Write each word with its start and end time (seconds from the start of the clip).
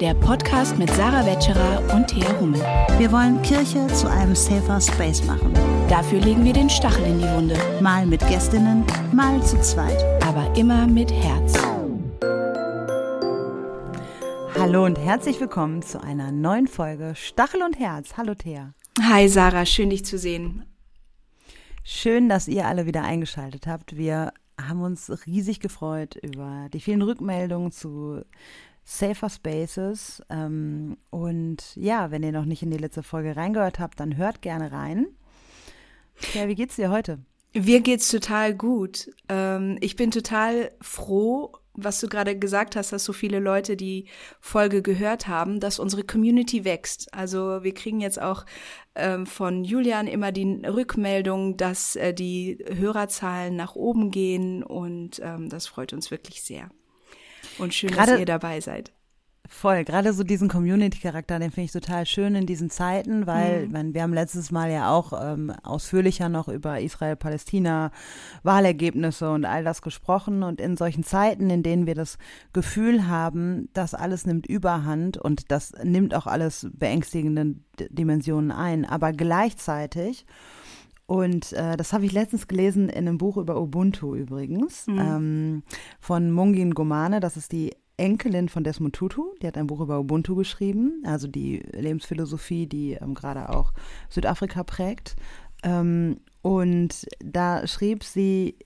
der 0.00 0.12
Podcast 0.12 0.76
mit 0.78 0.90
Sarah 0.90 1.24
Wetscherer 1.24 1.94
und 1.94 2.06
Thea 2.08 2.38
Hummel. 2.38 2.60
Wir 2.98 3.10
wollen 3.10 3.40
Kirche 3.40 3.86
zu 3.88 4.10
einem 4.10 4.34
safer 4.34 4.78
Space 4.78 5.24
machen. 5.24 5.54
Dafür 5.88 6.20
legen 6.20 6.44
wir 6.44 6.52
den 6.52 6.68
Stachel 6.68 7.04
in 7.06 7.18
die 7.18 7.28
Wunde. 7.30 7.56
Mal 7.80 8.04
mit 8.04 8.20
Gästinnen, 8.28 8.84
mal 9.12 9.42
zu 9.42 9.58
zweit. 9.62 10.04
Aber 10.22 10.54
immer 10.54 10.86
mit 10.86 11.10
Herz. 11.10 11.54
Hallo 14.58 14.84
und 14.84 14.98
herzlich 14.98 15.40
willkommen 15.40 15.80
zu 15.80 16.02
einer 16.02 16.30
neuen 16.30 16.66
Folge 16.66 17.14
Stachel 17.14 17.62
und 17.62 17.78
Herz. 17.78 18.18
Hallo 18.18 18.34
Thea. 18.34 18.74
Hi 19.00 19.28
Sarah, 19.28 19.64
schön 19.64 19.88
dich 19.88 20.04
zu 20.04 20.18
sehen. 20.18 20.64
Schön, 21.84 22.28
dass 22.28 22.48
ihr 22.48 22.66
alle 22.66 22.84
wieder 22.84 23.02
eingeschaltet 23.02 23.66
habt. 23.66 23.96
Wir 23.96 24.32
haben 24.60 24.82
uns 24.82 25.10
riesig 25.26 25.60
gefreut 25.60 26.16
über 26.16 26.68
die 26.72 26.80
vielen 26.80 27.02
Rückmeldungen 27.02 27.72
zu 27.72 28.22
Safer 28.86 29.28
Spaces. 29.28 30.22
Ähm, 30.30 30.96
und 31.10 31.74
ja, 31.74 32.10
wenn 32.10 32.22
ihr 32.22 32.32
noch 32.32 32.44
nicht 32.44 32.62
in 32.62 32.70
die 32.70 32.78
letzte 32.78 33.02
Folge 33.02 33.36
reingehört 33.36 33.80
habt, 33.80 34.00
dann 34.00 34.16
hört 34.16 34.40
gerne 34.40 34.72
rein. 34.72 35.08
Ja, 36.32 36.48
wie 36.48 36.54
geht's 36.54 36.76
dir 36.76 36.90
heute? 36.90 37.18
Mir 37.52 37.80
geht's 37.80 38.10
total 38.10 38.54
gut. 38.54 39.10
Ähm, 39.28 39.76
ich 39.80 39.96
bin 39.96 40.10
total 40.10 40.70
froh, 40.80 41.52
was 41.74 42.00
du 42.00 42.08
gerade 42.08 42.38
gesagt 42.38 42.76
hast, 42.76 42.92
dass 42.92 43.04
so 43.04 43.12
viele 43.12 43.40
Leute 43.40 43.76
die 43.76 44.06
Folge 44.40 44.82
gehört 44.82 45.26
haben, 45.26 45.58
dass 45.58 45.80
unsere 45.80 46.04
Community 46.04 46.64
wächst. 46.64 47.12
Also 47.12 47.64
wir 47.64 47.74
kriegen 47.74 48.00
jetzt 48.00 48.22
auch 48.22 48.46
ähm, 48.94 49.26
von 49.26 49.64
Julian 49.64 50.06
immer 50.06 50.30
die 50.32 50.62
Rückmeldung, 50.64 51.56
dass 51.56 51.96
äh, 51.96 52.14
die 52.14 52.64
Hörerzahlen 52.72 53.56
nach 53.56 53.74
oben 53.74 54.10
gehen 54.10 54.62
und 54.62 55.20
ähm, 55.22 55.48
das 55.48 55.66
freut 55.66 55.92
uns 55.92 56.10
wirklich 56.10 56.42
sehr. 56.42 56.70
Und 57.58 57.74
schön, 57.74 57.90
Grade, 57.90 58.12
dass 58.12 58.20
ihr 58.20 58.26
dabei 58.26 58.60
seid. 58.60 58.92
Voll, 59.48 59.84
gerade 59.84 60.12
so 60.12 60.24
diesen 60.24 60.48
Community-Charakter, 60.48 61.38
den 61.38 61.50
finde 61.50 61.66
ich 61.66 61.72
total 61.72 62.06
schön 62.06 62.34
in 62.34 62.46
diesen 62.46 62.70
Zeiten, 62.70 63.26
weil 63.26 63.66
mhm. 63.66 63.72
man, 63.72 63.94
wir 63.94 64.02
haben 64.02 64.12
letztes 64.12 64.50
Mal 64.50 64.70
ja 64.70 64.90
auch 64.90 65.12
ähm, 65.12 65.52
ausführlicher 65.62 66.28
noch 66.28 66.48
über 66.48 66.80
Israel-Palästina, 66.80 67.90
Wahlergebnisse 68.42 69.30
und 69.30 69.44
all 69.44 69.62
das 69.62 69.82
gesprochen. 69.82 70.42
Und 70.42 70.60
in 70.60 70.76
solchen 70.76 71.04
Zeiten, 71.04 71.50
in 71.50 71.62
denen 71.62 71.86
wir 71.86 71.94
das 71.94 72.18
Gefühl 72.52 73.06
haben, 73.06 73.68
das 73.72 73.94
alles 73.94 74.26
nimmt 74.26 74.46
Überhand 74.46 75.16
und 75.16 75.50
das 75.50 75.72
nimmt 75.82 76.14
auch 76.14 76.26
alles 76.26 76.66
beängstigende 76.72 77.54
Dimensionen 77.90 78.50
ein, 78.50 78.84
aber 78.84 79.12
gleichzeitig 79.12 80.26
und 81.06 81.52
äh, 81.52 81.76
das 81.76 81.92
habe 81.92 82.04
ich 82.04 82.12
letztens 82.12 82.48
gelesen 82.48 82.88
in 82.88 83.06
einem 83.06 83.18
Buch 83.18 83.36
über 83.36 83.60
Ubuntu 83.60 84.14
übrigens, 84.14 84.86
mhm. 84.88 84.98
ähm, 84.98 85.62
von 86.00 86.32
Mungin 86.32 86.74
Gomane. 86.74 87.20
Das 87.20 87.36
ist 87.36 87.52
die 87.52 87.74
Enkelin 87.96 88.48
von 88.48 88.64
Desmond 88.64 88.94
Tutu. 88.94 89.34
Die 89.40 89.46
hat 89.46 89.56
ein 89.56 89.68
Buch 89.68 89.80
über 89.80 90.00
Ubuntu 90.00 90.34
geschrieben, 90.34 91.02
also 91.06 91.28
die 91.28 91.58
Lebensphilosophie, 91.72 92.66
die 92.66 92.92
ähm, 92.94 93.14
gerade 93.14 93.50
auch 93.50 93.72
Südafrika 94.10 94.64
prägt. 94.64 95.16
Ähm, 95.62 96.18
und 96.42 97.06
da 97.20 97.66
schrieb 97.66 98.02
sie, 98.02 98.56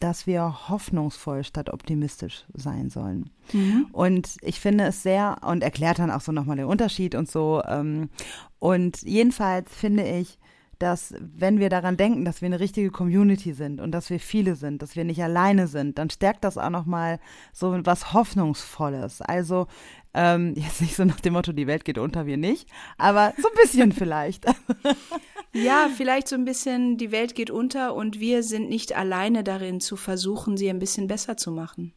dass 0.00 0.26
wir 0.26 0.68
hoffnungsvoll 0.68 1.44
statt 1.44 1.70
optimistisch 1.70 2.46
sein 2.54 2.90
sollen. 2.90 3.30
Mhm. 3.52 3.86
Und 3.92 4.36
ich 4.40 4.58
finde 4.58 4.84
es 4.84 5.02
sehr, 5.02 5.36
und 5.46 5.62
erklärt 5.62 5.98
dann 5.98 6.10
auch 6.10 6.20
so 6.20 6.32
nochmal 6.32 6.56
den 6.56 6.66
Unterschied 6.66 7.14
und 7.14 7.30
so. 7.30 7.62
Ähm, 7.66 8.08
und 8.58 9.02
jedenfalls 9.02 9.72
finde 9.72 10.04
ich, 10.04 10.38
dass 10.84 11.14
wenn 11.18 11.58
wir 11.58 11.70
daran 11.70 11.96
denken, 11.96 12.26
dass 12.26 12.42
wir 12.42 12.46
eine 12.46 12.60
richtige 12.60 12.90
Community 12.90 13.54
sind 13.54 13.80
und 13.80 13.90
dass 13.92 14.10
wir 14.10 14.20
viele 14.20 14.54
sind, 14.54 14.82
dass 14.82 14.96
wir 14.96 15.04
nicht 15.04 15.22
alleine 15.22 15.66
sind, 15.66 15.98
dann 15.98 16.10
stärkt 16.10 16.44
das 16.44 16.58
auch 16.58 16.68
nochmal 16.68 17.18
so 17.54 17.74
was 17.84 18.12
Hoffnungsvolles. 18.12 19.22
Also 19.22 19.66
ähm, 20.12 20.52
jetzt 20.56 20.82
nicht 20.82 20.94
so 20.94 21.06
nach 21.06 21.20
dem 21.20 21.32
Motto, 21.32 21.52
die 21.52 21.66
Welt 21.66 21.86
geht 21.86 21.96
unter, 21.96 22.26
wir 22.26 22.36
nicht, 22.36 22.68
aber 22.98 23.32
so 23.38 23.48
ein 23.48 23.54
bisschen 23.62 23.92
vielleicht. 24.00 24.44
Ja, 25.54 25.88
vielleicht 25.96 26.28
so 26.28 26.36
ein 26.36 26.44
bisschen, 26.44 26.98
die 26.98 27.10
Welt 27.12 27.34
geht 27.34 27.50
unter 27.50 27.94
und 27.94 28.20
wir 28.20 28.42
sind 28.42 28.68
nicht 28.68 28.94
alleine 28.94 29.42
darin 29.42 29.80
zu 29.80 29.96
versuchen, 29.96 30.58
sie 30.58 30.68
ein 30.68 30.78
bisschen 30.78 31.06
besser 31.06 31.38
zu 31.38 31.50
machen. 31.50 31.94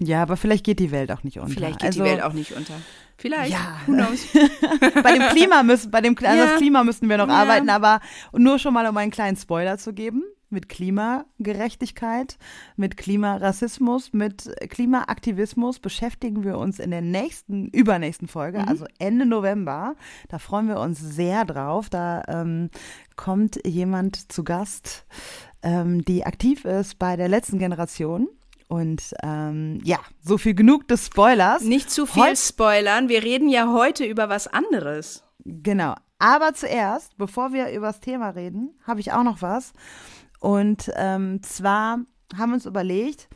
Ja, 0.00 0.22
aber 0.22 0.36
vielleicht 0.36 0.64
geht 0.64 0.78
die 0.78 0.92
Welt 0.92 1.10
auch 1.10 1.24
nicht 1.24 1.38
unter. 1.38 1.52
Vielleicht 1.52 1.80
geht 1.80 1.88
also, 1.88 2.04
die 2.04 2.10
Welt 2.10 2.22
auch 2.22 2.32
nicht 2.32 2.52
unter. 2.52 2.74
Vielleicht. 3.16 3.52
Ja. 3.52 3.80
Who 3.86 3.92
knows? 3.92 4.28
bei 5.02 5.12
dem 5.12 5.22
Klima 5.30 5.64
müssen, 5.64 5.90
bei 5.90 6.00
dem 6.00 6.14
ja. 6.20 6.36
das 6.36 6.58
Klima 6.58 6.84
müssen 6.84 7.08
wir 7.08 7.18
noch 7.18 7.28
ja. 7.28 7.34
arbeiten, 7.34 7.68
aber 7.68 8.00
nur 8.32 8.60
schon 8.60 8.74
mal 8.74 8.86
um 8.86 8.96
einen 8.96 9.10
kleinen 9.10 9.36
Spoiler 9.36 9.76
zu 9.76 9.92
geben. 9.92 10.22
Mit 10.50 10.70
Klimagerechtigkeit, 10.70 12.38
mit 12.74 12.96
Klimarassismus, 12.96 14.14
mit 14.14 14.50
Klimaaktivismus 14.70 15.78
beschäftigen 15.78 16.42
wir 16.42 16.56
uns 16.56 16.78
in 16.78 16.90
der 16.90 17.02
nächsten, 17.02 17.68
übernächsten 17.68 18.28
Folge, 18.28 18.60
mhm. 18.60 18.68
also 18.68 18.86
Ende 18.98 19.26
November. 19.26 19.94
Da 20.28 20.38
freuen 20.38 20.68
wir 20.68 20.80
uns 20.80 21.00
sehr 21.00 21.44
drauf. 21.44 21.90
Da 21.90 22.22
ähm, 22.28 22.70
kommt 23.16 23.60
jemand 23.66 24.32
zu 24.32 24.42
Gast, 24.42 25.04
ähm, 25.62 26.02
die 26.06 26.24
aktiv 26.24 26.64
ist 26.64 26.98
bei 26.98 27.16
der 27.16 27.28
letzten 27.28 27.58
Generation 27.58 28.28
und 28.68 29.14
ähm, 29.22 29.80
ja, 29.82 29.98
so 30.22 30.38
viel 30.38 30.54
genug 30.54 30.86
des 30.88 31.06
Spoilers. 31.06 31.62
Nicht 31.62 31.90
zu 31.90 32.06
viel 32.06 32.22
Heut 32.22 32.38
spoilern. 32.38 33.08
Wir 33.08 33.22
reden 33.22 33.48
ja 33.48 33.72
heute 33.72 34.04
über 34.04 34.28
was 34.28 34.46
anderes. 34.46 35.24
Genau. 35.44 35.94
Aber 36.18 36.52
zuerst, 36.52 37.16
bevor 37.16 37.52
wir 37.52 37.70
über 37.70 37.86
das 37.88 38.00
Thema 38.00 38.30
reden, 38.30 38.74
habe 38.86 39.00
ich 39.00 39.12
auch 39.12 39.22
noch 39.22 39.40
was. 39.40 39.72
Und 40.40 40.90
ähm, 40.96 41.42
zwar 41.42 42.00
haben 42.36 42.50
wir 42.50 42.54
uns 42.54 42.66
überlegt, 42.66 43.28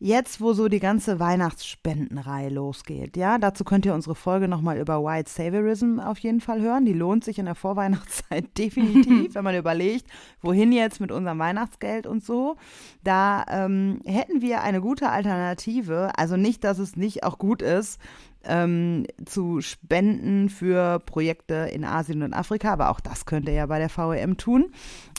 Jetzt, 0.00 0.40
wo 0.40 0.52
so 0.52 0.68
die 0.68 0.78
ganze 0.78 1.18
Weihnachtsspendenreihe 1.18 2.50
losgeht, 2.50 3.16
ja, 3.16 3.36
dazu 3.36 3.64
könnt 3.64 3.84
ihr 3.84 3.94
unsere 3.94 4.14
Folge 4.14 4.46
nochmal 4.46 4.78
über 4.78 5.02
White 5.02 5.28
Saviorism 5.28 5.98
auf 5.98 6.20
jeden 6.20 6.40
Fall 6.40 6.60
hören. 6.60 6.84
Die 6.84 6.92
lohnt 6.92 7.24
sich 7.24 7.40
in 7.40 7.46
der 7.46 7.56
Vorweihnachtszeit 7.56 8.46
definitiv, 8.58 9.34
wenn 9.34 9.42
man 9.42 9.56
überlegt, 9.56 10.06
wohin 10.40 10.70
jetzt 10.70 11.00
mit 11.00 11.10
unserem 11.10 11.40
Weihnachtsgeld 11.40 12.06
und 12.06 12.24
so. 12.24 12.54
Da 13.02 13.44
ähm, 13.48 14.00
hätten 14.04 14.40
wir 14.40 14.62
eine 14.62 14.80
gute 14.80 15.10
Alternative. 15.10 16.12
Also 16.16 16.36
nicht, 16.36 16.62
dass 16.62 16.78
es 16.78 16.94
nicht 16.94 17.24
auch 17.24 17.36
gut 17.38 17.60
ist, 17.60 17.98
ähm, 18.44 19.04
zu 19.26 19.60
spenden 19.60 20.48
für 20.48 21.00
Projekte 21.00 21.54
in 21.72 21.84
Asien 21.84 22.22
und 22.22 22.34
Afrika, 22.34 22.72
aber 22.72 22.90
auch 22.90 23.00
das 23.00 23.26
könnt 23.26 23.48
ihr 23.48 23.54
ja 23.54 23.66
bei 23.66 23.80
der 23.80 23.90
VEM 23.90 24.36
tun 24.36 24.72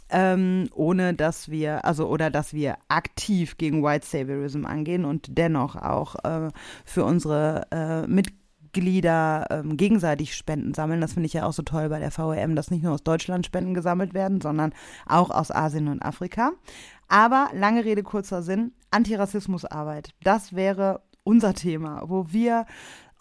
ähm, 0.09 0.69
ohne 0.73 1.13
dass 1.13 1.49
wir, 1.49 1.85
also 1.85 2.07
oder 2.07 2.29
dass 2.29 2.53
wir 2.53 2.77
aktiv 2.87 3.57
gegen 3.57 3.83
White 3.83 4.05
Saviorism 4.05 4.65
angehen 4.65 5.05
und 5.05 5.37
dennoch 5.37 5.75
auch 5.75 6.15
äh, 6.23 6.49
für 6.85 7.03
unsere 7.05 7.67
äh, 7.71 8.07
Mitglieder 8.07 9.45
ähm, 9.49 9.77
gegenseitig 9.77 10.35
Spenden 10.35 10.73
sammeln. 10.73 11.01
Das 11.01 11.13
finde 11.13 11.27
ich 11.27 11.33
ja 11.33 11.45
auch 11.45 11.53
so 11.53 11.63
toll 11.63 11.89
bei 11.89 11.99
der 11.99 12.11
VEM, 12.11 12.55
dass 12.55 12.71
nicht 12.71 12.83
nur 12.83 12.93
aus 12.93 13.03
Deutschland 13.03 13.45
Spenden 13.45 13.73
gesammelt 13.73 14.13
werden, 14.13 14.41
sondern 14.41 14.73
auch 15.05 15.29
aus 15.29 15.51
Asien 15.51 15.87
und 15.87 16.01
Afrika. 16.01 16.51
Aber 17.07 17.49
lange 17.53 17.85
Rede, 17.85 18.03
kurzer 18.03 18.43
Sinn, 18.43 18.71
Antirassismusarbeit, 18.91 20.13
das 20.23 20.55
wäre 20.55 21.01
unser 21.23 21.53
Thema, 21.53 22.03
wo 22.07 22.27
wir 22.29 22.65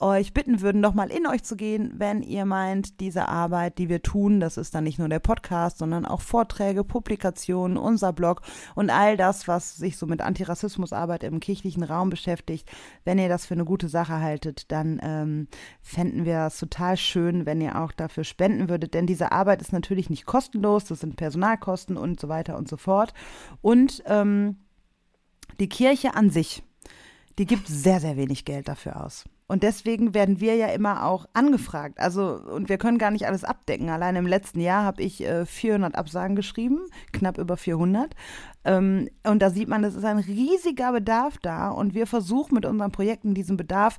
euch 0.01 0.33
bitten 0.33 0.61
würden, 0.61 0.81
nochmal 0.81 1.11
in 1.11 1.27
euch 1.27 1.43
zu 1.43 1.57
gehen, 1.57 1.93
wenn 1.97 2.23
ihr 2.23 2.45
meint, 2.45 3.01
diese 3.01 3.29
Arbeit, 3.29 3.79
die 3.79 3.89
wir 3.89 4.01
tun, 4.01 4.39
das 4.39 4.57
ist 4.57 4.75
dann 4.75 4.85
nicht 4.85 4.99
nur 4.99 5.09
der 5.09 5.19
Podcast, 5.19 5.79
sondern 5.79 6.07
auch 6.07 6.21
Vorträge, 6.21 6.85
Publikationen, 6.85 7.77
unser 7.77 8.13
Blog 8.13 8.43
und 8.77 8.91
all 8.91 9.17
das, 9.17 9.49
was 9.49 9.77
sich 9.77 9.97
so 9.97 10.07
mit 10.07 10.21
Antirassismusarbeit 10.21 11.25
im 11.25 11.41
kirchlichen 11.41 11.83
Raum 11.83 12.11
beschäftigt. 12.11 12.71
Wenn 13.05 13.19
ihr 13.19 13.29
das 13.29 13.47
für 13.47 13.55
eine 13.55 13.65
gute 13.65 13.89
Sache 13.89 14.21
haltet, 14.21 14.71
dann 14.71 15.01
ähm, 15.03 15.49
fänden 15.81 16.25
wir 16.25 16.47
es 16.47 16.59
total 16.59 16.97
schön, 16.97 17.45
wenn 17.45 17.61
ihr 17.61 17.81
auch 17.81 17.91
dafür 17.91 18.25
spenden 18.25 18.69
würdet, 18.69 18.95
denn 18.95 19.07
diese 19.07 19.33
Arbeit 19.33 19.61
ist 19.61 19.73
natürlich 19.73 20.11
nicht 20.11 20.27
kostenlos, 20.27 20.85
das 20.85 21.01
sind 21.01 21.17
Personalkosten 21.17 21.97
und 21.97 22.21
so 22.21 22.29
weiter 22.29 22.57
und 22.57 22.69
so 22.69 22.77
fort. 22.77 23.15
Und 23.63 24.03
ähm, 24.07 24.59
die 25.59 25.69
Kirche 25.69 26.15
an 26.15 26.31
sich, 26.31 26.63
die 27.39 27.47
gibt 27.47 27.67
sehr, 27.67 27.99
sehr 27.99 28.17
wenig 28.17 28.45
Geld 28.45 28.69
dafür 28.69 29.05
aus. 29.05 29.25
Und 29.51 29.63
deswegen 29.63 30.13
werden 30.13 30.41
wir 30.41 30.57
ja 30.57 30.67
immer 30.67 31.07
auch 31.07 31.27
angefragt. 31.33 31.99
Also, 31.99 32.35
und 32.35 32.69
wir 32.69 32.77
können 32.77 32.99
gar 32.99 33.11
nicht 33.11 33.27
alles 33.27 33.45
abdecken. 33.45 33.89
Allein 33.89 34.15
im 34.17 34.27
letzten 34.27 34.61
Jahr 34.61 34.85
habe 34.85 35.03
ich 35.03 35.25
äh, 35.25 35.47
400 35.47 35.95
Absagen 35.95 36.37
geschrieben, 36.37 36.81
knapp 37.13 37.39
über 37.39 37.57
400. 37.57 38.15
Ähm, 38.67 39.09
und 39.25 39.41
da 39.41 39.49
sieht 39.49 39.69
man, 39.69 39.83
es 39.85 39.95
ist 39.95 40.05
ein 40.05 40.19
riesiger 40.19 40.93
Bedarf 40.93 41.39
da. 41.39 41.71
Und 41.71 41.95
wir 41.95 42.07
versuchen 42.07 42.57
mit 42.57 42.67
unseren 42.67 42.93
Projekten 42.93 43.33
diesen 43.33 43.57
Bedarf 43.57 43.99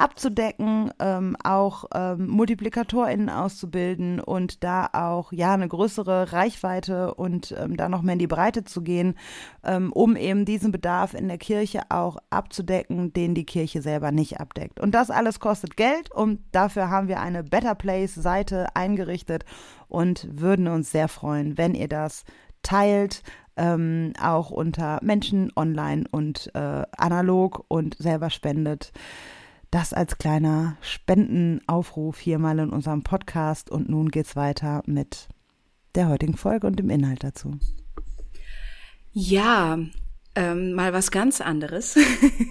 abzudecken, 0.00 0.92
ähm, 0.98 1.36
auch 1.44 1.84
ähm, 1.94 2.26
MultiplikatorInnen 2.28 3.28
auszubilden 3.28 4.18
und 4.18 4.64
da 4.64 4.88
auch 4.92 5.30
ja 5.30 5.52
eine 5.52 5.68
größere 5.68 6.32
Reichweite 6.32 7.14
und 7.14 7.54
ähm, 7.58 7.76
da 7.76 7.90
noch 7.90 8.00
mehr 8.00 8.14
in 8.14 8.18
die 8.18 8.26
Breite 8.26 8.64
zu 8.64 8.80
gehen, 8.80 9.14
ähm, 9.62 9.92
um 9.92 10.16
eben 10.16 10.46
diesen 10.46 10.72
Bedarf 10.72 11.12
in 11.12 11.28
der 11.28 11.36
Kirche 11.36 11.82
auch 11.90 12.16
abzudecken, 12.30 13.12
den 13.12 13.34
die 13.34 13.44
Kirche 13.44 13.82
selber 13.82 14.10
nicht 14.10 14.40
abdeckt. 14.40 14.80
Und 14.80 14.94
das 14.94 15.10
alles 15.10 15.38
kostet 15.38 15.76
Geld 15.76 16.10
und 16.10 16.40
dafür 16.52 16.88
haben 16.88 17.08
wir 17.08 17.20
eine 17.20 17.44
Better 17.44 17.74
Place 17.74 18.14
Seite 18.14 18.74
eingerichtet 18.74 19.44
und 19.88 20.26
würden 20.32 20.66
uns 20.68 20.90
sehr 20.90 21.08
freuen, 21.08 21.58
wenn 21.58 21.74
ihr 21.74 21.88
das 21.88 22.24
teilt, 22.62 23.22
ähm, 23.58 24.14
auch 24.22 24.50
unter 24.50 24.98
Menschen 25.02 25.52
online 25.56 26.04
und 26.10 26.50
äh, 26.54 26.84
analog 26.96 27.66
und 27.68 27.96
selber 27.98 28.30
spendet. 28.30 28.92
Das 29.70 29.92
als 29.92 30.18
kleiner 30.18 30.76
Spendenaufruf 30.80 32.18
hier 32.18 32.38
mal 32.38 32.58
in 32.58 32.70
unserem 32.70 33.02
Podcast. 33.02 33.70
Und 33.70 33.88
nun 33.88 34.08
geht's 34.08 34.34
weiter 34.34 34.82
mit 34.86 35.28
der 35.94 36.08
heutigen 36.08 36.36
Folge 36.36 36.66
und 36.66 36.76
dem 36.76 36.90
Inhalt 36.90 37.22
dazu. 37.22 37.58
Ja, 39.12 39.78
ähm, 40.36 40.72
mal 40.74 40.92
was 40.92 41.10
ganz 41.10 41.40
anderes. 41.40 41.96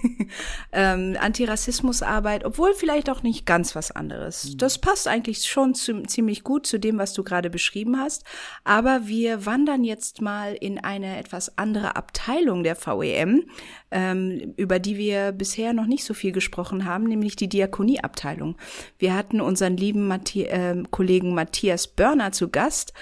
ähm, 0.72 1.16
Antirassismusarbeit, 1.18 2.44
obwohl 2.44 2.74
vielleicht 2.74 3.08
auch 3.08 3.22
nicht 3.22 3.46
ganz 3.46 3.74
was 3.74 3.90
anderes. 3.90 4.50
Mhm. 4.50 4.58
Das 4.58 4.78
passt 4.78 5.08
eigentlich 5.08 5.46
schon 5.46 5.74
zu, 5.74 6.02
ziemlich 6.02 6.44
gut 6.44 6.66
zu 6.66 6.78
dem, 6.78 6.98
was 6.98 7.14
du 7.14 7.24
gerade 7.24 7.48
beschrieben 7.48 7.98
hast. 7.98 8.24
Aber 8.64 9.06
wir 9.06 9.46
wandern 9.46 9.82
jetzt 9.82 10.20
mal 10.20 10.54
in 10.54 10.78
eine 10.78 11.18
etwas 11.18 11.56
andere 11.56 11.96
Abteilung 11.96 12.64
der 12.64 12.76
VEM, 12.76 13.44
ähm, 13.90 14.52
über 14.56 14.78
die 14.78 14.98
wir 14.98 15.32
bisher 15.32 15.72
noch 15.72 15.86
nicht 15.86 16.04
so 16.04 16.12
viel 16.12 16.32
gesprochen 16.32 16.84
haben, 16.84 17.04
nämlich 17.04 17.34
die 17.36 17.48
Diakonieabteilung. 17.48 18.56
Wir 18.98 19.14
hatten 19.14 19.40
unseren 19.40 19.76
lieben 19.76 20.06
Mathi 20.06 20.44
äh, 20.44 20.82
Kollegen 20.90 21.34
Matthias 21.34 21.88
Börner 21.88 22.32
zu 22.32 22.50
Gast 22.50 22.92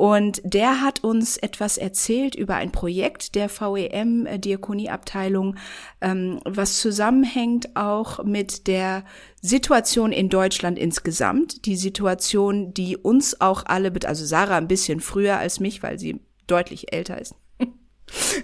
und 0.00 0.40
der 0.44 0.80
hat 0.80 1.04
uns 1.04 1.36
etwas 1.36 1.76
erzählt 1.76 2.34
über 2.34 2.54
ein 2.54 2.72
Projekt 2.72 3.34
der 3.34 3.50
VEM 3.50 4.24
äh, 4.24 4.38
Diakonieabteilung, 4.38 5.56
ähm, 6.00 6.40
was 6.46 6.80
zusammenhängt 6.80 7.76
auch 7.76 8.24
mit 8.24 8.66
der 8.66 9.04
Situation 9.42 10.10
in 10.10 10.30
Deutschland 10.30 10.78
insgesamt. 10.78 11.66
Die 11.66 11.76
Situation, 11.76 12.72
die 12.72 12.96
uns 12.96 13.42
auch 13.42 13.66
alle, 13.66 13.92
also 14.06 14.24
Sarah 14.24 14.56
ein 14.56 14.68
bisschen 14.68 15.00
früher 15.00 15.36
als 15.36 15.60
mich, 15.60 15.82
weil 15.82 15.98
sie 15.98 16.18
deutlich 16.46 16.94
älter 16.94 17.20
ist. 17.20 17.34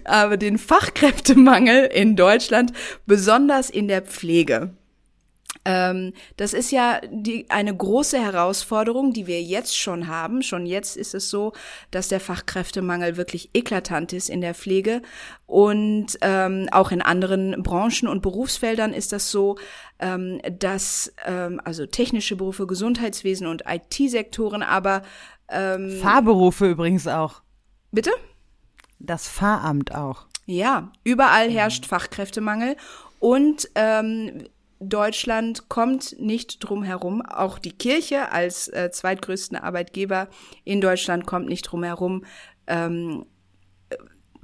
Aber 0.04 0.36
den 0.36 0.58
Fachkräftemangel 0.58 1.86
in 1.86 2.16
Deutschland, 2.16 2.74
besonders 3.06 3.70
in 3.70 3.88
der 3.88 4.02
Pflege. 4.02 4.74
Ähm, 5.66 6.12
das 6.36 6.54
ist 6.54 6.70
ja 6.70 7.00
die, 7.10 7.50
eine 7.50 7.76
große 7.76 8.18
Herausforderung, 8.18 9.12
die 9.12 9.26
wir 9.26 9.42
jetzt 9.42 9.76
schon 9.76 10.06
haben. 10.06 10.42
Schon 10.42 10.64
jetzt 10.64 10.96
ist 10.96 11.12
es 11.12 11.28
so, 11.28 11.52
dass 11.90 12.06
der 12.06 12.20
Fachkräftemangel 12.20 13.16
wirklich 13.16 13.50
eklatant 13.52 14.12
ist 14.12 14.30
in 14.30 14.40
der 14.40 14.54
Pflege. 14.54 15.02
Und 15.46 16.18
ähm, 16.20 16.68
auch 16.70 16.92
in 16.92 17.02
anderen 17.02 17.64
Branchen 17.64 18.06
und 18.06 18.22
Berufsfeldern 18.22 18.92
ist 18.92 19.12
das 19.12 19.32
so, 19.32 19.58
ähm, 19.98 20.40
dass 20.56 21.12
ähm, 21.26 21.60
also 21.64 21.84
technische 21.84 22.36
Berufe, 22.36 22.68
Gesundheitswesen 22.68 23.48
und 23.48 23.64
IT-Sektoren, 23.66 24.62
aber 24.62 25.02
ähm, 25.48 25.98
Fahrberufe 26.00 26.70
übrigens 26.70 27.08
auch. 27.08 27.42
Bitte? 27.90 28.10
Das 29.00 29.26
Fahramt 29.26 29.94
auch. 29.94 30.26
Ja, 30.46 30.92
überall 31.02 31.50
herrscht 31.50 31.86
Fachkräftemangel 31.86 32.76
und 33.18 33.68
ähm, 33.74 34.44
Deutschland 34.80 35.68
kommt 35.68 36.20
nicht 36.20 36.58
drum 36.60 36.82
herum. 36.82 37.22
Auch 37.22 37.58
die 37.58 37.72
Kirche 37.72 38.30
als 38.32 38.68
äh, 38.68 38.90
zweitgrößten 38.90 39.56
Arbeitgeber 39.56 40.28
in 40.64 40.80
Deutschland 40.80 41.26
kommt 41.26 41.48
nicht 41.48 41.62
drum 41.62 41.82
herum, 41.82 42.24
ähm, 42.66 43.26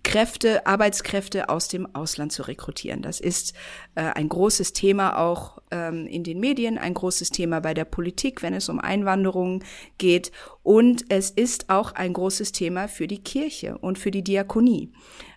Kräfte, 0.05 0.67
Arbeitskräfte 0.67 1.49
aus 1.49 1.69
dem 1.69 1.94
Ausland 1.94 2.32
zu 2.32 2.43
rekrutieren. 2.43 3.02
Das 3.02 3.20
ist 3.20 3.55
äh, 3.94 4.02
ein 4.02 4.29
großes 4.29 4.73
Thema 4.73 5.17
auch 5.17 5.58
ähm, 5.70 6.06
in 6.06 6.25
den 6.25 6.40
Medien, 6.40 6.76
ein 6.76 6.94
großes 6.94 7.31
Thema 7.31 7.61
bei 7.61 7.73
der 7.73 7.85
Politik, 7.85 8.43
wenn 8.43 8.52
es 8.52 8.69
um 8.69 8.81
Einwanderung 8.81 9.62
geht. 9.99 10.32
Und 10.62 11.05
es 11.08 11.31
ist 11.31 11.70
auch 11.70 11.93
ein 11.93 12.14
großes 12.14 12.52
Thema 12.52 12.88
für 12.88 13.06
die 13.06 13.23
Kirche 13.23 13.78
und 13.78 13.99
für 13.99 14.11
die 14.11 14.25
Diakonie. 14.25 14.93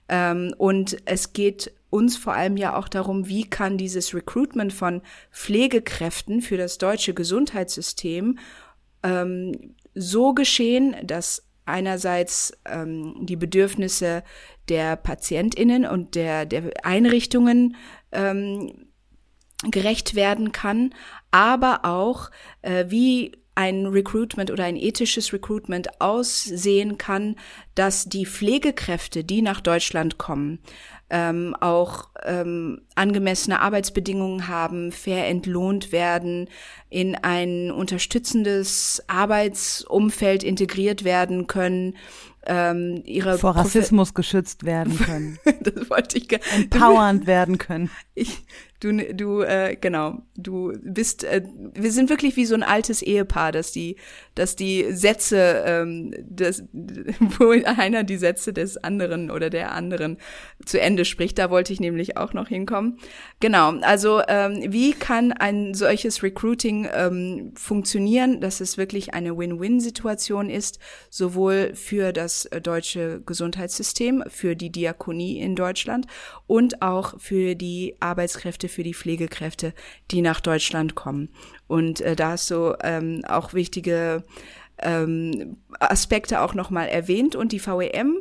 Ähm, 0.10 0.54
und 0.58 0.98
es 1.06 1.34
geht 1.34 1.72
uns 1.96 2.18
vor 2.18 2.34
allem 2.34 2.58
ja 2.58 2.76
auch 2.76 2.90
darum, 2.90 3.28
wie 3.28 3.50
kann 3.50 3.78
dieses 3.78 4.14
Recruitment 4.14 4.74
von 4.74 5.02
Pflegekräften 5.32 6.42
für 6.42 6.58
das 6.58 6.78
deutsche 6.78 7.14
Gesundheitssystem 7.14 8.38
ähm, 9.02 9.76
so 9.94 10.34
geschehen, 10.34 10.96
dass 11.04 11.48
einerseits 11.66 12.54
ähm, 12.66 13.16
die 13.22 13.38
Bedürfnisse 13.38 14.24
der 14.68 14.98
Patientinnen 14.98 15.86
und 15.86 16.16
der, 16.16 16.46
der 16.46 16.72
Einrichtungen 16.84 17.78
ähm, 18.12 18.90
gerecht 19.64 20.16
werden 20.16 20.52
kann, 20.52 20.94
aber 21.32 21.86
auch 21.86 22.30
äh, 22.62 22.86
wie 22.90 23.32
ein 23.56 23.86
Recruitment 23.86 24.52
oder 24.52 24.66
ein 24.66 24.76
ethisches 24.76 25.32
Recruitment 25.32 26.02
aussehen 26.02 26.98
kann, 26.98 27.38
dass 27.74 28.06
die 28.06 28.26
Pflegekräfte, 28.26 29.24
die 29.24 29.42
nach 29.42 29.62
Deutschland 29.62 30.18
kommen, 30.18 30.60
ähm, 31.10 31.56
auch 31.60 32.10
ähm, 32.24 32.82
angemessene 32.96 33.60
Arbeitsbedingungen 33.60 34.48
haben, 34.48 34.92
fair 34.92 35.28
entlohnt 35.28 35.92
werden, 35.92 36.50
in 36.90 37.16
ein 37.16 37.72
unterstützendes 37.72 39.04
Arbeitsumfeld 39.08 40.44
integriert 40.44 41.04
werden 41.04 41.48
können, 41.48 41.96
ähm, 42.48 43.02
ihre 43.06 43.38
vor 43.38 43.56
Rassismus 43.56 44.10
Profe 44.10 44.22
geschützt 44.22 44.66
werden 44.66 44.98
können. 44.98 45.40
das 45.62 45.90
wollte 45.90 46.18
ich 46.18 46.32
empowernd 46.32 47.28
werden 47.28 47.58
können. 47.58 47.90
Ich, 48.14 48.46
du, 48.80 49.14
du, 49.14 49.42
äh, 49.42 49.78
genau, 49.80 50.22
du 50.36 50.74
bist, 50.82 51.24
äh, 51.24 51.44
wir 51.74 51.92
sind 51.92 52.10
wirklich 52.10 52.36
wie 52.36 52.46
so 52.46 52.56
ein 52.56 52.64
altes 52.64 53.02
Ehepaar, 53.02 53.52
dass 53.52 53.72
die, 53.72 53.96
dass 54.36 54.56
die 54.56 54.86
Sätze, 54.92 55.64
ähm, 55.66 56.14
das, 56.22 56.64
wo 57.40 57.52
einer 57.52 58.04
die 58.04 58.18
Sätze 58.18 58.54
des 58.54 58.78
anderen 58.78 59.32
oder 59.32 59.50
der 59.50 59.72
anderen 59.72 60.18
zu 60.66 60.80
Ende 60.80 61.06
spricht. 61.06 61.38
Da 61.38 61.50
wollte 61.50 61.74
ich 61.74 61.80
nämlich 61.80 62.18
auch 62.18 62.34
noch 62.34 62.48
hinkommen. 62.48 63.00
Genau, 63.40 63.80
also 63.82 64.22
ähm, 64.28 64.66
wie 64.68 64.94
kann 64.94 65.32
ein 65.32 65.74
solches 65.74 66.24
Recruiting 66.24 66.88
ähm, 66.94 67.54
funktionieren, 67.56 68.42
dass 68.42 68.62
es 68.62 68.78
wirklich 68.78 69.14
eine 69.14 69.38
Win-Win-Situation 69.38 70.50
ist, 70.50 70.80
sowohl 71.10 71.74
für 71.76 72.14
das 72.14 72.46
äh, 72.46 72.62
deutsche 72.62 73.22
Gesundheitssystem, 73.26 74.24
für 74.28 74.56
die 74.56 74.72
Diakonie 74.72 75.40
in 75.40 75.56
Deutschland 75.56 76.08
und 76.48 76.82
auch 76.82 77.20
für 77.20 77.56
die 77.56 77.96
Arbeitskräfte, 78.00 78.65
für 78.70 78.84
die 78.84 78.94
Pflegekräfte, 78.94 79.74
die 80.12 80.22
nach 80.22 80.40
Deutschland 80.40 80.96
kommen. 80.96 81.30
Und 81.68 82.02
äh, 82.02 82.16
da 82.16 82.32
hast 82.32 82.52
du 82.52 82.76
ähm, 82.82 83.24
auch 83.28 83.54
wichtige 83.54 84.24
ähm, 84.80 85.58
Aspekte 85.80 86.42
auch 86.42 86.54
nochmal 86.54 86.88
erwähnt 86.88 87.36
und 87.36 87.52
die 87.52 87.66
VEM 87.66 88.20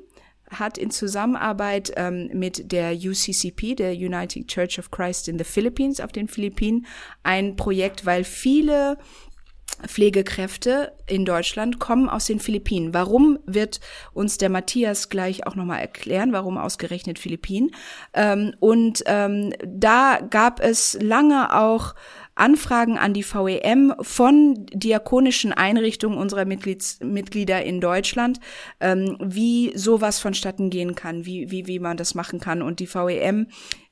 hat 0.50 0.78
in 0.78 0.90
Zusammenarbeit 0.90 1.92
ähm, 1.96 2.30
mit 2.32 2.70
der 2.70 2.94
UCCP, 2.94 3.74
der 3.74 3.92
United 3.92 4.46
Church 4.46 4.78
of 4.78 4.90
Christ 4.90 5.28
in 5.28 5.38
the 5.38 5.44
Philippines, 5.44 6.00
auf 6.00 6.12
den 6.12 6.28
Philippinen, 6.28 6.86
ein 7.22 7.56
Projekt, 7.56 8.06
weil 8.06 8.24
viele 8.24 8.98
Pflegekräfte 9.86 10.92
in 11.06 11.24
Deutschland 11.24 11.78
kommen 11.78 12.08
aus 12.08 12.26
den 12.26 12.40
Philippinen. 12.40 12.94
Warum 12.94 13.38
wird 13.46 13.80
uns 14.12 14.38
der 14.38 14.48
Matthias 14.48 15.08
gleich 15.08 15.46
auch 15.46 15.54
nochmal 15.54 15.80
erklären, 15.80 16.32
warum 16.32 16.58
ausgerechnet 16.58 17.18
Philippinen? 17.18 17.70
Ähm, 18.12 18.54
und 18.60 19.02
ähm, 19.06 19.52
da 19.66 20.18
gab 20.30 20.60
es 20.60 20.98
lange 21.00 21.54
auch 21.54 21.94
Anfragen 22.36 22.98
an 22.98 23.14
die 23.14 23.24
VEM 23.24 23.94
von 24.00 24.66
diakonischen 24.72 25.52
Einrichtungen 25.52 26.18
unserer 26.18 26.44
Mitglieds 26.44 26.98
Mitglieder 27.00 27.62
in 27.62 27.80
Deutschland, 27.80 28.40
ähm, 28.80 29.16
wie 29.20 29.72
sowas 29.76 30.18
vonstatten 30.18 30.68
gehen 30.68 30.96
kann, 30.96 31.26
wie, 31.26 31.50
wie, 31.50 31.66
wie 31.68 31.78
man 31.78 31.96
das 31.96 32.14
machen 32.14 32.40
kann. 32.40 32.60
Und 32.60 32.80
die 32.80 32.92
VEM 32.92 33.46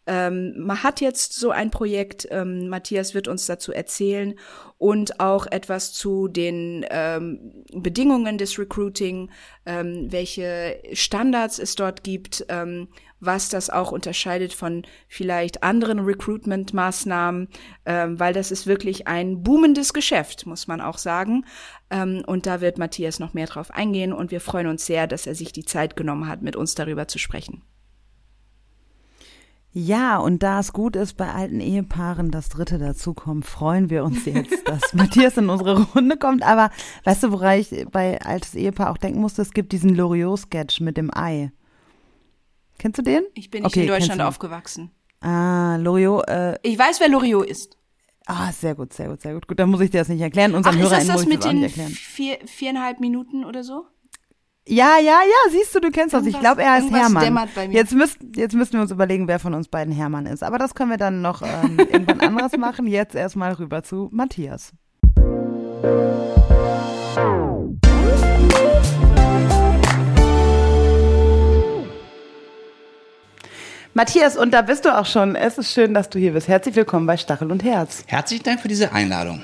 ähm, 0.07 0.55
man 0.59 0.83
hat 0.83 1.01
jetzt 1.01 1.35
so 1.35 1.51
ein 1.51 1.71
Projekt, 1.71 2.27
ähm, 2.31 2.69
Matthias 2.69 3.15
wird 3.15 3.29
uns 3.29 3.47
dazu 3.47 3.73
erzählen 3.73 4.35
und 4.79 5.21
auch 5.21 5.47
etwas 5.47 5.93
zu 5.93 6.27
den 6.27 6.85
ähm, 6.91 7.65
Bedingungen 7.73 8.37
des 8.37 8.59
Recruiting, 8.59 9.31
ähm, 9.65 10.11
welche 10.11 10.83
Standards 10.93 11.61
es 11.61 11.77
dort 11.77 12.03
gibt, 12.03 12.45
ähm, 12.49 12.89
was 13.21 13.49
das 13.49 13.71
auch 13.71 13.93
unterscheidet 13.93 14.53
von 14.53 14.83
vielleicht 15.07 15.63
anderen 15.63 16.01
Recruitment-Maßnahmen, 16.01 17.47
ähm, 17.87 18.19
weil 18.19 18.35
das 18.35 18.51
ist 18.51 18.67
wirklich 18.67 19.07
ein 19.07 19.45
boomendes 19.45 19.93
Geschäft, 19.93 20.47
muss 20.47 20.67
man 20.67 20.81
auch 20.81 20.99
sagen. 20.99 21.45
Und 22.25 22.47
da 22.47 22.63
wird 22.63 22.79
Matthias 22.79 23.19
noch 23.19 23.35
mehr 23.35 23.47
drauf 23.47 23.71
eingehen 23.71 24.15
und 24.15 24.31
wir 24.31 24.41
freuen 24.41 24.67
uns 24.67 24.87
sehr, 24.87 25.07
dass 25.07 25.27
er 25.27 25.35
sich 25.35 25.53
die 25.53 25.67
Zeit 25.67 25.95
genommen 25.95 26.27
hat, 26.27 26.41
mit 26.41 26.57
uns 26.57 26.75
darüber 26.75 27.07
zu 27.07 27.19
sprechen. 27.19 27.63
Ja, 29.75 30.19
und 30.19 30.43
da 30.43 30.61
es 30.61 30.75
gut 30.75 30.97
ist, 30.97 31.17
bei 31.17 31.33
alten 31.33 31.61
Ehepaaren 31.61 32.31
das 32.31 32.51
dritte 32.51 32.79
dazukommt, 32.79 33.47
freuen 33.47 33.89
wir 33.89 34.05
uns 34.05 34.27
jetzt, 34.27 34.69
dass 34.69 34.93
Matthias 34.93 35.39
in 35.39 35.49
unsere 35.49 35.83
Runde 35.83 36.19
kommt. 36.19 36.43
Aber 36.43 36.71
weißt 37.05 37.23
du, 37.23 37.33
woran 37.33 37.59
ich 37.59 37.87
bei 37.91 38.21
altes 38.21 38.55
Ehepaar 38.55 38.91
auch 38.91 38.99
denken 38.99 39.21
musste? 39.21 39.41
Es 39.41 39.53
gibt 39.53 39.73
diesen 39.73 39.95
Loriot-Sketch 39.95 40.81
mit 40.81 40.99
dem 40.99 41.11
Ei. 41.15 41.53
Kennst 42.79 42.99
du 42.99 43.03
den? 43.03 43.23
Ich 43.35 43.51
bin 43.51 43.63
nicht 43.63 43.73
okay, 43.73 43.83
in 43.83 43.87
Deutschland 43.87 44.21
aufgewachsen. 44.21 44.91
Ah, 45.21 45.77
Loriot. 45.77 46.29
Äh, 46.29 46.59
ich 46.63 46.79
weiß, 46.79 47.01
wer 47.01 47.09
Loriot 47.09 47.47
ist. 47.47 47.79
Ah, 48.27 48.53
sehr 48.53 48.75
gut, 48.75 48.93
sehr 48.93 49.09
gut, 49.09 49.23
sehr 49.23 49.33
gut. 49.35 49.49
Gut, 49.49 49.59
dann 49.59 49.71
muss 49.71 49.81
ich 49.81 49.91
dir 49.91 49.99
das 49.99 50.09
nicht 50.09 50.21
erklären. 50.21 50.55
Unseren 50.55 50.77
Ach, 50.79 50.85
ist 50.85 50.93
das 50.93 51.07
das 51.07 51.27
mit 51.27 51.45
den 51.45 51.69
vier, 51.69 52.39
viereinhalb 52.45 53.01
Minuten 53.01 53.45
oder 53.45 53.65
so? 53.65 53.87
Ja, 54.69 54.97
ja, 54.99 55.19
ja, 55.25 55.51
siehst 55.51 55.75
du, 55.75 55.81
du 55.81 55.91
kennst 55.91 56.15
das. 56.15 56.25
Ich 56.25 56.39
glaube, 56.39 56.63
er 56.63 56.75
heißt 56.75 56.89
Hermann. 56.89 57.25
dämmert 57.25 57.53
bei 57.53 57.67
mir. 57.67 57.75
Jetzt, 57.75 57.93
müsst, 57.95 58.19
jetzt 58.37 58.55
müssten 58.55 58.75
wir 58.75 58.83
uns 58.83 58.93
überlegen, 58.93 59.27
wer 59.27 59.41
von 59.41 59.55
uns 59.55 59.67
beiden 59.67 59.93
Hermann 59.93 60.25
ist. 60.27 60.45
Aber 60.45 60.57
das 60.57 60.77
können 60.77 60.91
wir 60.91 60.99
dann 60.99 61.21
noch 61.21 61.43
ähm, 61.43 61.79
irgendwann 61.79 62.21
anderes 62.21 62.57
machen. 62.57 62.87
Jetzt 62.87 63.17
erstmal 63.17 63.55
rüber 63.55 63.83
zu 63.83 64.09
Matthias. 64.13 64.73
Matthias, 73.95 74.37
und 74.37 74.55
da 74.55 74.63
bist 74.63 74.85
du 74.85 74.97
auch 74.97 75.07
schon. 75.07 75.35
Es 75.35 75.59
ist 75.59 75.73
schön, 75.73 75.93
dass 75.93 76.09
du 76.09 76.21
hier 76.21 76.35
bist. 76.35 76.47
Herzlich 76.47 76.77
willkommen 76.77 77.07
bei 77.07 77.17
Stachel 77.17 77.51
und 77.51 77.65
Herz. 77.65 78.05
Herzlichen 78.07 78.45
Dank 78.45 78.61
für 78.61 78.69
diese 78.69 78.93
Einladung. 78.93 79.43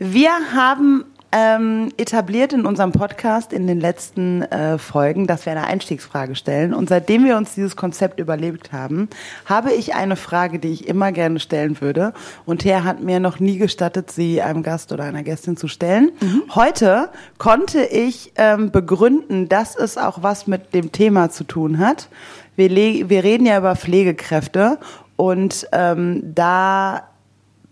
Wir 0.00 0.32
haben 0.52 1.04
ähm, 1.36 1.88
etabliert 1.96 2.52
in 2.52 2.64
unserem 2.64 2.92
Podcast 2.92 3.52
in 3.52 3.66
den 3.66 3.80
letzten 3.80 4.42
äh, 4.42 4.78
Folgen, 4.78 5.26
dass 5.26 5.46
wir 5.46 5.52
eine 5.52 5.66
Einstiegsfrage 5.66 6.36
stellen. 6.36 6.72
Und 6.72 6.88
seitdem 6.88 7.24
wir 7.24 7.36
uns 7.36 7.54
dieses 7.54 7.74
Konzept 7.74 8.20
überlebt 8.20 8.72
haben, 8.72 9.08
habe 9.44 9.72
ich 9.72 9.96
eine 9.96 10.14
Frage, 10.14 10.60
die 10.60 10.68
ich 10.68 10.86
immer 10.86 11.10
gerne 11.10 11.40
stellen 11.40 11.80
würde. 11.80 12.12
Und 12.46 12.64
Herr 12.64 12.84
hat 12.84 13.00
mir 13.00 13.18
noch 13.18 13.40
nie 13.40 13.58
gestattet, 13.58 14.12
sie 14.12 14.42
einem 14.42 14.62
Gast 14.62 14.92
oder 14.92 15.02
einer 15.02 15.24
Gästin 15.24 15.56
zu 15.56 15.66
stellen. 15.66 16.12
Heute 16.54 17.08
konnte 17.38 17.82
ich 17.82 18.32
ähm, 18.36 18.70
begründen, 18.70 19.48
dass 19.48 19.74
es 19.74 19.98
auch 19.98 20.22
was 20.22 20.46
mit 20.46 20.72
dem 20.72 20.92
Thema 20.92 21.30
zu 21.30 21.42
tun 21.42 21.80
hat. 21.80 22.08
Wir, 22.54 22.70
wir 22.70 23.24
reden 23.24 23.46
ja 23.46 23.58
über 23.58 23.74
Pflegekräfte 23.74 24.78
und 25.16 25.66
ähm, 25.72 26.22
da 26.34 27.02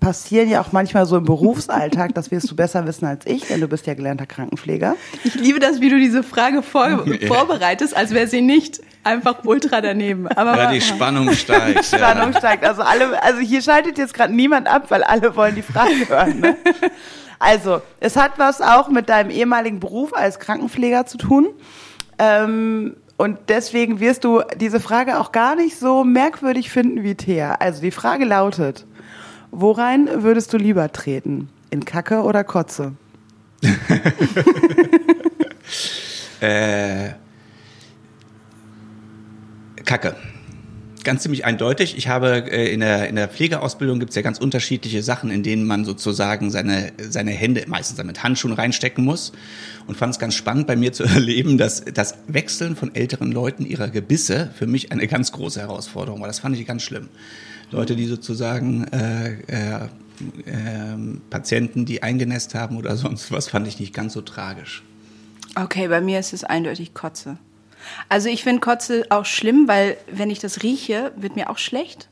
passieren 0.02 0.48
ja 0.48 0.60
auch 0.60 0.72
manchmal 0.72 1.06
so 1.06 1.16
im 1.16 1.24
Berufsalltag, 1.24 2.12
das 2.14 2.32
wirst 2.32 2.50
du 2.50 2.56
besser 2.56 2.84
wissen 2.88 3.06
als 3.06 3.24
ich, 3.24 3.46
denn 3.46 3.60
du 3.60 3.68
bist 3.68 3.86
ja 3.86 3.94
gelernter 3.94 4.26
Krankenpfleger. 4.26 4.96
Ich 5.22 5.36
liebe 5.36 5.60
das, 5.60 5.80
wie 5.80 5.88
du 5.90 5.98
diese 5.98 6.24
Frage 6.24 6.62
vor 6.62 7.04
vorbereitest, 7.28 7.96
als 7.96 8.12
wäre 8.12 8.26
sie 8.26 8.40
nicht 8.40 8.80
einfach 9.04 9.44
ultra 9.44 9.80
daneben. 9.80 10.26
Aber 10.26 10.56
Ja, 10.56 10.72
die 10.72 10.80
Spannung 10.80 11.32
steigt. 11.32 11.84
Spannung 11.84 12.32
ja. 12.32 12.38
steigt. 12.38 12.64
Also 12.64 12.82
alle, 12.82 13.22
also 13.22 13.38
hier 13.38 13.62
schaltet 13.62 13.96
jetzt 13.96 14.12
gerade 14.12 14.34
niemand 14.34 14.66
ab, 14.66 14.90
weil 14.90 15.04
alle 15.04 15.36
wollen 15.36 15.54
die 15.54 15.62
Frage 15.62 15.92
hören. 16.08 16.40
Ne? 16.40 16.56
Also, 17.38 17.80
es 18.00 18.16
hat 18.16 18.32
was 18.38 18.60
auch 18.60 18.88
mit 18.88 19.08
deinem 19.08 19.30
ehemaligen 19.30 19.78
Beruf 19.78 20.12
als 20.14 20.40
Krankenpfleger 20.40 21.06
zu 21.06 21.16
tun. 21.16 21.46
Ähm, 22.18 22.96
und 23.16 23.38
deswegen 23.48 24.00
wirst 24.00 24.24
du 24.24 24.42
diese 24.56 24.80
Frage 24.80 25.20
auch 25.20 25.30
gar 25.30 25.54
nicht 25.54 25.78
so 25.78 26.02
merkwürdig 26.02 26.70
finden 26.70 27.04
wie 27.04 27.14
Thea. 27.14 27.54
Also 27.60 27.80
die 27.80 27.92
Frage 27.92 28.24
lautet, 28.24 28.84
worein 29.52 30.08
würdest 30.24 30.52
du 30.52 30.56
lieber 30.56 30.90
treten? 30.90 31.48
In 31.70 31.84
Kacke 31.84 32.22
oder 32.22 32.42
Kotze? 32.42 32.94
Äh, 36.42 37.12
Kacke. 39.84 40.16
Ganz 41.04 41.22
ziemlich 41.22 41.44
eindeutig. 41.44 41.96
Ich 41.96 42.08
habe 42.08 42.50
äh, 42.50 42.72
in 42.72 42.80
der, 42.80 43.08
in 43.08 43.14
der 43.14 43.28
Pflegeausbildung 43.28 44.00
gibt 44.00 44.10
es 44.10 44.16
ja 44.16 44.22
ganz 44.22 44.38
unterschiedliche 44.38 45.04
Sachen, 45.04 45.30
in 45.30 45.44
denen 45.44 45.64
man 45.64 45.84
sozusagen 45.84 46.50
seine, 46.50 46.92
seine 47.00 47.30
Hände 47.30 47.64
meistens 47.68 48.02
mit 48.02 48.24
Handschuhen 48.24 48.54
reinstecken 48.54 49.04
muss. 49.04 49.32
Und 49.86 49.96
fand 49.96 50.14
es 50.14 50.18
ganz 50.18 50.34
spannend 50.34 50.66
bei 50.66 50.74
mir 50.74 50.92
zu 50.92 51.04
erleben, 51.04 51.58
dass 51.58 51.84
das 51.84 52.16
Wechseln 52.26 52.74
von 52.74 52.92
älteren 52.92 53.30
Leuten 53.30 53.64
ihrer 53.64 53.88
Gebisse 53.88 54.50
für 54.56 54.66
mich 54.66 54.90
eine 54.90 55.06
ganz 55.06 55.30
große 55.30 55.60
Herausforderung 55.60 56.20
war. 56.20 56.26
Das 56.26 56.40
fand 56.40 56.56
ich 56.56 56.66
ganz 56.66 56.82
schlimm. 56.82 57.08
Leute, 57.72 57.96
die 57.96 58.06
sozusagen 58.06 58.84
äh, 58.88 59.32
äh, 59.48 59.88
äh, 60.46 61.18
Patienten, 61.30 61.84
die 61.84 62.02
eingenässt 62.02 62.54
haben 62.54 62.76
oder 62.76 62.96
sonst 62.96 63.32
was, 63.32 63.48
fand 63.48 63.66
ich 63.66 63.80
nicht 63.80 63.94
ganz 63.94 64.12
so 64.12 64.20
tragisch. 64.20 64.82
Okay, 65.54 65.88
bei 65.88 66.00
mir 66.00 66.18
ist 66.18 66.32
es 66.32 66.44
eindeutig 66.44 66.94
Kotze. 66.94 67.38
Also 68.08 68.28
ich 68.28 68.44
finde 68.44 68.60
Kotze 68.60 69.04
auch 69.10 69.24
schlimm, 69.24 69.68
weil 69.68 69.96
wenn 70.10 70.30
ich 70.30 70.38
das 70.38 70.62
rieche, 70.62 71.12
wird 71.16 71.36
mir 71.36 71.50
auch 71.50 71.58
schlecht. 71.58 72.08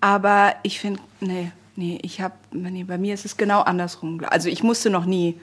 Aber 0.00 0.54
ich 0.62 0.80
finde, 0.80 1.00
nee, 1.20 1.52
nee, 1.76 1.98
ich 2.02 2.20
habe, 2.20 2.34
nee, 2.52 2.84
bei 2.84 2.98
mir 2.98 3.14
ist 3.14 3.24
es 3.24 3.36
genau 3.36 3.60
andersrum. 3.60 4.20
Also 4.28 4.48
ich 4.48 4.62
musste 4.62 4.90
noch 4.90 5.04
nie, 5.04 5.36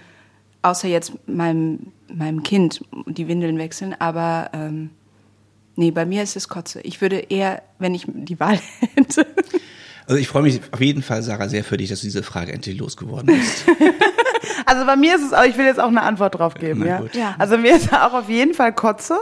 außer 0.61 0.87
jetzt 0.87 1.13
meinem, 1.27 1.91
meinem 2.13 2.43
Kind, 2.43 2.81
die 3.05 3.27
Windeln 3.27 3.57
wechseln, 3.57 3.95
aber 3.99 4.49
ähm, 4.53 4.89
nee, 5.77 5.91
bei 5.91 6.05
mir 6.05 6.23
ist 6.23 6.35
es 6.35 6.49
Kotze. 6.49 6.81
Ich 6.81 6.99
würde 7.01 7.17
eher, 7.17 7.61
wenn 7.79 7.95
ich 7.95 8.05
die 8.07 8.39
Wahl 8.39 8.59
hätte, 8.95 9.25
Also 10.05 10.19
ich 10.19 10.27
freue 10.27 10.43
mich 10.43 10.61
auf 10.71 10.81
jeden 10.81 11.01
Fall, 11.01 11.21
Sarah, 11.23 11.49
sehr 11.49 11.63
für 11.63 11.77
dich, 11.77 11.89
dass 11.89 12.01
du 12.01 12.07
diese 12.07 12.23
Frage 12.23 12.53
endlich 12.53 12.77
losgeworden 12.77 13.27
bist. 13.27 13.65
Also 14.65 14.85
bei 14.85 14.95
mir 14.95 15.15
ist 15.15 15.23
es 15.23 15.33
auch, 15.33 15.43
ich 15.43 15.57
will 15.57 15.65
jetzt 15.65 15.79
auch 15.79 15.87
eine 15.87 16.01
Antwort 16.03 16.37
drauf 16.37 16.53
geben. 16.55 16.81
Na 16.81 16.85
Ja? 16.87 16.97
gut. 16.99 17.15
Ja. 17.15 17.35
Also 17.37 17.57
mir 17.57 17.75
ist 17.75 17.91
auch 17.93 18.13
auf 18.13 18.29
jeden 18.29 18.53
Fall 18.53 18.73
Kotze, 18.73 19.17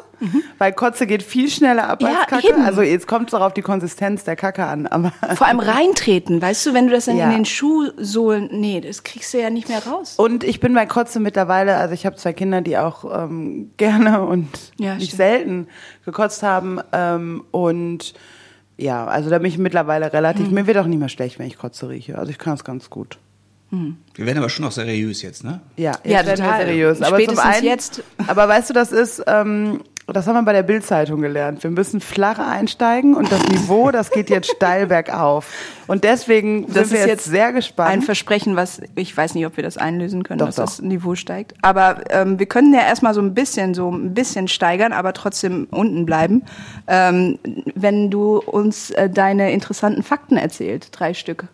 weil 0.58 0.74
Kotze 0.74 1.06
geht 1.08 1.24
viel 1.24 1.50
schneller 1.50 1.88
ab 1.90 2.02
Mhm. 2.02 2.08
Ja, 2.08 2.14
als 2.22 2.28
Kacke. 2.28 2.48
eben. 2.50 2.62
Also 2.64 2.82
jetzt 2.82 3.08
kommt 3.08 3.30
es 3.30 3.34
auch 3.34 3.42
auf 3.42 3.54
die 3.54 3.62
Konsistenz 3.62 4.24
der 4.24 4.36
Kacke 4.36 4.66
an. 4.66 4.88
Aber 4.88 5.12
vor 5.36 5.48
allem 5.48 5.60
reintreten, 5.60 6.42
weißt 6.42 6.66
du, 6.66 6.74
wenn 6.74 6.88
du 6.88 6.94
das 6.94 7.06
dann 7.06 7.18
Ja. 7.18 7.26
in 7.26 7.32
den 7.32 7.46
Schuhsohlen, 7.46 8.50
nee, 8.52 8.82
das 8.82 9.04
kriegst 9.04 9.34
du 9.34 9.40
ja 9.42 9.50
nicht 9.50 9.70
mehr 9.70 9.86
raus. 9.86 10.16
und 10.18 10.44
ich 10.44 10.60
bin 10.60 10.74
bei 10.74 10.86
Kotze 10.86 11.20
mittlerweile, 11.20 11.76
also 11.78 11.94
ich 11.94 12.06
habe 12.06 12.16
zwei 12.16 12.34
Kinder, 12.34 12.62
die 12.62 12.78
auch 12.78 13.06
ähm, 13.24 13.72
gerne 13.78 14.22
und 14.26 14.48
Ja, 14.78 14.96
nicht 14.96 15.08
stimmt. 15.08 15.18
selten 15.18 15.68
gekotzt 16.06 16.44
haben. 16.44 16.80
Ähm, 16.92 17.44
und 17.52 18.14
ja, 18.78 19.06
also 19.06 19.30
da 19.30 19.38
bin 19.38 19.48
ich 19.48 19.58
mittlerweile 19.58 20.12
relativ, 20.12 20.48
Mhm. 20.50 20.54
mir 20.54 20.68
wird 20.68 20.78
auch 20.78 20.86
nicht 20.86 21.00
mehr 21.00 21.10
schlecht, 21.10 21.40
wenn 21.40 21.48
ich 21.48 21.58
Kotze 21.58 21.88
rieche. 21.90 22.18
Also 22.18 22.30
ich 22.32 22.38
kann 22.38 22.54
es 22.56 22.64
ganz 22.64 22.90
gut. 22.90 23.18
Wir 23.72 24.26
werden 24.26 24.38
aber 24.38 24.50
schon 24.50 24.64
noch 24.64 24.72
seriös 24.72 25.22
jetzt, 25.22 25.44
ne? 25.44 25.60
Ja, 25.76 25.92
jetzt 25.92 26.06
Ja, 26.06 26.12
werden 26.26 26.28
wir 26.28 26.36
total. 26.36 26.66
seriös. 26.66 27.02
Aber 27.02 27.18
zum 27.18 27.26
Spätestens 27.26 27.46
einen, 27.56 27.66
jetzt. 27.66 28.04
Aber 28.28 28.48
weißt 28.48 28.70
du, 28.70 28.74
das 28.74 28.92
ist, 28.94 29.22
ähm, 29.28 29.82
das 30.08 30.28
haben 30.28 30.36
wir 30.36 30.44
bei 30.44 30.54
der 30.54 30.64
Bildzeitung 30.64 31.20
gelernt. 31.20 31.64
Wir 31.64 31.72
müssen 31.72 32.00
flach 32.00 32.38
einsteigen 32.40 33.16
und 33.16 33.32
das 33.32 33.44
Niveau, 33.50 33.90
das 33.92 34.12
geht 34.12 34.30
jetzt 34.30 34.52
steil 34.56 34.86
bergauf. 34.88 35.52
Und 35.88 36.04
deswegen 36.06 36.68
Das 36.68 36.90
sind 36.90 36.92
wir 36.92 37.00
ist 37.00 37.08
jetzt 37.08 37.08
jetzt 37.08 37.26
sehr 37.26 37.48
Ein 37.48 37.56
gespannt. 37.56 38.06
Versprechen, 38.06 38.56
was 38.56 38.82
ich 38.96 39.18
weiß 39.18 39.34
nicht, 39.34 39.46
ob 39.48 39.58
wir 39.58 39.64
das 39.64 39.78
einlösen 39.78 40.24
können, 40.24 40.38
Doch, 40.40 40.46
dass 40.46 40.56
doch. 40.58 40.66
das 40.66 40.82
Niveau 40.82 41.16
steigt. 41.16 41.56
Aber 41.64 42.02
ähm, 42.12 42.38
wir 42.40 42.46
können 42.46 42.72
ja 42.74 42.82
erstmal 42.82 43.14
so 43.16 43.22
ein 43.22 43.34
bisschen, 43.34 43.74
so 43.74 43.90
ein 43.92 44.14
bisschen 44.14 44.48
steigern, 44.48 44.94
aber 44.94 45.12
trotzdem 45.14 45.68
unten 45.72 46.06
bleiben. 46.06 46.44
Ähm, 46.88 47.40
wenn 47.74 48.10
du 48.12 48.38
uns 48.38 48.92
äh, 48.92 49.10
deine 49.10 49.52
interessanten 49.52 50.04
Fakten 50.04 50.38
erzählt, 50.38 50.90
drei 50.92 51.14
Stück. 51.16 51.46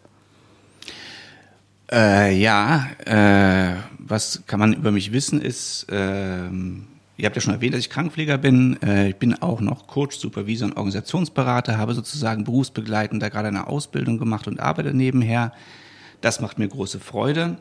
Äh, 1.91 2.38
ja, 2.39 2.88
äh, 3.05 3.75
was 4.00 4.43
kann 4.48 4.60
man 4.60 4.74
über 4.74 4.91
mich 4.91 5.12
wissen 5.12 5.41
ist, 5.41 5.88
ähm, 5.91 6.88
ihr 7.17 7.25
habt 7.25 7.36
ja 7.36 7.41
schon 7.41 7.53
erwähnt, 7.53 7.74
dass 7.74 7.81
ich 7.81 7.89
Krankenpfleger 7.89 8.38
bin. 8.38 8.81
Äh, 8.81 9.10
ich 9.10 9.17
bin 9.17 9.33
auch 9.41 9.60
noch 9.60 9.88
Coach, 9.88 10.17
Supervisor 10.17 10.67
und 10.67 10.77
Organisationsberater, 10.77 11.77
habe 11.77 11.93
sozusagen 11.93 12.45
berufsbegleitend 12.45 13.21
da 13.21 13.27
gerade 13.27 13.50
eine 13.50 13.67
Ausbildung 13.67 14.17
gemacht 14.17 14.48
und 14.48 14.60
arbeite 14.60 14.93
nebenher. 14.93 15.51
Das 16.21 16.39
macht 16.39 16.60
mir 16.60 16.67
große 16.67 17.00
Freude. 17.00 17.57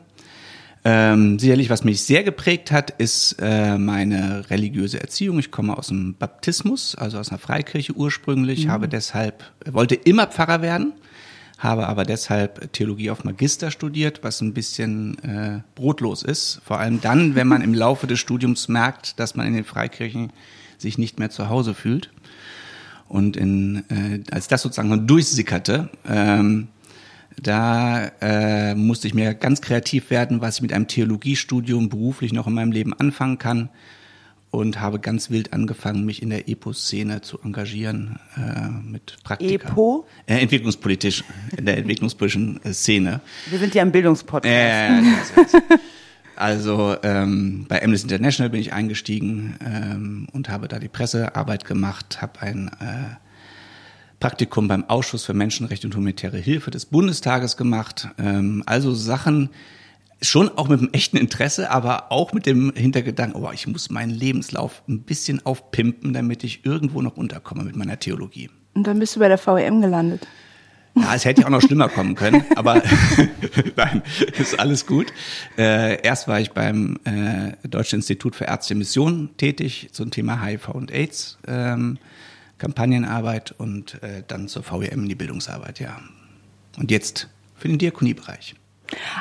Ähm, 0.83 1.37
sicherlich, 1.37 1.69
was 1.69 1.83
mich 1.83 2.01
sehr 2.01 2.23
geprägt 2.23 2.71
hat, 2.71 2.89
ist 2.89 3.35
äh, 3.39 3.77
meine 3.77 4.49
religiöse 4.49 4.99
Erziehung. 4.99 5.37
Ich 5.39 5.51
komme 5.51 5.77
aus 5.77 5.89
dem 5.89 6.15
Baptismus, 6.15 6.95
also 6.95 7.19
aus 7.19 7.29
einer 7.29 7.37
Freikirche 7.37 7.93
ursprünglich, 7.93 8.67
habe 8.67 8.87
deshalb, 8.87 9.43
wollte 9.69 9.93
immer 9.93 10.25
Pfarrer 10.25 10.61
werden, 10.61 10.93
habe 11.61 11.87
aber 11.87 12.05
deshalb 12.05 12.73
Theologie 12.73 13.11
auf 13.11 13.23
Magister 13.23 13.69
studiert, 13.69 14.23
was 14.23 14.41
ein 14.41 14.53
bisschen 14.53 15.17
äh, 15.23 15.61
brotlos 15.75 16.23
ist. 16.23 16.59
Vor 16.65 16.79
allem 16.79 17.01
dann, 17.01 17.35
wenn 17.35 17.47
man 17.47 17.61
im 17.61 17.75
Laufe 17.75 18.07
des 18.07 18.19
Studiums 18.19 18.67
merkt, 18.67 19.19
dass 19.19 19.35
man 19.35 19.45
in 19.45 19.53
den 19.53 19.63
Freikirchen 19.63 20.33
sich 20.79 20.97
nicht 20.97 21.19
mehr 21.19 21.29
zu 21.29 21.49
Hause 21.49 21.75
fühlt. 21.75 22.09
Und 23.07 23.37
in, 23.37 23.83
äh, 23.89 24.21
als 24.31 24.47
das 24.47 24.63
sozusagen 24.63 25.05
durchsickerte, 25.05 25.89
ähm, 26.09 26.69
da 27.39 28.11
äh, 28.21 28.73
musste 28.73 29.07
ich 29.07 29.13
mir 29.13 29.35
ganz 29.35 29.61
kreativ 29.61 30.09
werden, 30.09 30.41
was 30.41 30.55
ich 30.55 30.61
mit 30.63 30.73
einem 30.73 30.87
Theologiestudium 30.87 31.89
beruflich 31.89 32.33
noch 32.33 32.47
in 32.47 32.53
meinem 32.53 32.71
Leben 32.71 32.93
anfangen 32.93 33.37
kann. 33.37 33.69
Und 34.51 34.81
habe 34.81 34.99
ganz 34.99 35.29
wild 35.29 35.53
angefangen, 35.53 36.05
mich 36.05 36.21
in 36.21 36.29
der 36.29 36.49
EPO-Szene 36.49 37.21
zu 37.21 37.39
engagieren 37.41 38.19
äh, 38.35 38.69
mit 38.69 39.17
Praktika. 39.23 39.69
EPO? 39.69 40.05
Äh, 40.25 40.39
entwicklungspolitisch, 40.39 41.23
in 41.57 41.65
der 41.65 41.77
entwicklungspolitischen 41.77 42.59
äh, 42.65 42.73
Szene. 42.73 43.21
Wir 43.49 43.59
sind 43.59 43.73
ja 43.73 43.81
im 43.81 43.93
Bildungspodcast. 43.93 44.45
Äh, 44.51 45.77
also 46.35 46.97
ähm, 47.03 47.65
bei 47.69 47.81
Amnesty 47.81 48.07
International 48.07 48.49
bin 48.49 48.59
ich 48.59 48.73
eingestiegen 48.73 49.55
ähm, 49.65 50.27
und 50.33 50.49
habe 50.49 50.67
da 50.67 50.79
die 50.79 50.89
Pressearbeit 50.89 51.63
gemacht, 51.63 52.21
habe 52.21 52.41
ein 52.41 52.67
äh, 52.81 53.15
Praktikum 54.19 54.67
beim 54.67 54.83
Ausschuss 54.89 55.25
für 55.25 55.33
Menschenrechte 55.33 55.87
und 55.87 55.95
humanitäre 55.95 56.37
Hilfe 56.37 56.71
des 56.71 56.85
Bundestages 56.85 57.57
gemacht. 57.57 58.09
Ähm, 58.17 58.63
also 58.65 58.93
Sachen 58.93 59.49
schon 60.21 60.49
auch 60.49 60.67
mit 60.67 60.79
einem 60.79 60.89
echten 60.91 61.17
Interesse, 61.17 61.71
aber 61.71 62.11
auch 62.11 62.33
mit 62.33 62.45
dem 62.45 62.73
Hintergedanken, 62.75 63.41
oh, 63.41 63.51
ich 63.51 63.67
muss 63.67 63.89
meinen 63.89 64.11
Lebenslauf 64.11 64.83
ein 64.87 65.01
bisschen 65.01 65.45
aufpimpen, 65.45 66.13
damit 66.13 66.43
ich 66.43 66.65
irgendwo 66.65 67.01
noch 67.01 67.17
unterkomme 67.17 67.63
mit 67.63 67.75
meiner 67.75 67.99
Theologie. 67.99 68.49
Und 68.73 68.87
dann 68.87 68.99
bist 68.99 69.15
du 69.15 69.19
bei 69.19 69.27
der 69.27 69.39
VEM 69.39 69.81
gelandet. 69.81 70.27
Ja, 70.95 71.15
es 71.15 71.23
hätte 71.23 71.41
ja 71.41 71.47
auch 71.47 71.51
noch 71.51 71.61
schlimmer 71.61 71.87
kommen 71.87 72.15
können, 72.15 72.43
aber 72.55 72.81
nein, 73.75 74.01
ist 74.37 74.59
alles 74.59 74.85
gut. 74.85 75.13
Äh, 75.57 76.01
erst 76.01 76.27
war 76.27 76.39
ich 76.39 76.51
beim 76.51 76.97
äh, 77.05 77.53
Deutschen 77.67 77.97
Institut 77.97 78.35
für 78.35 78.45
Ärzte 78.45 78.75
Mission 78.75 79.29
tätig 79.37 79.89
zum 79.91 80.11
Thema 80.11 80.43
HIV 80.43 80.69
und 80.69 80.91
AIDS, 80.91 81.37
ähm, 81.47 81.97
Kampagnenarbeit 82.57 83.53
und 83.57 84.03
äh, 84.03 84.23
dann 84.27 84.47
zur 84.47 84.63
VEM 84.69 85.03
in 85.03 85.09
die 85.09 85.15
Bildungsarbeit, 85.15 85.79
ja. 85.79 85.99
Und 86.77 86.91
jetzt 86.91 87.27
für 87.55 87.67
den 87.67 87.77
Diakoniebereich. 87.77 88.55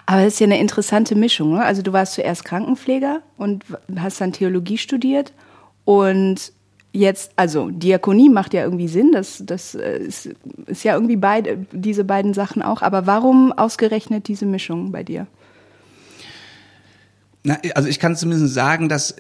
Aber 0.06 0.24
das 0.24 0.34
ist 0.34 0.40
ja 0.40 0.46
eine 0.46 0.58
interessante 0.58 1.14
Mischung. 1.14 1.52
Ne? 1.54 1.64
Also 1.64 1.82
du 1.82 1.92
warst 1.92 2.14
zuerst 2.14 2.44
Krankenpfleger 2.44 3.22
und 3.36 3.64
hast 3.96 4.20
dann 4.20 4.32
Theologie 4.32 4.78
studiert 4.78 5.32
und 5.84 6.52
jetzt, 6.92 7.32
also 7.36 7.70
Diakonie 7.70 8.28
macht 8.28 8.54
ja 8.54 8.64
irgendwie 8.64 8.88
Sinn, 8.88 9.12
das, 9.12 9.42
das 9.44 9.74
äh, 9.74 9.98
ist, 9.98 10.30
ist 10.66 10.84
ja 10.84 10.94
irgendwie 10.94 11.16
beide, 11.16 11.66
diese 11.72 12.04
beiden 12.04 12.34
Sachen 12.34 12.62
auch. 12.62 12.82
Aber 12.82 13.06
warum 13.06 13.52
ausgerechnet 13.52 14.28
diese 14.28 14.46
Mischung 14.46 14.92
bei 14.92 15.02
dir? 15.02 15.26
Na, 17.42 17.58
also 17.74 17.88
ich 17.88 17.98
kann 17.98 18.16
zumindest 18.16 18.52
sagen, 18.52 18.90
dass 18.90 19.16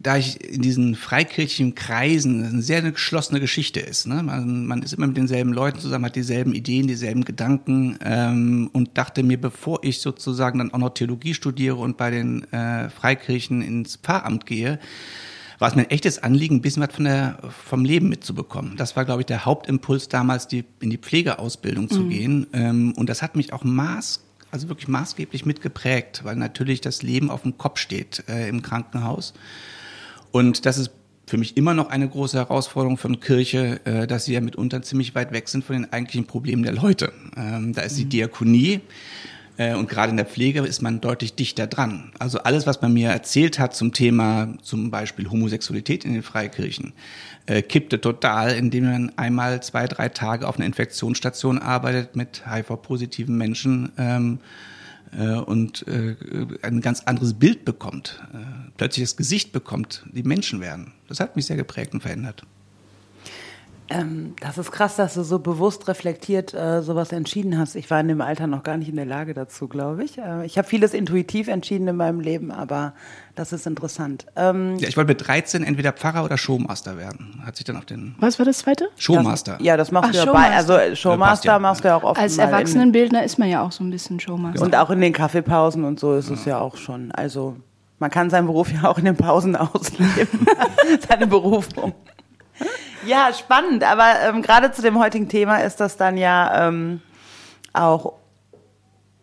da 0.00 0.16
ich 0.16 0.40
in 0.44 0.62
diesen 0.62 0.94
freikirchlichen 0.94 1.74
Kreisen 1.74 2.44
eine 2.44 2.62
sehr 2.62 2.78
eine 2.78 2.92
geschlossene 2.92 3.40
Geschichte 3.40 3.80
ist. 3.80 4.06
Ne? 4.06 4.22
Man, 4.22 4.66
man 4.66 4.82
ist 4.82 4.92
immer 4.92 5.08
mit 5.08 5.16
denselben 5.16 5.52
Leuten 5.52 5.80
zusammen, 5.80 6.04
hat 6.04 6.14
dieselben 6.14 6.54
Ideen, 6.54 6.86
dieselben 6.86 7.24
Gedanken 7.24 7.98
ähm, 8.04 8.70
und 8.72 8.96
dachte 8.96 9.24
mir, 9.24 9.40
bevor 9.40 9.80
ich 9.82 10.00
sozusagen 10.00 10.60
dann 10.60 10.72
auch 10.72 10.78
noch 10.78 10.94
Theologie 10.94 11.34
studiere 11.34 11.76
und 11.76 11.96
bei 11.96 12.12
den 12.12 12.44
äh, 12.52 12.90
Freikirchen 12.90 13.60
ins 13.60 13.96
Pfarramt 13.96 14.46
gehe, 14.46 14.78
war 15.58 15.68
es 15.68 15.74
mir 15.74 15.82
ein 15.82 15.90
echtes 15.90 16.22
Anliegen, 16.22 16.56
ein 16.56 16.62
bisschen 16.62 16.84
was 16.84 16.94
von 16.94 17.06
der, 17.06 17.38
vom 17.66 17.84
Leben 17.84 18.08
mitzubekommen. 18.08 18.76
Das 18.76 18.94
war, 18.94 19.04
glaube 19.04 19.22
ich, 19.22 19.26
der 19.26 19.44
Hauptimpuls 19.44 20.08
damals, 20.08 20.46
die, 20.46 20.64
in 20.78 20.90
die 20.90 20.98
Pflegeausbildung 20.98 21.90
zu 21.90 22.02
mhm. 22.02 22.10
gehen. 22.10 22.46
Ähm, 22.52 22.92
und 22.96 23.08
das 23.08 23.20
hat 23.20 23.34
mich 23.34 23.52
auch 23.52 23.64
maß, 23.64 24.20
also 24.50 24.68
wirklich 24.68 24.88
maßgeblich 24.88 25.46
mitgeprägt, 25.46 26.24
weil 26.24 26.36
natürlich 26.36 26.80
das 26.80 27.02
Leben 27.02 27.30
auf 27.30 27.42
dem 27.42 27.58
Kopf 27.58 27.78
steht 27.78 28.24
äh, 28.28 28.48
im 28.48 28.62
Krankenhaus. 28.62 29.34
Und 30.30 30.66
das 30.66 30.78
ist 30.78 30.90
für 31.26 31.36
mich 31.36 31.56
immer 31.56 31.74
noch 31.74 31.90
eine 31.90 32.08
große 32.08 32.36
Herausforderung 32.38 32.96
von 32.96 33.20
Kirche, 33.20 33.80
äh, 33.84 34.06
dass 34.06 34.24
sie 34.24 34.32
ja 34.32 34.40
mitunter 34.40 34.82
ziemlich 34.82 35.14
weit 35.14 35.32
weg 35.32 35.48
sind 35.48 35.64
von 35.64 35.76
den 35.76 35.92
eigentlichen 35.92 36.26
Problemen 36.26 36.62
der 36.62 36.72
Leute. 36.72 37.12
Ähm, 37.36 37.74
da 37.74 37.82
ist 37.82 37.98
die 37.98 38.06
mhm. 38.06 38.10
Diakonie 38.10 38.80
und 39.58 39.88
gerade 39.88 40.10
in 40.10 40.16
der 40.16 40.26
Pflege 40.26 40.60
ist 40.60 40.82
man 40.82 41.00
deutlich 41.00 41.34
dichter 41.34 41.66
dran. 41.66 42.12
Also 42.20 42.38
alles, 42.38 42.66
was 42.66 42.80
man 42.80 42.92
mir 42.92 43.08
erzählt 43.08 43.58
hat 43.58 43.74
zum 43.74 43.92
Thema 43.92 44.54
zum 44.62 44.92
Beispiel 44.92 45.28
Homosexualität 45.28 46.04
in 46.04 46.12
den 46.12 46.22
Freikirchen, 46.22 46.92
äh, 47.46 47.62
kippte 47.62 48.00
total, 48.00 48.52
indem 48.52 48.84
man 48.84 49.12
einmal 49.16 49.62
zwei, 49.62 49.86
drei 49.86 50.10
Tage 50.10 50.46
auf 50.46 50.56
einer 50.56 50.66
Infektionsstation 50.66 51.58
arbeitet 51.58 52.14
mit 52.14 52.42
HIV-positiven 52.46 53.36
Menschen 53.36 53.90
ähm, 53.98 54.38
äh, 55.16 55.32
und 55.32 55.86
äh, 55.88 56.14
ein 56.62 56.80
ganz 56.80 57.02
anderes 57.04 57.34
Bild 57.34 57.64
bekommt, 57.64 58.22
äh, 58.34 58.36
plötzlich 58.76 59.04
das 59.04 59.16
Gesicht 59.16 59.52
bekommt, 59.52 60.04
die 60.12 60.22
Menschen 60.22 60.60
werden. 60.60 60.92
Das 61.08 61.20
hat 61.20 61.36
mich 61.36 61.46
sehr 61.46 61.56
geprägt 61.56 61.94
und 61.94 62.00
verändert. 62.02 62.44
Ähm, 63.90 64.34
das 64.40 64.58
ist 64.58 64.70
krass, 64.70 64.96
dass 64.96 65.14
du 65.14 65.22
so 65.22 65.38
bewusst 65.38 65.88
reflektiert 65.88 66.52
äh, 66.52 66.82
sowas 66.82 67.12
entschieden 67.12 67.58
hast. 67.58 67.74
Ich 67.74 67.90
war 67.90 68.00
in 68.00 68.08
dem 68.08 68.20
Alter 68.20 68.46
noch 68.46 68.62
gar 68.62 68.76
nicht 68.76 68.88
in 68.88 68.96
der 68.96 69.06
Lage 69.06 69.34
dazu, 69.34 69.66
glaube 69.68 70.04
ich. 70.04 70.18
Äh, 70.18 70.44
ich 70.44 70.58
habe 70.58 70.68
vieles 70.68 70.92
intuitiv 70.92 71.48
entschieden 71.48 71.88
in 71.88 71.96
meinem 71.96 72.20
Leben, 72.20 72.50
aber 72.50 72.92
das 73.34 73.52
ist 73.52 73.66
interessant. 73.66 74.26
Ähm, 74.36 74.76
ja, 74.78 74.88
ich 74.88 74.96
wollte 74.96 75.08
mit 75.08 75.26
13 75.26 75.64
entweder 75.64 75.92
Pfarrer 75.92 76.24
oder 76.24 76.36
Showmaster 76.36 76.98
werden. 76.98 77.42
Hat 77.44 77.56
sich 77.56 77.64
dann 77.64 77.76
auf 77.76 77.86
den. 77.86 78.14
Was 78.20 78.38
war 78.38 78.44
das 78.44 78.58
zweite? 78.58 78.88
Showmaster. 78.96 79.52
Das, 79.52 79.66
ja, 79.66 79.76
das 79.76 79.90
machst 79.90 80.10
Ach, 80.10 80.24
du 80.24 80.26
ja 80.26 80.32
bei. 80.32 80.50
Also 80.54 80.94
Showmaster 80.94 81.52
ja, 81.52 81.58
machst 81.58 81.84
du 81.84 81.88
ja 81.88 81.96
auch 81.96 82.02
oft. 82.02 82.20
Als 82.20 82.36
Erwachsenenbildner 82.36 83.24
ist 83.24 83.38
man 83.38 83.48
ja 83.48 83.62
auch 83.62 83.72
so 83.72 83.84
ein 83.84 83.90
bisschen 83.90 84.20
Showmaster. 84.20 84.62
Und 84.62 84.76
auch 84.76 84.90
in 84.90 85.00
den 85.00 85.12
Kaffeepausen 85.12 85.84
und 85.84 85.98
so 85.98 86.14
ist 86.14 86.28
ja. 86.28 86.34
es 86.34 86.44
ja 86.44 86.58
auch 86.58 86.76
schon. 86.76 87.10
Also 87.12 87.56
man 87.98 88.10
kann 88.10 88.30
seinen 88.30 88.46
Beruf 88.46 88.70
ja 88.72 88.88
auch 88.88 88.98
in 88.98 89.06
den 89.06 89.16
Pausen 89.16 89.56
ausleben. 89.56 90.46
Seine 91.08 91.26
Berufung. 91.26 91.94
Ja, 93.06 93.32
spannend. 93.32 93.84
Aber 93.84 94.14
ähm, 94.22 94.42
gerade 94.42 94.72
zu 94.72 94.82
dem 94.82 94.98
heutigen 94.98 95.28
Thema 95.28 95.58
ist 95.58 95.80
das 95.80 95.96
dann 95.96 96.16
ja 96.16 96.68
ähm, 96.68 97.00
auch 97.72 98.14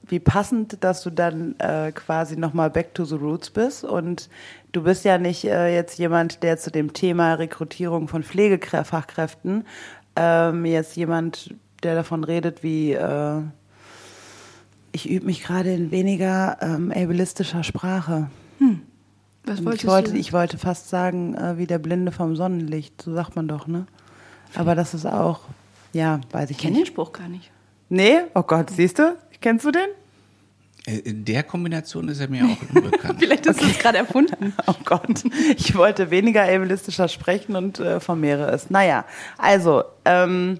wie 0.08 0.20
passend, 0.20 0.84
dass 0.84 1.02
du 1.02 1.10
dann 1.10 1.58
äh, 1.60 1.92
quasi 1.92 2.38
nochmal 2.38 2.70
back 2.70 2.94
to 2.94 3.06
the 3.06 3.16
roots 3.16 3.50
bist. 3.50 3.84
Und 3.84 4.30
du 4.72 4.84
bist 4.84 5.04
ja 5.04 5.18
nicht 5.18 5.46
äh, 5.46 5.74
jetzt 5.74 5.98
jemand, 5.98 6.44
der 6.44 6.58
zu 6.58 6.72
dem 6.72 6.94
Thema 6.94 7.34
Rekrutierung 7.34 8.08
von 8.08 8.24
Pflegefachkräften 8.24 9.66
ähm, 10.16 10.66
jetzt 10.66 10.96
jemand, 10.96 11.54
der 11.84 11.96
davon 11.96 12.24
redet, 12.24 12.64
wie 12.64 12.94
äh, 12.94 13.42
ich 14.92 15.10
übe 15.10 15.26
mich 15.26 15.44
gerade 15.44 15.74
in 15.74 15.92
weniger 15.92 16.58
ähm, 16.62 16.92
ableistischer 16.92 17.64
Sprache. 17.64 18.30
Hm. 18.60 18.82
Was 19.46 19.64
wolltest 19.64 19.84
ich 19.84 19.90
wollte, 19.90 20.12
du? 20.12 20.18
Ich 20.18 20.34
wollte 20.34 20.58
fast 20.58 20.90
sagen, 20.90 21.36
äh, 21.36 21.58
wie 21.58 21.68
der 21.68 21.80
Blinde 21.80 22.12
vom 22.12 22.36
Sonnenlicht, 22.36 23.02
so 23.02 23.14
sagt 23.14 23.36
man 23.36 23.48
doch, 23.48 23.68
ne? 23.68 23.86
Aber 24.56 24.76
das 24.76 24.94
ist 24.94 25.06
auch, 25.06 25.42
ja, 25.94 26.22
weiß 26.32 26.50
ich, 26.50 26.58
ich 26.58 26.64
kenne 26.64 26.78
den 26.78 26.86
Spruch 26.86 27.12
gar 27.12 27.28
nicht. 27.28 27.52
Nee? 27.90 28.22
Oh 28.34 28.44
Gott, 28.44 28.70
siehst 28.70 29.00
du? 29.00 29.16
Kennst 29.42 29.66
du 29.66 29.72
den? 29.72 29.88
Äh, 30.86 31.00
in 31.00 31.26
der 31.26 31.44
Kombination 31.44 32.08
ist 32.10 32.20
er 32.20 32.28
mir 32.28 32.46
auch 32.46 32.76
unbekannt. 32.76 33.16
Vielleicht 33.20 33.48
hast 33.48 33.58
okay. 33.58 33.66
du 33.66 33.72
es 33.72 33.80
gerade 33.80 33.98
erfunden. 33.98 34.54
Oh 34.68 34.74
Gott. 34.84 35.24
Ich 35.58 35.76
wollte 35.76 36.10
weniger 36.12 36.44
ableistischer 36.44 37.08
sprechen 37.08 37.56
und 37.56 37.80
äh, 37.80 38.00
vermehre 38.00 38.52
es. 38.52 38.70
Naja, 38.70 39.06
also, 39.38 39.84
ähm, 40.06 40.60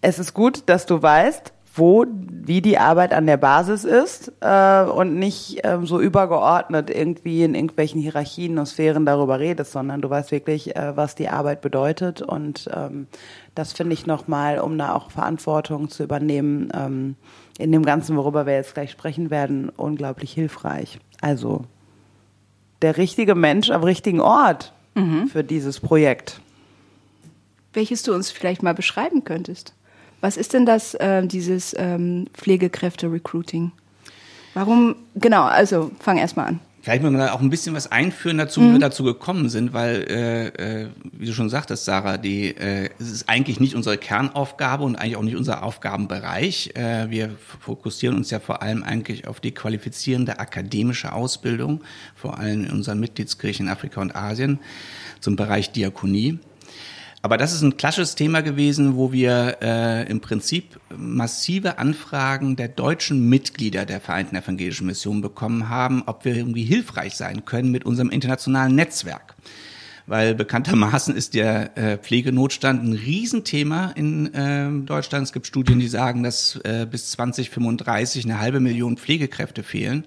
es 0.00 0.18
ist 0.18 0.34
gut, 0.34 0.62
dass 0.66 0.86
du 0.86 1.02
weißt, 1.02 1.52
wo, 1.78 2.04
wie 2.30 2.60
die 2.60 2.78
Arbeit 2.78 3.12
an 3.12 3.26
der 3.26 3.36
Basis 3.36 3.84
ist 3.84 4.32
äh, 4.40 4.82
und 4.82 5.18
nicht 5.18 5.60
ähm, 5.64 5.86
so 5.86 6.00
übergeordnet 6.00 6.90
irgendwie 6.90 7.42
in 7.44 7.54
irgendwelchen 7.54 8.00
Hierarchien 8.00 8.58
und 8.58 8.66
Sphären 8.66 9.06
darüber 9.06 9.38
redest, 9.38 9.72
sondern 9.72 10.00
du 10.00 10.10
weißt 10.10 10.30
wirklich, 10.30 10.76
äh, 10.76 10.96
was 10.96 11.14
die 11.14 11.28
Arbeit 11.28 11.60
bedeutet 11.60 12.22
und 12.22 12.68
ähm, 12.74 13.06
das 13.54 13.72
finde 13.72 13.94
ich 13.94 14.06
nochmal, 14.06 14.60
um 14.60 14.78
da 14.78 14.94
auch 14.94 15.10
Verantwortung 15.10 15.88
zu 15.88 16.04
übernehmen, 16.04 16.70
ähm, 16.74 17.16
in 17.58 17.72
dem 17.72 17.84
Ganzen, 17.84 18.16
worüber 18.16 18.46
wir 18.46 18.54
jetzt 18.54 18.74
gleich 18.74 18.90
sprechen 18.90 19.30
werden, 19.30 19.68
unglaublich 19.70 20.32
hilfreich. 20.32 21.00
Also 21.20 21.64
der 22.82 22.96
richtige 22.96 23.34
Mensch 23.34 23.70
am 23.70 23.82
richtigen 23.82 24.20
Ort 24.20 24.72
mhm. 24.94 25.26
für 25.26 25.42
dieses 25.42 25.80
Projekt. 25.80 26.40
Welches 27.72 28.02
du 28.02 28.14
uns 28.14 28.30
vielleicht 28.30 28.62
mal 28.62 28.74
beschreiben 28.74 29.24
könntest? 29.24 29.74
Was 30.20 30.36
ist 30.36 30.52
denn 30.52 30.66
das, 30.66 30.94
äh, 30.94 31.26
dieses 31.26 31.74
ähm, 31.78 32.26
Pflegekräfte-Recruiting? 32.34 33.72
Warum, 34.54 34.96
genau, 35.14 35.44
also 35.44 35.90
fang 36.00 36.18
erst 36.18 36.36
mal 36.36 36.44
an. 36.44 36.60
Vielleicht 36.80 37.02
man 37.02 37.14
da 37.14 37.32
auch 37.32 37.40
ein 37.40 37.50
bisschen 37.50 37.74
was 37.74 37.92
einführen 37.92 38.38
dazu, 38.38 38.60
wie 38.60 38.66
wir 38.66 38.72
mhm. 38.74 38.80
dazu 38.80 39.04
gekommen 39.04 39.48
sind, 39.48 39.72
weil, 39.72 40.06
äh, 40.08 40.46
äh, 40.46 40.88
wie 41.12 41.26
du 41.26 41.32
schon 41.32 41.50
sagtest, 41.50 41.84
Sarah, 41.84 42.16
die, 42.16 42.56
äh, 42.56 42.88
es 42.98 43.10
ist 43.10 43.28
eigentlich 43.28 43.60
nicht 43.60 43.74
unsere 43.74 43.98
Kernaufgabe 43.98 44.84
und 44.84 44.96
eigentlich 44.96 45.16
auch 45.16 45.22
nicht 45.22 45.36
unser 45.36 45.64
Aufgabenbereich. 45.64 46.70
Äh, 46.76 47.10
wir 47.10 47.30
fokussieren 47.60 48.16
uns 48.16 48.30
ja 48.30 48.40
vor 48.40 48.62
allem 48.62 48.84
eigentlich 48.84 49.26
auf 49.26 49.38
die 49.38 49.52
qualifizierende 49.52 50.38
akademische 50.38 51.12
Ausbildung, 51.12 51.82
vor 52.14 52.38
allem 52.38 52.64
in 52.64 52.70
unseren 52.70 53.00
Mitgliedskirchen 53.00 53.66
in 53.66 53.72
Afrika 53.72 54.00
und 54.00 54.16
Asien, 54.16 54.58
zum 55.20 55.36
Bereich 55.36 55.72
Diakonie. 55.72 56.38
Aber 57.28 57.36
das 57.36 57.52
ist 57.52 57.60
ein 57.60 57.76
klassisches 57.76 58.14
Thema 58.14 58.40
gewesen, 58.40 58.96
wo 58.96 59.12
wir 59.12 59.58
äh, 59.60 60.10
im 60.10 60.22
Prinzip 60.22 60.80
massive 60.96 61.76
Anfragen 61.76 62.56
der 62.56 62.68
deutschen 62.68 63.28
Mitglieder 63.28 63.84
der 63.84 64.00
Vereinten 64.00 64.34
Evangelischen 64.34 64.86
Mission 64.86 65.20
bekommen 65.20 65.68
haben, 65.68 66.04
ob 66.06 66.24
wir 66.24 66.34
irgendwie 66.34 66.64
hilfreich 66.64 67.16
sein 67.16 67.44
können 67.44 67.70
mit 67.70 67.84
unserem 67.84 68.08
internationalen 68.08 68.74
Netzwerk. 68.74 69.34
Weil 70.06 70.34
bekanntermaßen 70.34 71.14
ist 71.14 71.34
der 71.34 71.76
äh, 71.76 71.98
Pflegenotstand 71.98 72.82
ein 72.82 72.94
Riesenthema 72.94 73.92
in 73.94 74.32
äh, 74.32 74.70
Deutschland. 74.86 75.24
Es 75.24 75.34
gibt 75.34 75.46
Studien, 75.46 75.80
die 75.80 75.88
sagen, 75.88 76.22
dass 76.22 76.56
äh, 76.64 76.86
bis 76.90 77.10
2035 77.10 78.24
eine 78.24 78.40
halbe 78.40 78.60
Million 78.60 78.96
Pflegekräfte 78.96 79.62
fehlen. 79.62 80.06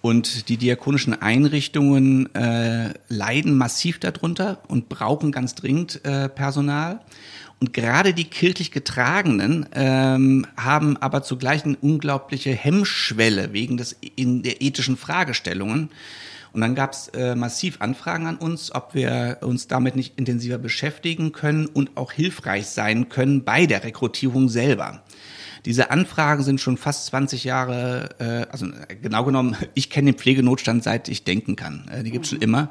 Und 0.00 0.48
die 0.48 0.56
diakonischen 0.56 1.20
Einrichtungen 1.20 2.32
äh, 2.34 2.94
leiden 3.08 3.56
massiv 3.58 3.98
darunter 3.98 4.60
und 4.68 4.88
brauchen 4.88 5.32
ganz 5.32 5.54
dringend 5.54 6.04
äh, 6.04 6.28
Personal. 6.28 7.00
Und 7.60 7.72
gerade 7.72 8.14
die 8.14 8.24
kirchlich 8.24 8.70
Getragenen 8.70 9.66
ähm, 9.72 10.46
haben 10.56 10.96
aber 10.96 11.22
zugleich 11.24 11.64
eine 11.64 11.76
unglaubliche 11.76 12.52
Hemmschwelle 12.52 13.52
wegen 13.52 13.76
des 13.76 13.96
in 14.14 14.44
der 14.44 14.62
ethischen 14.62 14.96
Fragestellungen. 14.96 15.90
Und 16.52 16.60
dann 16.60 16.76
gab 16.76 16.92
es 16.92 17.08
äh, 17.08 17.34
massiv 17.34 17.80
Anfragen 17.80 18.26
an 18.26 18.36
uns, 18.36 18.72
ob 18.74 18.94
wir 18.94 19.38
uns 19.42 19.66
damit 19.66 19.96
nicht 19.96 20.18
intensiver 20.18 20.58
beschäftigen 20.58 21.32
können 21.32 21.66
und 21.66 21.96
auch 21.96 22.12
hilfreich 22.12 22.66
sein 22.66 23.08
können 23.08 23.44
bei 23.44 23.66
der 23.66 23.82
Rekrutierung 23.84 24.48
selber. 24.48 25.02
Diese 25.64 25.90
Anfragen 25.90 26.42
sind 26.42 26.60
schon 26.60 26.76
fast 26.76 27.06
20 27.06 27.44
Jahre, 27.44 28.10
äh, 28.18 28.50
also 28.50 28.66
äh, 28.66 28.96
genau 29.00 29.24
genommen, 29.24 29.56
ich 29.74 29.90
kenne 29.90 30.12
den 30.12 30.18
Pflegenotstand 30.18 30.84
seit 30.84 31.08
ich 31.08 31.24
denken 31.24 31.56
kann. 31.56 31.88
Äh, 31.92 32.02
die 32.02 32.10
gibt 32.10 32.24
es 32.24 32.30
schon 32.30 32.40
immer. 32.40 32.70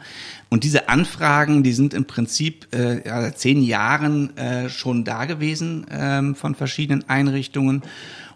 Und 0.49 0.63
diese 0.63 0.89
Anfragen, 0.89 1.63
die 1.63 1.73
sind 1.73 1.93
im 1.93 2.05
Prinzip 2.05 2.67
äh, 2.73 3.05
ja, 3.07 3.21
seit 3.21 3.39
zehn 3.39 3.61
Jahren 3.61 4.35
äh, 4.37 4.69
schon 4.69 5.03
da 5.03 5.25
gewesen 5.25 5.85
ähm, 5.91 6.35
von 6.35 6.55
verschiedenen 6.55 7.07
Einrichtungen. 7.09 7.83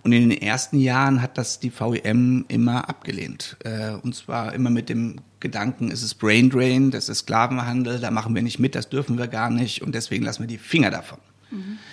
Und 0.04 0.14
in 0.14 0.30
den 0.30 0.42
ersten 0.42 0.80
Jahren 0.80 1.22
hat 1.22 1.38
das 1.38 1.60
die 1.60 1.72
VEM 1.72 2.46
immer 2.48 2.90
abgelehnt. 2.90 3.58
Äh, 3.64 3.92
und 4.02 4.16
zwar 4.16 4.54
immer 4.54 4.70
mit 4.70 4.90
dem 4.90 5.18
Gedanken, 5.40 5.92
es 5.92 6.04
ist 6.04 6.16
Brain 6.16 6.50
Drain, 6.50 6.92
das 6.92 7.10
ist 7.10 7.20
Sklavenhandel, 7.20 8.00
da 8.00 8.12
machen 8.12 8.34
wir 8.36 8.42
nicht 8.42 8.60
mit, 8.60 8.76
das 8.76 8.90
dürfen 8.90 9.18
wir 9.18 9.28
gar 9.28 9.50
nicht 9.50 9.82
und 9.82 9.94
deswegen 9.94 10.24
lassen 10.24 10.44
wir 10.44 10.48
die 10.48 10.58
Finger 10.58 10.92
davon. 10.92 11.20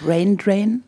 Brain 0.02 0.36
Drain? 0.36 0.82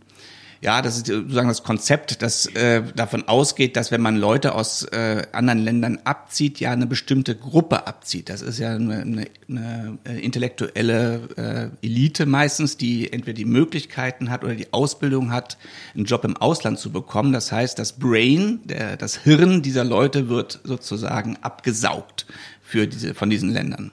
Ja, 0.62 0.82
das 0.82 0.98
ist 0.98 1.06
sozusagen 1.06 1.48
das 1.48 1.62
Konzept, 1.62 2.20
das 2.20 2.44
äh, 2.54 2.82
davon 2.94 3.26
ausgeht, 3.26 3.76
dass 3.76 3.90
wenn 3.90 4.02
man 4.02 4.16
Leute 4.16 4.54
aus 4.54 4.84
äh, 4.84 5.26
anderen 5.32 5.60
Ländern 5.60 6.00
abzieht, 6.04 6.60
ja 6.60 6.70
eine 6.70 6.86
bestimmte 6.86 7.34
Gruppe 7.34 7.86
abzieht. 7.86 8.28
Das 8.28 8.42
ist 8.42 8.58
ja 8.58 8.74
eine, 8.74 9.00
eine, 9.00 9.26
eine 9.48 9.98
äh, 10.04 10.20
intellektuelle 10.20 11.70
äh, 11.82 11.86
Elite 11.86 12.26
meistens, 12.26 12.76
die 12.76 13.10
entweder 13.10 13.36
die 13.36 13.46
Möglichkeiten 13.46 14.28
hat 14.28 14.44
oder 14.44 14.54
die 14.54 14.70
Ausbildung 14.74 15.32
hat, 15.32 15.56
einen 15.94 16.04
Job 16.04 16.26
im 16.26 16.36
Ausland 16.36 16.78
zu 16.78 16.92
bekommen. 16.92 17.32
Das 17.32 17.50
heißt, 17.50 17.78
das 17.78 17.94
Brain, 17.94 18.60
der, 18.64 18.98
das 18.98 19.16
Hirn 19.16 19.62
dieser 19.62 19.84
Leute 19.84 20.28
wird 20.28 20.60
sozusagen 20.64 21.38
abgesaugt 21.40 22.26
für 22.62 22.86
diese, 22.86 23.14
von 23.14 23.30
diesen 23.30 23.48
Ländern. 23.48 23.92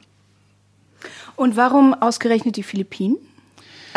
Und 1.38 1.56
warum 1.56 1.94
ausgerechnet 1.94 2.58
die 2.58 2.64
Philippinen? 2.64 3.18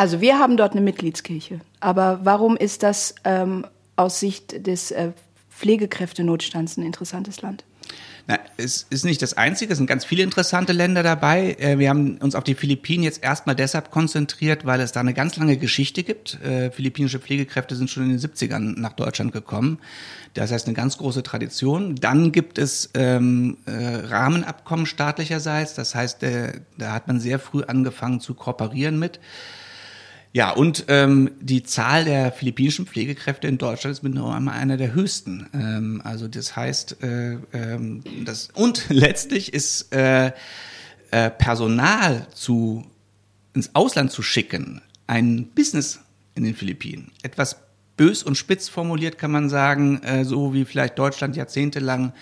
Also 0.00 0.22
wir 0.22 0.38
haben 0.38 0.56
dort 0.56 0.72
eine 0.72 0.80
Mitgliedskirche, 0.80 1.60
aber 1.78 2.20
warum 2.22 2.56
ist 2.56 2.82
das 2.82 3.14
ähm, 3.24 3.66
aus 3.96 4.18
Sicht 4.18 4.66
des 4.66 4.92
äh, 4.92 5.12
Pflegekräftenotstands 5.50 6.78
ein 6.78 6.84
interessantes 6.84 7.42
Land? 7.42 7.64
Na, 8.26 8.38
es 8.56 8.86
ist 8.88 9.04
nicht 9.04 9.20
das 9.20 9.34
Einzige, 9.34 9.72
es 9.72 9.76
sind 9.76 9.86
ganz 9.86 10.06
viele 10.06 10.22
interessante 10.22 10.72
Länder 10.72 11.02
dabei. 11.02 11.54
Äh, 11.58 11.78
wir 11.78 11.90
haben 11.90 12.16
uns 12.16 12.34
auf 12.34 12.44
die 12.44 12.54
Philippinen 12.54 13.02
jetzt 13.04 13.22
erstmal 13.22 13.54
deshalb 13.54 13.90
konzentriert, 13.90 14.64
weil 14.64 14.80
es 14.80 14.92
da 14.92 15.00
eine 15.00 15.12
ganz 15.12 15.36
lange 15.36 15.58
Geschichte 15.58 16.02
gibt. 16.02 16.42
Äh, 16.42 16.70
philippinische 16.70 17.18
Pflegekräfte 17.18 17.76
sind 17.76 17.90
schon 17.90 18.04
in 18.04 18.08
den 18.08 18.20
70ern 18.20 18.80
nach 18.80 18.94
Deutschland 18.94 19.32
gekommen. 19.32 19.80
Das 20.32 20.50
heißt 20.50 20.66
eine 20.66 20.74
ganz 20.74 20.96
große 20.96 21.22
Tradition. 21.22 21.94
Dann 21.96 22.32
gibt 22.32 22.56
es 22.56 22.88
ähm, 22.94 23.58
äh, 23.66 23.96
Rahmenabkommen 24.06 24.86
staatlicherseits. 24.86 25.74
Das 25.74 25.94
heißt, 25.94 26.22
da 26.22 26.92
hat 26.94 27.06
man 27.06 27.20
sehr 27.20 27.38
früh 27.38 27.64
angefangen 27.64 28.20
zu 28.20 28.32
kooperieren 28.32 28.98
mit. 28.98 29.20
Ja, 30.32 30.50
und 30.50 30.84
ähm, 30.86 31.32
die 31.40 31.64
Zahl 31.64 32.04
der 32.04 32.30
philippinischen 32.30 32.86
Pflegekräfte 32.86 33.48
in 33.48 33.58
Deutschland 33.58 33.92
ist 33.92 34.02
mit 34.02 34.14
nur 34.14 34.32
einmal 34.32 34.54
einer 34.54 34.76
der 34.76 34.94
höchsten. 34.94 35.48
Ähm, 35.52 36.00
also 36.04 36.28
das 36.28 36.54
heißt, 36.54 37.02
äh, 37.02 37.38
ähm, 37.52 38.02
das 38.24 38.50
und 38.54 38.84
letztlich 38.90 39.52
ist 39.52 39.92
äh, 39.92 40.32
äh, 41.10 41.30
Personal 41.30 42.28
zu 42.32 42.86
ins 43.54 43.74
Ausland 43.74 44.12
zu 44.12 44.22
schicken 44.22 44.80
ein 45.08 45.48
Business 45.56 45.98
in 46.36 46.44
den 46.44 46.54
Philippinen. 46.54 47.10
Etwas 47.22 47.56
bös 47.96 48.22
und 48.22 48.36
spitz 48.36 48.68
formuliert 48.68 49.18
kann 49.18 49.32
man 49.32 49.48
sagen, 49.48 50.00
äh, 50.04 50.24
so 50.24 50.54
wie 50.54 50.64
vielleicht 50.64 50.96
Deutschland 50.98 51.34
jahrzehntelang 51.34 52.12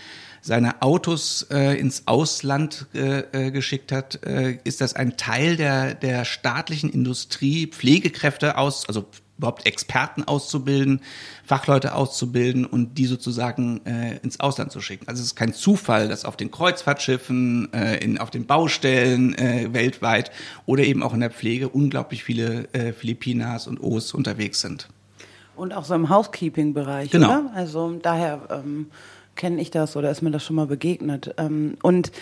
seine 0.40 0.82
Autos 0.82 1.46
äh, 1.50 1.78
ins 1.78 2.06
Ausland 2.06 2.86
äh, 2.94 3.20
äh, 3.32 3.50
geschickt 3.50 3.92
hat, 3.92 4.24
äh, 4.24 4.58
ist 4.64 4.80
das 4.80 4.94
ein 4.94 5.16
Teil 5.16 5.56
der, 5.56 5.94
der 5.94 6.24
staatlichen 6.24 6.90
Industrie, 6.90 7.66
Pflegekräfte 7.66 8.56
aus, 8.58 8.86
also 8.88 9.06
überhaupt 9.38 9.66
Experten 9.66 10.24
auszubilden, 10.24 11.00
Fachleute 11.44 11.94
auszubilden 11.94 12.66
und 12.66 12.98
die 12.98 13.06
sozusagen 13.06 13.80
äh, 13.86 14.16
ins 14.18 14.40
Ausland 14.40 14.72
zu 14.72 14.80
schicken. 14.80 15.06
Also 15.08 15.20
es 15.20 15.28
ist 15.28 15.36
kein 15.36 15.54
Zufall, 15.54 16.08
dass 16.08 16.24
auf 16.24 16.36
den 16.36 16.50
Kreuzfahrtschiffen, 16.50 17.72
äh, 17.72 17.98
in, 17.98 18.18
auf 18.18 18.30
den 18.30 18.46
Baustellen 18.46 19.34
äh, 19.38 19.72
weltweit 19.72 20.32
oder 20.66 20.82
eben 20.82 21.02
auch 21.02 21.14
in 21.14 21.20
der 21.20 21.30
Pflege 21.30 21.68
unglaublich 21.68 22.24
viele 22.24 22.68
äh, 22.72 22.92
Filipinas 22.92 23.68
und 23.68 23.80
Os 23.80 24.12
unterwegs 24.12 24.60
sind. 24.60 24.88
Und 25.54 25.72
auch 25.72 25.84
so 25.84 25.94
im 25.94 26.08
Housekeeping-Bereich, 26.08 27.10
Genau. 27.10 27.28
oder? 27.28 27.50
Also 27.54 27.90
daher 28.02 28.40
ähm, 28.50 28.86
kenne 29.38 29.62
ich 29.62 29.70
das 29.70 29.96
oder 29.96 30.10
ist 30.10 30.20
mir 30.20 30.30
das 30.30 30.44
schon 30.44 30.56
mal 30.56 30.66
begegnet. 30.66 31.34
Ähm, 31.38 31.78
und 31.82 32.12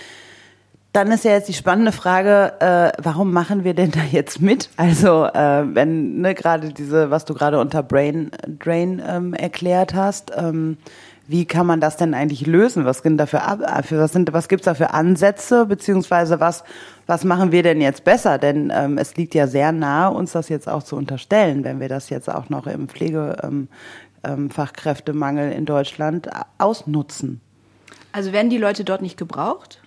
dann 0.93 1.11
ist 1.11 1.25
ja 1.25 1.33
jetzt 1.33 1.49
die 1.49 1.53
spannende 1.53 1.93
Frage, 1.93 2.55
äh, 2.61 2.93
warum 3.03 3.33
machen 3.33 3.65
wir 3.65 3.75
denn 3.75 3.91
da 3.91 4.01
jetzt 4.11 4.41
mit? 4.41 4.71
Also 4.77 5.25
äh, 5.27 5.65
wenn 5.75 6.21
ne, 6.21 6.35
gerade 6.35 6.69
diese, 6.73 7.11
was 7.11 7.25
du 7.25 7.35
gerade 7.35 7.59
unter 7.59 7.83
Brain 7.83 8.31
Drain 8.59 9.03
ähm, 9.07 9.35
erklärt 9.35 9.95
hast, 9.95 10.33
ähm, 10.37 10.79
wie 11.29 11.45
kann 11.45 11.67
man 11.67 11.81
das 11.81 11.97
denn 11.97 12.15
eigentlich 12.15 12.47
lösen? 12.47 12.85
Was 12.85 12.99
sind 12.99 13.19
da 13.19 13.27
für, 13.27 13.43
Ab- 13.43 13.85
für 13.85 13.99
was 13.99 14.13
sind, 14.13 14.33
was 14.33 14.49
gibt's 14.49 14.65
da 14.65 14.75
für 14.75 14.95
Ansätze 14.95 15.67
beziehungsweise 15.67 16.39
was 16.39 16.63
was 17.07 17.25
machen 17.25 17.53
wir 17.53 17.63
denn 17.63 17.81
jetzt 17.81 18.05
besser? 18.05 18.39
Denn 18.39 18.73
ähm, 18.75 18.99
es 18.99 19.17
liegt 19.17 19.35
ja 19.35 19.47
sehr 19.47 19.73
nahe, 19.73 20.11
uns 20.13 20.33
das 20.33 20.49
jetzt 20.49 20.69
auch 20.69 20.83
zu 20.83 20.97
unterstellen, 20.97 21.63
wenn 21.63 21.79
wir 21.79 21.89
das 21.89 22.11
jetzt 22.11 22.29
auch 22.29 22.49
noch 22.49 22.67
im 22.67 22.89
Pflege 22.89 23.37
ähm, 24.27 24.51
Fachkräftemangel 24.51 25.53
in 25.53 25.65
Deutschland 25.65 26.29
ausnutzen. 26.59 27.41
Also 28.13 28.33
werden 28.33 28.51
die 28.51 28.59
Leute 28.59 28.85
dort 28.85 29.03
nicht 29.03 29.17
gebraucht? 29.17 29.81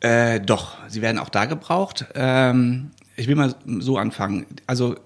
Äh, 0.00 0.40
doch, 0.40 0.78
sie 0.88 1.02
werden 1.02 1.18
auch 1.18 1.28
da 1.28 1.44
gebraucht. 1.44 2.06
Ähm, 2.14 2.90
ich 3.16 3.28
will 3.28 3.36
mal 3.36 3.54
so 3.80 3.98
anfangen. 3.98 4.46
Also 4.66 4.96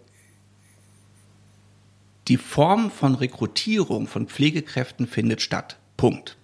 die 2.28 2.36
Form 2.36 2.90
von 2.90 3.14
Rekrutierung 3.14 4.06
von 4.06 4.28
Pflegekräften 4.28 5.06
findet 5.06 5.42
statt. 5.42 5.78
Punkt. 5.96 6.36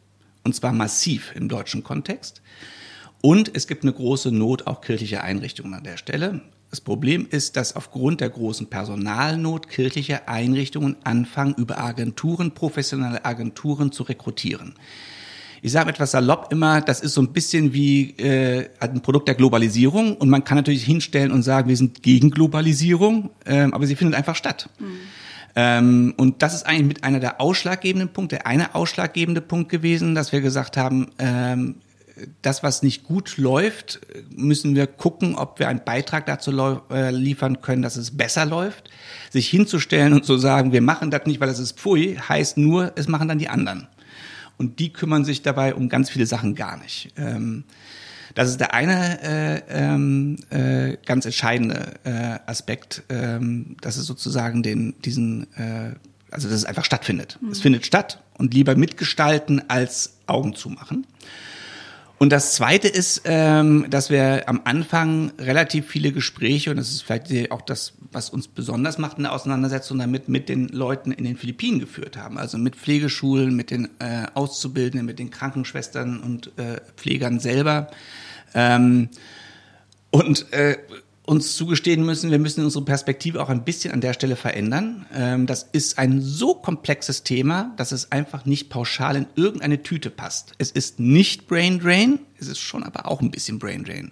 Und 0.42 0.54
zwar 0.54 0.72
massiv 0.72 1.32
im 1.34 1.48
deutschen 1.48 1.84
Kontext. 1.84 2.42
Und 3.22 3.54
es 3.54 3.66
gibt 3.66 3.84
eine 3.84 3.92
große 3.92 4.32
Not 4.32 4.66
auch 4.66 4.80
kirchlicher 4.80 5.22
Einrichtungen 5.22 5.74
an 5.74 5.84
der 5.84 5.96
Stelle. 5.96 6.40
Das 6.70 6.80
Problem 6.80 7.26
ist, 7.28 7.56
dass 7.56 7.74
aufgrund 7.74 8.20
der 8.20 8.30
großen 8.30 8.68
Personalnot 8.68 9.68
kirchliche 9.68 10.28
Einrichtungen 10.28 10.96
anfangen, 11.02 11.54
über 11.56 11.78
Agenturen, 11.78 12.52
professionelle 12.52 13.24
Agenturen 13.24 13.90
zu 13.90 14.04
rekrutieren. 14.04 14.74
Ich 15.62 15.72
sage 15.72 15.90
etwas 15.90 16.12
salopp 16.12 16.52
immer, 16.52 16.80
das 16.80 17.00
ist 17.00 17.14
so 17.14 17.20
ein 17.20 17.32
bisschen 17.32 17.74
wie 17.74 18.10
äh, 18.18 18.70
ein 18.78 19.02
Produkt 19.02 19.28
der 19.28 19.34
Globalisierung 19.34 20.16
und 20.16 20.30
man 20.30 20.44
kann 20.44 20.56
natürlich 20.56 20.84
hinstellen 20.84 21.32
und 21.32 21.42
sagen, 21.42 21.68
wir 21.68 21.76
sind 21.76 22.02
gegen 22.02 22.30
Globalisierung, 22.30 23.30
ähm, 23.44 23.74
aber 23.74 23.86
sie 23.86 23.96
findet 23.96 24.16
einfach 24.16 24.36
statt. 24.36 24.70
Ähm, 25.56 26.14
und 26.16 26.42
das 26.42 26.54
ist 26.54 26.64
eigentlich 26.64 26.86
mit 26.86 27.04
einer 27.04 27.20
der 27.20 27.40
ausschlaggebenden 27.40 28.10
Punkte, 28.10 28.36
der 28.36 28.46
eine 28.46 28.74
ausschlaggebende 28.74 29.40
Punkt 29.40 29.68
gewesen, 29.68 30.14
dass 30.14 30.32
wir 30.32 30.40
gesagt 30.40 30.76
haben, 30.76 31.08
ähm, 31.18 31.74
das, 32.42 32.62
was 32.62 32.82
nicht 32.82 33.04
gut 33.04 33.36
läuft, 33.36 34.00
müssen 34.34 34.74
wir 34.74 34.86
gucken, 34.86 35.34
ob 35.34 35.58
wir 35.58 35.68
einen 35.68 35.84
Beitrag 35.84 36.26
dazu 36.26 36.50
äh, 36.90 37.10
liefern 37.10 37.60
können, 37.60 37.82
dass 37.82 37.96
es 37.96 38.16
besser 38.16 38.46
läuft. 38.46 38.90
Sich 39.30 39.48
hinzustellen 39.48 40.12
und 40.12 40.24
zu 40.24 40.38
sagen, 40.38 40.72
wir 40.72 40.82
machen 40.82 41.10
das 41.10 41.26
nicht, 41.26 41.40
weil 41.40 41.48
das 41.48 41.58
ist 41.58 41.78
Pfui, 41.78 42.16
heißt 42.16 42.58
nur, 42.58 42.92
es 42.96 43.08
machen 43.08 43.28
dann 43.28 43.38
die 43.38 43.48
anderen. 43.48 43.88
Und 44.56 44.78
die 44.78 44.92
kümmern 44.92 45.24
sich 45.24 45.42
dabei 45.42 45.74
um 45.74 45.88
ganz 45.88 46.10
viele 46.10 46.26
Sachen 46.26 46.54
gar 46.54 46.76
nicht. 46.76 47.12
Ähm, 47.16 47.64
das 48.34 48.48
ist 48.48 48.60
der 48.60 48.74
eine 48.74 49.22
äh, 49.22 49.62
ähm, 49.70 50.36
äh, 50.50 50.96
ganz 51.04 51.24
entscheidende 51.24 51.94
äh, 52.04 52.38
Aspekt, 52.46 53.02
ähm, 53.08 53.76
dass 53.80 53.96
es 53.96 54.06
sozusagen 54.06 54.62
den, 54.62 54.94
diesen, 55.02 55.52
äh, 55.56 55.94
also 56.30 56.48
dass 56.48 56.58
es 56.58 56.64
einfach 56.64 56.84
stattfindet. 56.84 57.38
Es 57.50 57.60
findet 57.60 57.86
statt 57.86 58.22
und 58.38 58.54
lieber 58.54 58.76
mitgestalten 58.76 59.68
als 59.68 60.14
Augen 60.26 60.54
zumachen. 60.54 61.06
Und 62.22 62.32
das 62.32 62.52
Zweite 62.54 62.86
ist, 62.86 63.22
ähm, 63.24 63.86
dass 63.88 64.10
wir 64.10 64.46
am 64.46 64.60
Anfang 64.64 65.32
relativ 65.38 65.86
viele 65.86 66.12
Gespräche, 66.12 66.70
und 66.70 66.76
das 66.76 66.90
ist 66.90 67.00
vielleicht 67.00 67.50
auch 67.50 67.62
das, 67.62 67.94
was 68.12 68.28
uns 68.28 68.46
besonders 68.46 68.98
macht 68.98 69.16
in 69.16 69.22
der 69.22 69.32
Auseinandersetzung 69.32 69.98
damit, 69.98 70.28
mit 70.28 70.50
den 70.50 70.68
Leuten 70.68 71.12
in 71.12 71.24
den 71.24 71.38
Philippinen 71.38 71.80
geführt 71.80 72.18
haben. 72.18 72.36
Also 72.36 72.58
mit 72.58 72.76
Pflegeschulen, 72.76 73.56
mit 73.56 73.70
den 73.70 73.88
äh, 74.00 74.26
Auszubildenden, 74.34 75.06
mit 75.06 75.18
den 75.18 75.30
Krankenschwestern 75.30 76.20
und 76.20 76.52
äh, 76.58 76.82
Pflegern 76.94 77.40
selber. 77.40 77.90
Ähm, 78.52 79.08
und 80.10 80.52
äh, 80.52 80.76
uns 81.30 81.54
zugestehen 81.54 82.04
müssen, 82.04 82.32
wir 82.32 82.40
müssen 82.40 82.64
unsere 82.64 82.84
Perspektive 82.84 83.40
auch 83.40 83.50
ein 83.50 83.62
bisschen 83.62 83.92
an 83.92 84.00
der 84.00 84.14
Stelle 84.14 84.34
verändern. 84.34 85.06
Ähm, 85.14 85.46
das 85.46 85.62
ist 85.62 85.96
ein 85.96 86.20
so 86.20 86.54
komplexes 86.54 87.22
Thema, 87.22 87.72
dass 87.76 87.92
es 87.92 88.10
einfach 88.10 88.46
nicht 88.46 88.68
pauschal 88.68 89.14
in 89.14 89.26
irgendeine 89.36 89.80
Tüte 89.84 90.10
passt. 90.10 90.54
Es 90.58 90.72
ist 90.72 90.98
nicht 90.98 91.46
Brain 91.46 91.78
Drain, 91.78 92.18
es 92.40 92.48
ist 92.48 92.58
schon 92.58 92.82
aber 92.82 93.06
auch 93.06 93.20
ein 93.20 93.30
bisschen 93.30 93.60
Brain 93.60 93.84
Drain. 93.84 94.10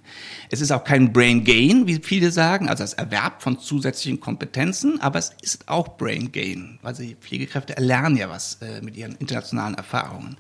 Es 0.53 0.61
ist 0.61 0.71
auch 0.71 0.85
kein 0.85 1.13
Brain 1.13 1.43
Gain, 1.43 1.89
wie 1.89 1.97
viele 1.97 2.31
sagen, 2.31 2.69
also 2.69 2.85
das 2.85 2.93
Erwerb 2.93 3.43
von 3.43 3.59
zusätzlichen 3.59 4.21
Kompetenzen, 4.21 5.01
aber 5.01 5.19
es 5.19 5.33
ist 5.43 5.69
auch 5.69 5.97
Brain 5.97 6.31
Gain, 6.31 6.79
weil 6.83 6.95
die 6.95 7.17
Pflegekräfte 7.17 7.77
erlernen 7.77 8.17
ja 8.17 8.31
was 8.31 8.59
äh, 8.63 8.81
mit 8.81 8.97
ihren 8.97 9.17
internationalen 9.17 9.75
Erfahrungen. 9.75 10.37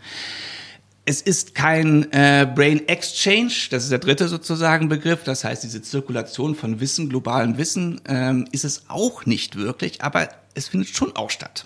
Es 1.09 1.23
ist 1.23 1.55
kein 1.55 2.13
äh, 2.13 2.47
Brain 2.55 2.87
Exchange, 2.87 3.69
das 3.71 3.85
ist 3.85 3.91
der 3.91 3.99
dritte 3.99 4.29
sozusagen 4.29 4.91
Begriff, 4.91 5.25
das 5.25 5.43
heißt 5.43 5.65
diese 5.65 5.81
Zirkulation 5.81 6.55
von 6.55 6.81
Wissen, 6.81 7.09
globalem 7.09 7.57
Wissen, 7.57 8.03
ähm, 8.07 8.45
ist 8.53 8.67
es 8.67 8.91
auch 8.91 9.25
nicht 9.25 9.57
wirklich, 9.57 10.03
aber 10.03 10.29
es 10.53 10.69
findet 10.69 10.91
schon 10.91 11.17
auch 11.17 11.31
statt. 11.31 11.65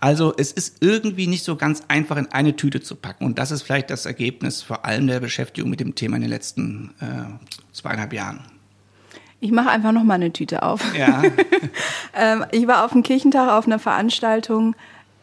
also 0.00 0.32
es 0.38 0.52
ist 0.52 0.78
irgendwie 0.80 1.26
nicht 1.26 1.44
so 1.44 1.56
ganz 1.56 1.82
einfach 1.88 2.16
in 2.16 2.32
eine 2.32 2.56
Tüte 2.56 2.80
zu 2.80 2.96
packen. 2.96 3.26
Und 3.26 3.38
das 3.38 3.50
ist 3.50 3.60
vielleicht 3.60 3.90
das 3.90 4.06
Ergebnis 4.06 4.62
vor 4.62 4.86
allem 4.86 5.06
der 5.06 5.20
Beschäftigung 5.20 5.68
mit 5.68 5.80
dem 5.80 5.94
Thema 5.94 6.16
in 6.16 6.22
den 6.22 6.30
letzten 6.30 6.94
äh, 7.00 7.74
zweieinhalb 7.74 8.14
Jahren. 8.14 8.40
Ich 9.40 9.52
mache 9.52 9.68
einfach 9.68 9.92
noch 9.92 10.02
mal 10.02 10.14
eine 10.14 10.32
Tüte 10.32 10.62
auf. 10.62 10.82
Ja. 10.96 11.22
ähm, 12.14 12.46
ich 12.52 12.66
war 12.66 12.86
auf 12.86 12.92
dem 12.92 13.02
Kirchentag 13.02 13.50
auf 13.50 13.66
einer 13.66 13.78
Veranstaltung, 13.78 14.74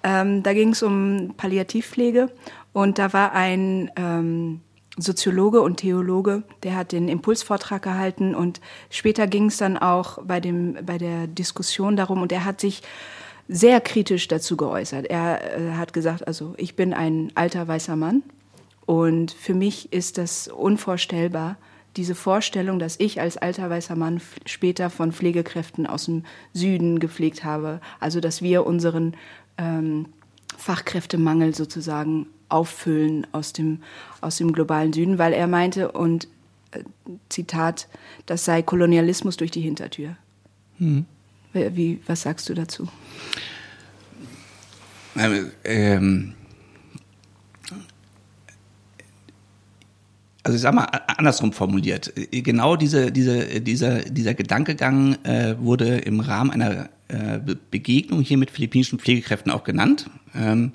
ähm, 0.04 0.44
da 0.44 0.54
ging 0.54 0.70
es 0.70 0.84
um 0.84 1.34
Palliativpflege 1.36 2.30
und 2.74 2.98
da 2.98 3.14
war 3.14 3.34
ein 3.34 3.92
ähm, 3.96 4.62
Soziologe 4.98 5.62
und 5.62 5.78
Theologe, 5.78 6.44
der 6.64 6.76
hat 6.76 6.92
den 6.92 7.08
Impulsvortrag 7.08 7.82
gehalten 7.82 8.36
und 8.36 8.60
später 8.90 9.28
ging 9.28 9.46
es 9.46 9.58
dann 9.58 9.78
auch 9.78 10.20
bei, 10.24 10.40
dem, 10.40 10.78
bei 10.86 10.98
der 10.98 11.28
Diskussion 11.28 11.96
darum 11.96 12.22
und 12.22 12.32
er 12.32 12.46
hat 12.46 12.60
sich 12.60 12.82
sehr 13.48 13.82
kritisch 13.82 14.28
dazu 14.28 14.58
geäußert. 14.58 15.08
Er 15.08 15.58
äh, 15.58 15.72
hat 15.74 15.94
gesagt, 15.94 16.28
also 16.28 16.54
ich 16.58 16.76
bin 16.76 16.94
ein 16.94 17.32
alter 17.36 17.68
weißer 17.68 17.96
Mann 17.96 18.24
und 18.86 19.32
für 19.32 19.54
mich 19.54 19.92
ist 19.94 20.18
das 20.18 20.48
unvorstellbar, 20.48 21.58
diese 21.96 22.16
Vorstellung, 22.16 22.78
dass 22.78 23.00
ich 23.00 23.20
als 23.20 23.38
alter 23.38 23.70
weißer 23.70 23.96
Mann 23.96 24.22
später 24.46 24.90
von 24.90 25.12
Pflegekräften 25.12 25.88
aus 25.88 26.06
dem 26.06 26.24
Süden 26.54 27.00
gepflegt 27.00 27.44
habe, 27.44 27.82
also 28.00 28.20
dass 28.20 28.42
wir 28.42 28.66
unseren 28.66 29.16
ähm, 29.58 30.08
Fachkräftemangel 30.58 31.56
sozusagen 31.56 32.28
auffüllen 32.50 33.28
aus 33.32 33.54
dem, 33.54 33.80
aus 34.22 34.38
dem 34.38 34.52
globalen 34.52 34.94
Süden, 34.94 35.18
weil 35.18 35.34
er 35.34 35.48
meinte, 35.48 35.92
und 35.92 36.28
äh, 36.72 36.84
Zitat, 37.30 37.88
das 38.26 38.46
sei 38.46 38.62
Kolonialismus 38.62 39.38
durch 39.38 39.52
die 39.52 39.62
Hintertür. 39.62 40.16
Hm. 40.78 41.06
Wie, 41.54 42.00
was 42.06 42.22
sagst 42.22 42.48
du 42.50 42.54
dazu? 42.54 42.88
Ähm, 45.64 46.34
also 50.44 50.56
ich 50.56 50.62
sag 50.62 50.74
mal 50.74 50.86
andersrum 51.18 51.52
formuliert. 51.52 52.14
Genau 52.32 52.76
diese, 52.76 53.12
diese, 53.12 53.62
dieser, 53.62 54.00
dieser 54.02 54.34
Gedankegang 54.36 55.16
äh, 55.26 55.56
wurde 55.60 55.98
im 55.98 56.20
Rahmen 56.20 56.52
einer 56.52 56.90
äh, 57.08 57.40
Begegnung 57.72 58.22
hier 58.22 58.38
mit 58.38 58.52
philippinischen 58.52 59.00
Pflegekräften 59.00 59.52
auch 59.52 59.64
genannt. 59.64 60.10
Ähm, 60.36 60.74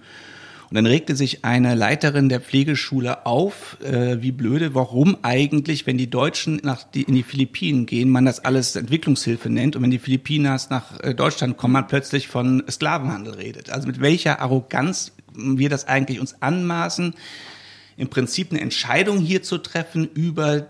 und 0.74 0.78
dann 0.78 0.86
regte 0.86 1.14
sich 1.14 1.44
eine 1.44 1.76
Leiterin 1.76 2.28
der 2.28 2.40
Pflegeschule 2.40 3.26
auf, 3.26 3.80
äh, 3.80 4.20
wie 4.22 4.32
blöde, 4.32 4.74
warum 4.74 5.16
eigentlich, 5.22 5.86
wenn 5.86 5.96
die 5.96 6.10
Deutschen 6.10 6.56
nach 6.64 6.82
die, 6.82 7.02
in 7.02 7.14
die 7.14 7.22
Philippinen 7.22 7.86
gehen, 7.86 8.10
man 8.10 8.24
das 8.24 8.40
alles 8.40 8.74
Entwicklungshilfe 8.74 9.48
nennt 9.48 9.76
und 9.76 9.82
wenn 9.84 9.92
die 9.92 10.00
Philippinas 10.00 10.70
nach 10.70 10.98
äh, 10.98 11.14
Deutschland 11.14 11.58
kommen, 11.58 11.74
man 11.74 11.86
plötzlich 11.86 12.26
von 12.26 12.64
Sklavenhandel 12.68 13.34
redet. 13.34 13.70
Also 13.70 13.86
mit 13.86 14.00
welcher 14.00 14.40
Arroganz 14.40 15.12
wir 15.32 15.68
das 15.68 15.86
eigentlich 15.86 16.18
uns 16.18 16.42
anmaßen, 16.42 17.14
im 17.96 18.08
Prinzip 18.08 18.50
eine 18.50 18.60
Entscheidung 18.60 19.20
hier 19.20 19.44
zu 19.44 19.58
treffen 19.58 20.08
über 20.12 20.66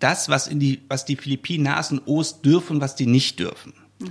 das, 0.00 0.28
was 0.28 0.48
in 0.48 0.58
die, 0.58 0.80
was 0.88 1.04
die 1.04 1.14
Philippinen 1.14 2.00
Ost 2.06 2.44
dürfen, 2.44 2.80
was 2.80 2.96
die 2.96 3.06
nicht 3.06 3.38
dürfen. 3.38 3.72
Mhm. 4.00 4.10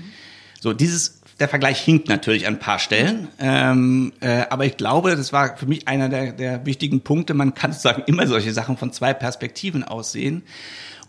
So, 0.61 0.71
dieses 0.71 1.19
der 1.39 1.49
Vergleich 1.49 1.79
hinkt 1.81 2.07
natürlich 2.09 2.47
an 2.47 2.55
ein 2.55 2.59
paar 2.59 2.79
Stellen, 2.79 3.27
ähm, 3.39 4.13
äh, 4.19 4.43
aber 4.49 4.65
ich 4.65 4.77
glaube, 4.77 5.15
das 5.15 5.33
war 5.33 5.57
für 5.57 5.65
mich 5.65 5.87
einer 5.87 6.09
der, 6.09 6.31
der 6.31 6.65
wichtigen 6.65 7.01
Punkte. 7.01 7.33
Man 7.33 7.53
kann 7.53 7.71
sozusagen 7.71 8.03
immer 8.07 8.27
solche 8.27 8.53
Sachen 8.53 8.77
von 8.77 8.91
zwei 8.93 9.13
Perspektiven 9.13 9.83
aussehen. 9.83 10.43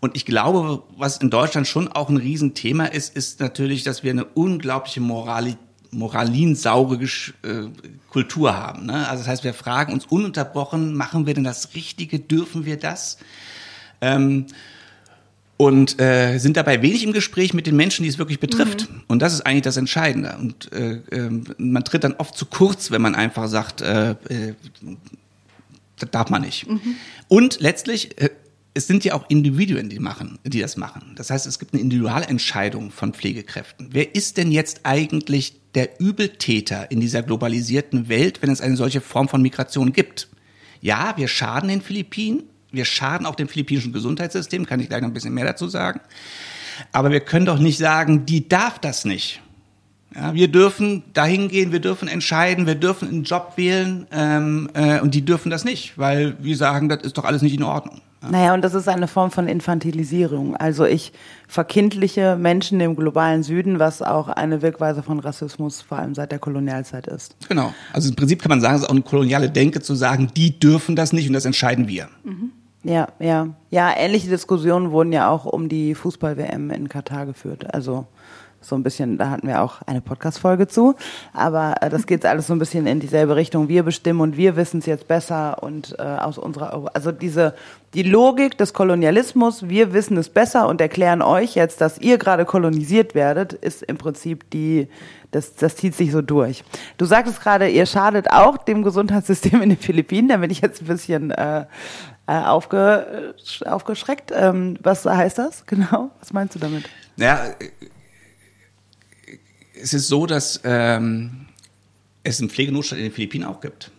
Und 0.00 0.16
ich 0.16 0.26
glaube, 0.26 0.82
was 0.96 1.18
in 1.18 1.30
Deutschland 1.30 1.66
schon 1.66 1.88
auch 1.88 2.08
ein 2.08 2.16
Riesenthema 2.16 2.86
ist, 2.86 3.16
ist 3.16 3.40
natürlich, 3.40 3.84
dass 3.84 4.02
wir 4.02 4.10
eine 4.10 4.24
unglaubliche 4.24 5.00
Morali 5.00 5.56
moralinsaure 5.90 6.96
äh, 6.96 7.08
Kultur 8.10 8.56
haben. 8.56 8.86
Ne? 8.86 9.08
Also 9.08 9.22
das 9.22 9.28
heißt, 9.28 9.44
wir 9.44 9.54
fragen 9.54 9.92
uns 9.92 10.06
ununterbrochen, 10.06 10.94
machen 10.94 11.24
wir 11.26 11.34
denn 11.34 11.44
das 11.44 11.74
Richtige? 11.74 12.18
Dürfen 12.18 12.64
wir 12.64 12.76
das? 12.76 13.18
Ähm, 14.00 14.46
und 15.56 16.00
äh, 16.00 16.38
sind 16.38 16.56
dabei 16.56 16.82
wenig 16.82 17.04
im 17.04 17.12
Gespräch 17.12 17.54
mit 17.54 17.66
den 17.66 17.76
Menschen, 17.76 18.02
die 18.02 18.08
es 18.08 18.18
wirklich 18.18 18.40
betrifft. 18.40 18.90
Mhm. 18.90 19.02
Und 19.06 19.22
das 19.22 19.32
ist 19.32 19.42
eigentlich 19.42 19.62
das 19.62 19.76
Entscheidende. 19.76 20.36
Und 20.38 20.72
äh, 20.72 21.00
äh, 21.10 21.30
man 21.58 21.84
tritt 21.84 22.04
dann 22.04 22.14
oft 22.14 22.36
zu 22.36 22.46
kurz, 22.46 22.90
wenn 22.90 23.02
man 23.02 23.14
einfach 23.14 23.48
sagt, 23.48 23.80
äh, 23.80 24.10
äh, 24.10 24.54
das 25.98 26.10
darf 26.10 26.30
man 26.30 26.42
nicht. 26.42 26.68
Mhm. 26.68 26.80
Und 27.28 27.60
letztlich, 27.60 28.20
äh, 28.20 28.30
es 28.74 28.88
sind 28.88 29.04
ja 29.04 29.14
auch 29.14 29.30
Individuen, 29.30 29.88
die 29.88 30.00
machen, 30.00 30.40
die 30.44 30.60
das 30.60 30.76
machen. 30.76 31.12
Das 31.14 31.30
heißt, 31.30 31.46
es 31.46 31.60
gibt 31.60 31.72
eine 31.72 31.82
Individualentscheidung 31.82 32.90
von 32.90 33.14
Pflegekräften. 33.14 33.90
Wer 33.92 34.16
ist 34.16 34.36
denn 34.36 34.50
jetzt 34.50 34.80
eigentlich 34.82 35.60
der 35.76 36.00
Übeltäter 36.00 36.90
in 36.90 37.00
dieser 37.00 37.22
globalisierten 37.22 38.08
Welt, 38.08 38.42
wenn 38.42 38.50
es 38.50 38.60
eine 38.60 38.76
solche 38.76 39.00
Form 39.00 39.28
von 39.28 39.42
Migration 39.42 39.92
gibt? 39.92 40.28
Ja, 40.80 41.14
wir 41.16 41.28
schaden 41.28 41.68
den 41.68 41.80
Philippinen, 41.80 42.42
wir 42.74 42.84
schaden 42.84 43.26
auch 43.26 43.34
dem 43.34 43.48
philippinischen 43.48 43.92
Gesundheitssystem, 43.92 44.66
kann 44.66 44.80
ich 44.80 44.88
gleich 44.88 45.00
noch 45.00 45.08
ein 45.08 45.14
bisschen 45.14 45.34
mehr 45.34 45.44
dazu 45.44 45.68
sagen. 45.68 46.00
Aber 46.92 47.10
wir 47.10 47.20
können 47.20 47.46
doch 47.46 47.58
nicht 47.58 47.78
sagen, 47.78 48.26
die 48.26 48.48
darf 48.48 48.78
das 48.78 49.04
nicht. 49.04 49.40
Ja, 50.14 50.32
wir 50.32 50.48
dürfen 50.48 51.02
dahin 51.12 51.48
gehen, 51.48 51.72
wir 51.72 51.80
dürfen 51.80 52.06
entscheiden, 52.06 52.66
wir 52.66 52.76
dürfen 52.76 53.08
einen 53.08 53.24
Job 53.24 53.54
wählen 53.56 54.06
ähm, 54.12 54.70
äh, 54.74 55.00
und 55.00 55.12
die 55.14 55.24
dürfen 55.24 55.50
das 55.50 55.64
nicht, 55.64 55.98
weil 55.98 56.36
wir 56.40 56.56
sagen, 56.56 56.88
das 56.88 57.02
ist 57.02 57.18
doch 57.18 57.24
alles 57.24 57.42
nicht 57.42 57.54
in 57.54 57.64
Ordnung. 57.64 58.00
Naja, 58.30 58.54
und 58.54 58.62
das 58.62 58.74
ist 58.74 58.88
eine 58.88 59.08
Form 59.08 59.30
von 59.30 59.48
Infantilisierung. 59.48 60.56
Also 60.56 60.84
ich 60.84 61.12
verkindliche 61.46 62.36
Menschen 62.36 62.80
im 62.80 62.96
globalen 62.96 63.42
Süden, 63.42 63.78
was 63.78 64.02
auch 64.02 64.28
eine 64.28 64.62
Wirkweise 64.62 65.02
von 65.02 65.20
Rassismus 65.20 65.82
vor 65.82 65.98
allem 65.98 66.14
seit 66.14 66.32
der 66.32 66.38
Kolonialzeit 66.38 67.06
ist. 67.06 67.36
Genau. 67.48 67.74
Also 67.92 68.08
im 68.08 68.16
Prinzip 68.16 68.40
kann 68.40 68.48
man 68.48 68.60
sagen, 68.60 68.76
es 68.76 68.82
ist 68.82 68.86
auch 68.86 68.92
eine 68.92 69.02
koloniale 69.02 69.50
Denke 69.50 69.80
zu 69.80 69.94
sagen, 69.94 70.30
die 70.36 70.58
dürfen 70.58 70.96
das 70.96 71.12
nicht 71.12 71.26
und 71.28 71.34
das 71.34 71.44
entscheiden 71.44 71.88
wir. 71.88 72.08
Mhm. 72.24 72.52
Ja, 72.84 73.08
ja. 73.18 73.48
Ja, 73.74 73.92
ähnliche 73.96 74.28
Diskussionen 74.28 74.92
wurden 74.92 75.12
ja 75.12 75.28
auch 75.28 75.46
um 75.46 75.68
die 75.68 75.96
Fußball-WM 75.96 76.70
in 76.70 76.88
Katar 76.88 77.26
geführt. 77.26 77.74
Also 77.74 78.06
so 78.60 78.76
ein 78.76 78.82
bisschen, 78.82 79.18
da 79.18 79.30
hatten 79.30 79.46
wir 79.46 79.62
auch 79.62 79.82
eine 79.82 80.00
Podcast-Folge 80.00 80.68
zu. 80.68 80.94
Aber 81.32 81.74
äh, 81.80 81.90
das 81.90 82.06
geht 82.06 82.24
alles 82.24 82.46
so 82.46 82.52
ein 82.52 82.58
bisschen 82.58 82.86
in 82.86 83.00
dieselbe 83.00 83.36
Richtung. 83.36 83.68
Wir 83.68 83.82
bestimmen 83.82 84.20
und 84.20 84.36
wir 84.36 84.54
wissen 84.54 84.78
es 84.78 84.86
jetzt 84.86 85.08
besser 85.08 85.62
und 85.62 85.96
äh, 85.98 86.02
aus 86.02 86.38
unserer, 86.38 86.88
also 86.94 87.12
diese, 87.12 87.54
die 87.94 88.02
Logik 88.02 88.56
des 88.58 88.74
Kolonialismus, 88.74 89.68
wir 89.68 89.92
wissen 89.92 90.16
es 90.16 90.28
besser 90.28 90.68
und 90.68 90.80
erklären 90.80 91.20
euch 91.20 91.54
jetzt, 91.54 91.80
dass 91.80 91.98
ihr 91.98 92.18
gerade 92.18 92.44
kolonisiert 92.44 93.14
werdet, 93.14 93.52
ist 93.52 93.82
im 93.82 93.98
Prinzip 93.98 94.48
die, 94.50 94.88
das, 95.30 95.56
das 95.56 95.76
zieht 95.76 95.94
sich 95.94 96.12
so 96.12 96.22
durch. 96.22 96.64
Du 96.96 97.04
sagtest 97.04 97.40
gerade, 97.40 97.68
ihr 97.68 97.86
schadet 97.86 98.30
auch 98.30 98.56
dem 98.56 98.82
Gesundheitssystem 98.82 99.62
in 99.62 99.70
den 99.70 99.78
Philippinen. 99.78 100.28
Da 100.28 100.36
bin 100.38 100.50
ich 100.50 100.60
jetzt 100.60 100.82
ein 100.82 100.86
bisschen 100.86 101.30
äh, 101.32 101.66
äh 102.26 102.44
aufge, 102.44 103.34
aufgeschreckt. 103.66 104.32
Ähm, 104.34 104.76
was 104.82 105.04
heißt 105.04 105.38
das 105.38 105.66
genau? 105.66 106.10
Was 106.20 106.32
meinst 106.32 106.54
du 106.54 106.58
damit? 106.58 106.88
Ja, 107.16 107.54
es 109.80 109.94
ist 109.94 110.08
so, 110.08 110.26
dass 110.26 110.60
ähm, 110.64 111.46
es 112.22 112.40
einen 112.40 112.50
Pflegenotstand 112.50 113.00
in 113.00 113.08
den 113.08 113.14
Philippinen 113.14 113.44
auch 113.44 113.60
gibt. 113.60 113.90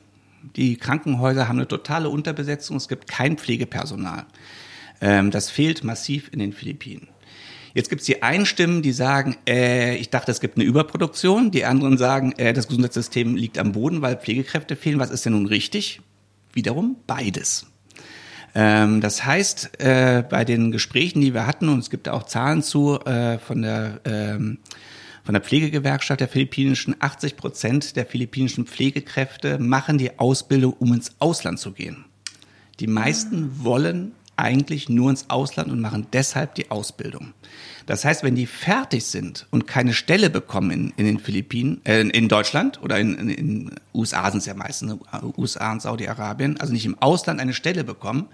Die 0.55 0.77
Krankenhäuser 0.77 1.47
haben 1.47 1.57
eine 1.57 1.67
totale 1.67 2.09
Unterbesetzung, 2.09 2.77
es 2.77 2.87
gibt 2.87 3.07
kein 3.07 3.37
Pflegepersonal. 3.37 4.25
Ähm, 5.01 5.31
das 5.31 5.49
fehlt 5.49 5.83
massiv 5.83 6.29
in 6.31 6.39
den 6.39 6.53
Philippinen. 6.53 7.07
Jetzt 7.73 7.89
gibt 7.89 8.01
es 8.01 8.05
die 8.05 8.23
einen 8.23 8.45
Stimmen, 8.45 8.81
die 8.81 8.93
sagen, 8.93 9.35
äh, 9.47 9.97
ich 9.97 10.09
dachte, 10.09 10.31
es 10.31 10.39
gibt 10.39 10.57
eine 10.57 10.63
Überproduktion. 10.63 11.51
Die 11.51 11.65
anderen 11.65 11.97
sagen, 11.97 12.31
äh, 12.37 12.53
das 12.53 12.67
Gesundheitssystem 12.67 13.35
liegt 13.35 13.57
am 13.59 13.73
Boden, 13.73 14.01
weil 14.01 14.15
Pflegekräfte 14.15 14.77
fehlen. 14.77 14.97
Was 14.97 15.09
ist 15.09 15.25
denn 15.25 15.33
nun 15.33 15.45
richtig? 15.45 15.99
Wiederum 16.53 16.95
beides. 17.05 17.67
Ähm, 18.55 19.01
das 19.01 19.25
heißt, 19.25 19.81
äh, 19.81 20.23
bei 20.27 20.45
den 20.45 20.71
Gesprächen, 20.71 21.21
die 21.21 21.33
wir 21.33 21.45
hatten, 21.45 21.67
und 21.67 21.79
es 21.79 21.89
gibt 21.89 22.07
auch 22.07 22.23
Zahlen 22.23 22.63
zu 22.63 22.99
äh, 23.01 23.37
von 23.37 23.61
der 23.61 23.99
ähm, 24.05 24.59
von 25.25 25.33
der 25.33 25.41
Pflegegewerkschaft 25.41 26.19
der 26.19 26.27
philippinischen, 26.27 26.95
80 26.99 27.35
Prozent 27.35 27.95
der 27.95 28.05
philippinischen 28.05 28.67
Pflegekräfte 28.67 29.57
machen 29.57 29.97
die 29.97 30.19
Ausbildung, 30.19 30.73
um 30.73 30.93
ins 30.93 31.15
Ausland 31.17 31.59
zu 31.59 31.71
gehen. 31.71 32.05
Die 32.79 32.85
meisten 32.87 33.63
wollen 33.63 34.11
eigentlich 34.37 34.87
nur 34.87 35.09
ins 35.09 35.29
Ausland 35.31 35.71
und 35.71 35.81
machen 35.81 36.07
deshalb 36.13 36.53
die 36.55 36.69
Ausbildung. 36.69 37.33
Das 37.85 38.03
heißt, 38.03 38.23
wenn 38.23 38.35
die 38.35 38.47
fertig 38.47 39.05
sind 39.05 39.47
und 39.51 39.67
keine 39.67 39.93
Stelle 39.93 40.29
bekommen 40.29 40.71
in, 40.71 40.93
in 40.97 41.05
den 41.05 41.19
Philippinen, 41.19 41.81
äh, 41.85 42.01
in 42.01 42.27
Deutschland 42.27 42.81
oder 42.81 42.99
in, 42.99 43.15
in, 43.15 43.29
in 43.29 43.71
USA 43.93 44.29
sind 44.31 44.39
es 44.39 44.45
ja 44.45 44.55
meistens, 44.55 44.93
ne, 44.93 44.99
USA 45.37 45.71
und 45.71 45.81
Saudi-Arabien, 45.81 46.59
also 46.59 46.73
nicht 46.73 46.85
im 46.85 46.99
Ausland 46.99 47.39
eine 47.39 47.53
Stelle 47.53 47.83
bekommen, 47.83 48.27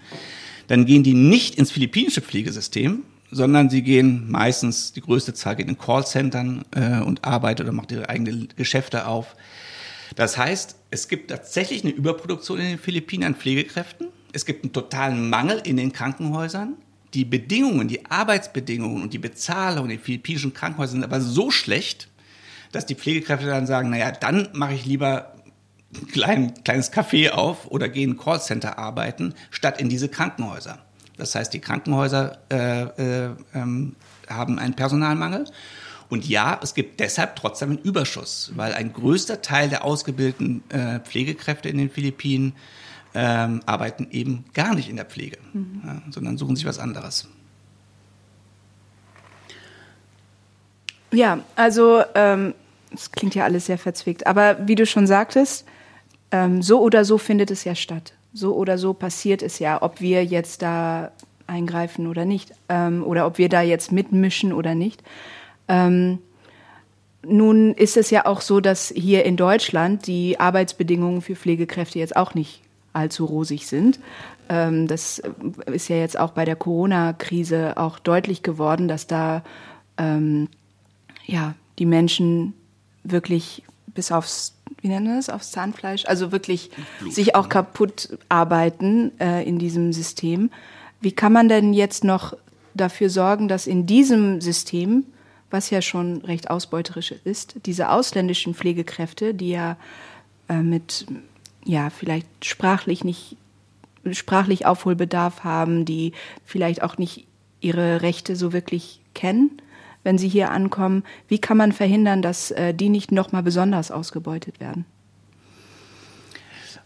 dann 0.68 0.86
gehen 0.86 1.02
die 1.02 1.14
nicht 1.14 1.56
ins 1.56 1.70
philippinische 1.70 2.22
Pflegesystem, 2.22 3.02
sondern 3.30 3.70
sie 3.70 3.82
gehen 3.82 4.30
meistens, 4.30 4.92
die 4.92 5.00
größte 5.00 5.34
Zahl 5.34 5.56
geht 5.56 5.68
in 5.68 5.78
Callcentern 5.78 6.64
äh, 6.70 7.00
und 7.00 7.24
arbeitet 7.24 7.66
oder 7.66 7.72
macht 7.72 7.92
ihre 7.92 8.08
eigenen 8.08 8.48
Geschäfte 8.56 9.06
auf. 9.06 9.36
Das 10.16 10.36
heißt, 10.36 10.76
es 10.90 11.08
gibt 11.08 11.30
tatsächlich 11.30 11.84
eine 11.84 11.92
Überproduktion 11.92 12.58
in 12.58 12.66
den 12.66 12.78
Philippinen 12.78 13.24
an 13.24 13.34
Pflegekräften. 13.34 14.08
Es 14.32 14.44
gibt 14.44 14.64
einen 14.64 14.72
totalen 14.72 15.30
Mangel 15.30 15.60
in 15.64 15.76
den 15.76 15.92
Krankenhäusern. 15.92 16.76
Die 17.14 17.24
Bedingungen, 17.24 17.88
die 17.88 18.06
Arbeitsbedingungen 18.06 19.02
und 19.02 19.12
die 19.12 19.18
Bezahlung 19.18 19.84
in 19.84 19.90
den 19.90 20.00
philippinischen 20.00 20.54
Krankenhäusern 20.54 21.00
sind 21.00 21.04
aber 21.04 21.20
so 21.20 21.50
schlecht, 21.50 22.08
dass 22.72 22.86
die 22.86 22.94
Pflegekräfte 22.94 23.46
dann 23.46 23.66
sagen, 23.66 23.90
naja, 23.90 24.10
dann 24.12 24.48
mache 24.54 24.74
ich 24.74 24.86
lieber 24.86 25.34
ein 25.94 26.06
klein, 26.08 26.64
kleines 26.64 26.92
Café 26.92 27.30
auf 27.30 27.70
oder 27.70 27.88
gehe 27.88 28.04
in 28.04 28.12
ein 28.12 28.18
Callcenter 28.18 28.78
arbeiten, 28.78 29.34
statt 29.50 29.80
in 29.80 29.90
diese 29.90 30.08
Krankenhäuser. 30.08 30.78
Das 31.18 31.34
heißt, 31.34 31.52
die 31.52 31.60
Krankenhäuser 31.60 32.38
äh, 32.50 32.82
äh, 32.82 33.30
ähm, 33.54 33.94
haben 34.28 34.58
einen 34.58 34.74
Personalmangel. 34.74 35.44
Und 36.08 36.28
ja, 36.28 36.58
es 36.62 36.74
gibt 36.74 37.00
deshalb 37.00 37.36
trotzdem 37.36 37.70
einen 37.70 37.78
Überschuss, 37.78 38.52
weil 38.54 38.74
ein 38.74 38.92
größter 38.92 39.40
Teil 39.40 39.68
der 39.68 39.84
ausgebildeten 39.84 40.62
äh, 40.70 41.00
Pflegekräfte 41.00 41.68
in 41.68 41.78
den 41.78 41.90
Philippinen 41.90 42.54
ähm, 43.14 43.60
arbeiten 43.66 44.08
eben 44.10 44.44
gar 44.54 44.74
nicht 44.74 44.88
in 44.88 44.96
der 44.96 45.04
Pflege, 45.04 45.38
mhm. 45.52 45.82
ja, 45.84 46.02
sondern 46.10 46.38
suchen 46.38 46.56
sich 46.56 46.66
was 46.66 46.78
anderes. 46.78 47.28
Ja, 51.10 51.40
also 51.56 52.02
ähm, 52.14 52.54
es 52.92 53.12
klingt 53.12 53.34
ja 53.34 53.44
alles 53.44 53.66
sehr 53.66 53.78
verzwickt, 53.78 54.26
aber 54.26 54.66
wie 54.66 54.74
du 54.74 54.86
schon 54.86 55.06
sagtest, 55.06 55.66
ähm, 56.30 56.62
so 56.62 56.80
oder 56.80 57.04
so 57.04 57.18
findet 57.18 57.50
es 57.50 57.64
ja 57.64 57.74
statt. 57.74 58.14
So 58.32 58.54
oder 58.54 58.78
so 58.78 58.94
passiert 58.94 59.42
es 59.42 59.58
ja, 59.58 59.82
ob 59.82 60.00
wir 60.00 60.24
jetzt 60.24 60.62
da 60.62 61.12
eingreifen 61.46 62.06
oder 62.06 62.24
nicht, 62.24 62.52
ähm, 62.70 63.04
oder 63.04 63.26
ob 63.26 63.36
wir 63.36 63.50
da 63.50 63.60
jetzt 63.60 63.92
mitmischen 63.92 64.54
oder 64.54 64.74
nicht. 64.74 65.02
Ähm, 65.68 66.18
nun 67.24 67.74
ist 67.74 67.96
es 67.98 68.10
ja 68.10 68.24
auch 68.24 68.40
so, 68.40 68.60
dass 68.60 68.92
hier 68.96 69.24
in 69.24 69.36
Deutschland 69.36 70.06
die 70.06 70.40
Arbeitsbedingungen 70.40 71.20
für 71.20 71.36
Pflegekräfte 71.36 71.98
jetzt 71.98 72.16
auch 72.16 72.34
nicht 72.34 72.61
allzu 72.92 73.24
rosig 73.24 73.66
sind. 73.66 73.98
Ähm, 74.48 74.86
das 74.86 75.22
ist 75.66 75.88
ja 75.88 75.96
jetzt 75.96 76.18
auch 76.18 76.32
bei 76.32 76.44
der 76.44 76.56
Corona-Krise 76.56 77.76
auch 77.76 77.98
deutlich 77.98 78.42
geworden, 78.42 78.88
dass 78.88 79.06
da 79.06 79.42
ähm, 79.98 80.48
ja 81.26 81.54
die 81.78 81.86
Menschen 81.86 82.54
wirklich 83.04 83.62
bis 83.86 84.12
aufs 84.12 84.54
wie 84.80 84.88
nennen 84.88 85.06
wir 85.06 85.16
das, 85.16 85.28
aufs 85.28 85.52
Zahnfleisch, 85.52 86.06
also 86.06 86.32
wirklich 86.32 86.70
Blut, 86.98 87.14
sich 87.14 87.34
auch 87.36 87.48
kaputt 87.48 88.18
arbeiten 88.28 89.12
äh, 89.20 89.46
in 89.46 89.58
diesem 89.58 89.92
System. 89.92 90.50
Wie 91.00 91.12
kann 91.12 91.32
man 91.32 91.48
denn 91.48 91.72
jetzt 91.72 92.02
noch 92.04 92.36
dafür 92.74 93.08
sorgen, 93.08 93.48
dass 93.48 93.66
in 93.66 93.86
diesem 93.86 94.40
System, 94.40 95.04
was 95.50 95.70
ja 95.70 95.82
schon 95.82 96.18
recht 96.22 96.50
ausbeuterisch 96.50 97.12
ist, 97.24 97.54
diese 97.66 97.90
ausländischen 97.90 98.54
Pflegekräfte, 98.54 99.34
die 99.34 99.50
ja 99.50 99.76
äh, 100.48 100.60
mit, 100.60 101.06
ja, 101.64 101.90
vielleicht 101.90 102.26
sprachlich 102.44 103.04
nicht, 103.04 103.36
sprachlich 104.10 104.66
Aufholbedarf 104.66 105.44
haben, 105.44 105.84
die 105.84 106.12
vielleicht 106.44 106.82
auch 106.82 106.98
nicht 106.98 107.26
ihre 107.60 108.02
Rechte 108.02 108.36
so 108.36 108.52
wirklich 108.52 109.00
kennen, 109.14 109.50
wenn 110.02 110.18
sie 110.18 110.28
hier 110.28 110.50
ankommen, 110.50 111.04
wie 111.28 111.38
kann 111.38 111.56
man 111.56 111.72
verhindern, 111.72 112.22
dass 112.22 112.50
äh, 112.50 112.74
die 112.74 112.88
nicht 112.88 113.12
nochmal 113.12 113.42
besonders 113.42 113.90
ausgebeutet 113.90 114.58
werden? 114.58 114.84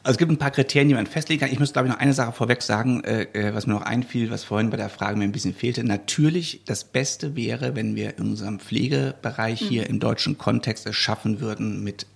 Also 0.03 0.15
es 0.15 0.19
gibt 0.19 0.31
ein 0.31 0.39
paar 0.39 0.53
Kriterien, 0.53 0.89
die 0.89 0.95
man 0.95 1.07
festlegen 1.07 1.41
kann. 1.41 1.51
Ich 1.51 1.59
muss, 1.59 1.73
glaube 1.73 1.89
ich, 1.89 1.93
noch 1.93 1.99
eine 1.99 2.12
Sache 2.12 2.31
vorweg 2.31 2.62
sagen, 2.62 3.03
äh, 3.03 3.23
äh, 3.33 3.55
was 3.55 3.67
mir 3.67 3.73
noch 3.73 3.83
einfiel, 3.83 4.31
was 4.31 4.45
vorhin 4.45 4.71
bei 4.71 4.77
der 4.77 4.89
Frage 4.89 5.17
mir 5.17 5.25
ein 5.25 5.33
bisschen 5.33 5.53
fehlte. 5.53 5.83
Natürlich, 5.83 6.61
das 6.65 6.85
Beste 6.85 7.35
wäre, 7.35 7.75
wenn 7.75 7.97
wir 7.97 8.17
in 8.17 8.27
unserem 8.27 8.61
Pflegebereich 8.61 9.59
hier 9.59 9.83
mhm. 9.83 9.89
im 9.89 10.01
deutschen 10.01 10.39
Kontext 10.39 10.87
es 10.87 10.95
schaffen 10.95 11.41
würden, 11.41 11.83
mit 11.83 12.07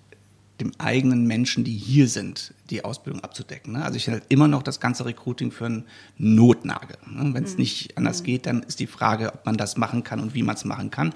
dem 0.60 0.72
eigenen 0.78 1.26
Menschen, 1.26 1.64
die 1.64 1.72
hier 1.72 2.08
sind, 2.08 2.54
die 2.70 2.84
Ausbildung 2.84 3.24
abzudecken. 3.24 3.72
Ne? 3.72 3.84
Also 3.84 3.96
ich 3.96 4.08
halte 4.08 4.24
immer 4.28 4.48
noch 4.48 4.62
das 4.62 4.80
ganze 4.80 5.04
Recruiting 5.04 5.50
für 5.50 5.66
ein 5.66 5.84
Notnagel. 6.18 6.96
Ne? 7.06 7.34
Wenn 7.34 7.44
es 7.44 7.52
mhm. 7.52 7.60
nicht 7.60 7.96
anders 7.96 8.20
mhm. 8.20 8.26
geht, 8.26 8.46
dann 8.46 8.62
ist 8.62 8.80
die 8.80 8.86
Frage, 8.86 9.32
ob 9.32 9.46
man 9.46 9.56
das 9.56 9.76
machen 9.76 10.04
kann 10.04 10.20
und 10.20 10.34
wie 10.34 10.42
man 10.42 10.54
es 10.54 10.64
machen 10.64 10.90
kann. 10.90 11.12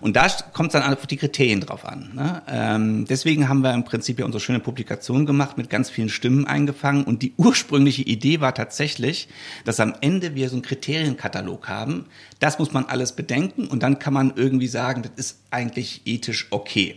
Und 0.00 0.16
da 0.16 0.26
kommt 0.52 0.74
es 0.74 0.80
dann 0.80 0.92
auf 0.92 1.06
die 1.06 1.16
Kriterien 1.16 1.60
drauf 1.60 1.84
an. 1.84 2.10
Ne? 2.14 2.42
Ähm, 2.48 3.04
deswegen 3.04 3.48
haben 3.48 3.60
wir 3.60 3.74
im 3.74 3.84
Prinzip 3.84 4.18
ja 4.18 4.24
unsere 4.24 4.40
schöne 4.40 4.60
Publikation 4.60 5.26
gemacht, 5.26 5.58
mit 5.58 5.70
ganz 5.70 5.90
vielen 5.90 6.08
Stimmen 6.08 6.46
eingefangen. 6.46 7.04
Und 7.04 7.22
die 7.22 7.34
ursprüngliche 7.36 8.02
Idee 8.02 8.40
war 8.40 8.54
tatsächlich, 8.54 9.28
dass 9.64 9.80
am 9.80 9.94
Ende 10.00 10.34
wir 10.34 10.48
so 10.48 10.56
einen 10.56 10.62
Kriterienkatalog 10.62 11.68
haben. 11.68 12.06
Das 12.38 12.58
muss 12.58 12.72
man 12.72 12.86
alles 12.86 13.12
bedenken 13.12 13.66
und 13.66 13.82
dann 13.82 13.98
kann 13.98 14.14
man 14.14 14.32
irgendwie 14.36 14.68
sagen, 14.68 15.02
das 15.02 15.12
ist 15.16 15.38
eigentlich 15.50 16.02
ethisch 16.06 16.46
okay. 16.50 16.96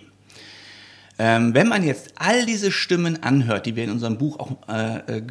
Ähm, 1.24 1.54
wenn 1.54 1.68
man 1.68 1.84
jetzt 1.84 2.14
all 2.16 2.48
diese 2.48 2.72
Stimmen 2.72 3.22
anhört, 3.22 3.68
die 3.68 3.76
wir 3.76 3.84
in 3.84 3.92
unserem 3.92 4.18
Buch 4.18 4.40
auch 4.40 4.58
äh, 4.68 5.18
äh, 5.18 5.24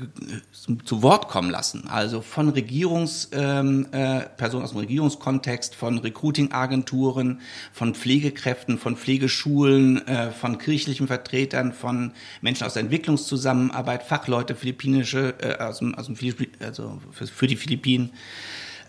zu, 0.53 0.77
zu, 0.77 1.03
Wort 1.03 1.27
kommen 1.27 1.51
lassen, 1.51 1.89
also 1.89 2.23
von 2.23 2.51
Regierungspersonen 2.51 3.89
ähm, 3.93 4.29
äh, 4.39 4.45
aus 4.63 4.71
dem 4.71 4.79
Regierungskontext, 4.79 5.75
von 5.75 5.99
Recruiting-Agenturen, 5.99 7.41
von 7.73 7.97
Pflegekräften, 7.97 8.79
von 8.79 8.97
Pflegeschulen, 8.97 10.07
äh, 10.07 10.31
von 10.31 10.59
kirchlichen 10.59 11.09
Vertretern, 11.09 11.73
von 11.73 12.13
Menschen 12.41 12.69
aus 12.69 12.75
der 12.75 12.85
Entwicklungszusammenarbeit, 12.85 14.05
Fachleute, 14.05 14.55
philippinische, 14.55 15.35
äh, 15.41 15.61
aus 15.61 15.81
dem, 15.81 15.97
aus 15.97 16.07
dem 16.07 16.15
Philipp 16.15 16.57
also 16.61 17.01
für, 17.11 17.27
für 17.27 17.49
die 17.49 17.57
Philippinen. 17.57 18.11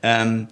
Ähm, 0.04 0.50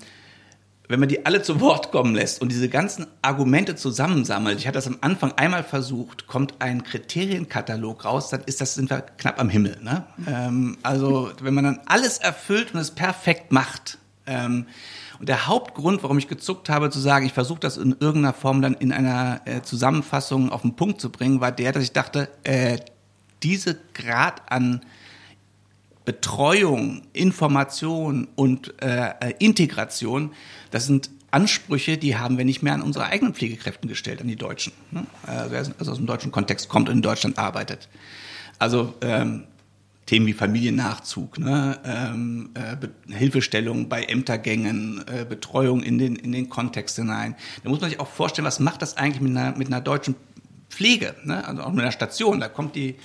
wenn 0.89 0.99
man 0.99 1.07
die 1.07 1.23
alle 1.23 1.43
zu 1.43 1.61
Wort 1.61 1.91
kommen 1.91 2.15
lässt 2.15 2.41
und 2.41 2.51
diese 2.51 2.67
ganzen 2.67 3.05
Argumente 3.21 3.75
zusammensammelt, 3.75 4.59
ich 4.59 4.65
hatte 4.65 4.79
das 4.79 4.87
am 4.87 4.97
Anfang 5.01 5.31
einmal 5.33 5.63
versucht, 5.63 6.25
kommt 6.25 6.55
ein 6.59 6.83
Kriterienkatalog 6.83 8.05
raus, 8.05 8.29
dann 8.29 8.41
ist 8.45 8.59
das, 8.59 8.73
sind 8.73 8.89
wir 8.89 9.01
knapp 9.01 9.39
am 9.39 9.49
Himmel. 9.49 9.77
Ne? 9.83 10.03
Ähm, 10.27 10.79
also 10.81 11.31
wenn 11.41 11.53
man 11.53 11.63
dann 11.63 11.79
alles 11.85 12.17
erfüllt 12.17 12.73
und 12.73 12.79
es 12.79 12.89
perfekt 12.89 13.51
macht. 13.51 13.99
Ähm, 14.25 14.65
und 15.19 15.29
der 15.29 15.45
Hauptgrund, 15.45 16.01
warum 16.01 16.17
ich 16.17 16.27
gezuckt 16.27 16.69
habe, 16.69 16.89
zu 16.89 16.99
sagen, 16.99 17.27
ich 17.27 17.33
versuche 17.33 17.59
das 17.59 17.77
in 17.77 17.95
irgendeiner 17.99 18.33
Form 18.33 18.63
dann 18.63 18.73
in 18.73 18.91
einer 18.91 19.41
äh, 19.45 19.61
Zusammenfassung 19.61 20.49
auf 20.49 20.63
den 20.63 20.75
Punkt 20.75 20.99
zu 20.99 21.11
bringen, 21.11 21.39
war 21.39 21.51
der, 21.51 21.71
dass 21.71 21.83
ich 21.83 21.93
dachte, 21.93 22.29
äh, 22.43 22.79
diese 23.43 23.77
Grad 23.93 24.51
an 24.51 24.81
Betreuung, 26.09 27.03
Information 27.13 28.27
und 28.35 28.81
äh, 28.81 29.11
äh 29.19 29.33
Integration, 29.37 30.31
das 30.71 30.85
sind 30.85 31.09
Ansprüche, 31.31 31.97
die 31.97 32.17
haben 32.17 32.37
wir 32.37 32.45
nicht 32.45 32.63
mehr 32.63 32.73
an 32.73 32.81
unsere 32.81 33.05
eigenen 33.05 33.33
Pflegekräften 33.33 33.87
gestellt, 33.87 34.21
an 34.21 34.27
die 34.27 34.35
Deutschen. 34.35 34.73
Ne? 34.91 35.05
Äh, 35.27 35.45
wer 35.49 35.59
also 35.59 35.91
aus 35.91 35.97
dem 35.97 36.07
deutschen 36.07 36.31
Kontext 36.31 36.69
kommt 36.69 36.89
und 36.89 36.95
in 36.95 37.01
Deutschland 37.01 37.37
arbeitet. 37.37 37.87
Also 38.57 38.95
ähm, 39.01 39.43
Themen 40.09 40.25
wie 40.25 40.33
Familiennachzug, 40.33 41.37
ne? 41.37 41.77
ähm, 41.85 42.49
äh, 42.55 43.13
Hilfestellung 43.13 43.89
bei 43.89 44.03
Ämtergängen, 44.03 45.05
äh, 45.07 45.23
Betreuung 45.23 45.83
in 45.83 45.99
den, 45.99 46.15
in 46.15 46.31
den 46.31 46.49
Kontext 46.49 46.95
hinein. 46.95 47.35
Da 47.63 47.69
muss 47.69 47.79
man 47.79 47.91
sich 47.91 47.99
auch 47.99 48.07
vorstellen, 48.07 48.47
was 48.47 48.59
macht 48.59 48.81
das 48.81 48.97
eigentlich 48.97 49.21
mit 49.21 49.37
einer, 49.37 49.55
mit 49.55 49.67
einer 49.67 49.81
deutschen 49.81 50.15
Pflege, 50.69 51.15
ne? 51.25 51.47
also 51.47 51.61
auch 51.61 51.71
mit 51.71 51.81
einer 51.81 51.91
Station. 51.91 52.39
Da 52.39 52.47
kommt 52.47 52.75
die, 52.75 52.95